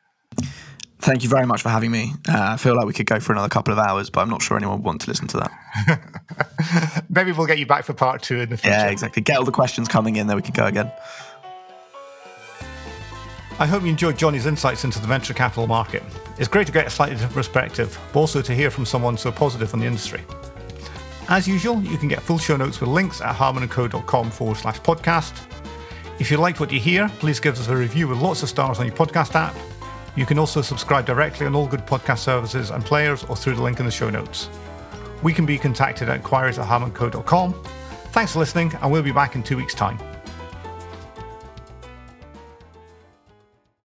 Thank 0.99 1.23
you 1.23 1.29
very 1.29 1.45
much 1.45 1.61
for 1.61 1.69
having 1.69 1.91
me. 1.91 2.13
Uh, 2.27 2.33
I 2.53 2.57
feel 2.57 2.75
like 2.75 2.85
we 2.85 2.93
could 2.93 3.05
go 3.05 3.19
for 3.19 3.31
another 3.31 3.47
couple 3.47 3.71
of 3.71 3.79
hours, 3.79 4.09
but 4.09 4.21
I'm 4.21 4.29
not 4.29 4.41
sure 4.41 4.57
anyone 4.57 4.77
would 4.77 4.85
want 4.85 5.01
to 5.01 5.07
listen 5.09 5.27
to 5.27 5.37
that. 5.37 7.05
Maybe 7.09 7.31
we'll 7.31 7.47
get 7.47 7.59
you 7.59 7.65
back 7.67 7.85
for 7.85 7.93
part 7.93 8.23
two 8.23 8.41
in 8.41 8.49
the 8.49 8.57
future. 8.57 8.75
Yeah, 8.75 8.87
exactly. 8.87 9.21
Get 9.21 9.37
all 9.37 9.45
the 9.45 9.51
questions 9.51 9.87
coming 9.87 10.15
in, 10.15 10.27
then 10.27 10.35
we 10.35 10.41
could 10.41 10.55
go 10.55 10.65
again. 10.65 10.91
I 13.57 13.65
hope 13.65 13.83
you 13.83 13.89
enjoyed 13.89 14.17
Jonny's 14.17 14.47
insights 14.47 14.83
into 14.83 14.99
the 14.99 15.07
venture 15.07 15.33
capital 15.33 15.65
market. 15.65 16.03
It's 16.37 16.49
great 16.49 16.67
to 16.67 16.73
get 16.73 16.87
a 16.87 16.89
slightly 16.89 17.15
different 17.15 17.35
perspective, 17.35 17.97
but 18.11 18.19
also 18.19 18.41
to 18.41 18.53
hear 18.53 18.69
from 18.69 18.85
someone 18.85 19.17
so 19.17 19.31
positive 19.31 19.73
on 19.73 19.79
the 19.79 19.85
industry. 19.85 20.23
As 21.29 21.47
usual, 21.47 21.81
you 21.81 21.97
can 21.97 22.09
get 22.09 22.21
full 22.21 22.37
show 22.37 22.57
notes 22.57 22.81
with 22.81 22.89
links 22.89 23.21
at 23.21 23.33
harmonandco.com 23.33 24.29
forward 24.29 24.57
slash 24.57 24.79
podcast. 24.81 25.41
If 26.19 26.29
you 26.29 26.37
liked 26.37 26.59
what 26.59 26.71
you 26.71 26.79
hear, 26.79 27.09
please 27.19 27.39
give 27.39 27.57
us 27.57 27.67
a 27.67 27.75
review 27.75 28.09
with 28.09 28.19
lots 28.19 28.43
of 28.43 28.49
stars 28.49 28.79
on 28.79 28.87
your 28.87 28.95
podcast 28.95 29.35
app. 29.35 29.55
You 30.17 30.25
can 30.25 30.37
also 30.37 30.61
subscribe 30.61 31.05
directly 31.05 31.45
on 31.45 31.55
all 31.55 31.67
good 31.67 31.85
podcast 31.85 32.19
services 32.19 32.71
and 32.71 32.83
players 32.83 33.23
or 33.23 33.35
through 33.35 33.55
the 33.55 33.63
link 33.63 33.79
in 33.79 33.85
the 33.85 33.91
show 33.91 34.09
notes. 34.09 34.49
We 35.23 35.33
can 35.33 35.45
be 35.45 35.57
contacted 35.57 36.09
at 36.09 36.17
inquiries 36.17 36.59
at 36.59 36.67
harmonandco.com. 36.67 37.53
Thanks 38.11 38.33
for 38.33 38.39
listening, 38.39 38.73
and 38.81 38.91
we'll 38.91 39.01
be 39.01 39.11
back 39.11 39.35
in 39.35 39.43
two 39.43 39.57
weeks' 39.57 39.73
time. 39.73 39.97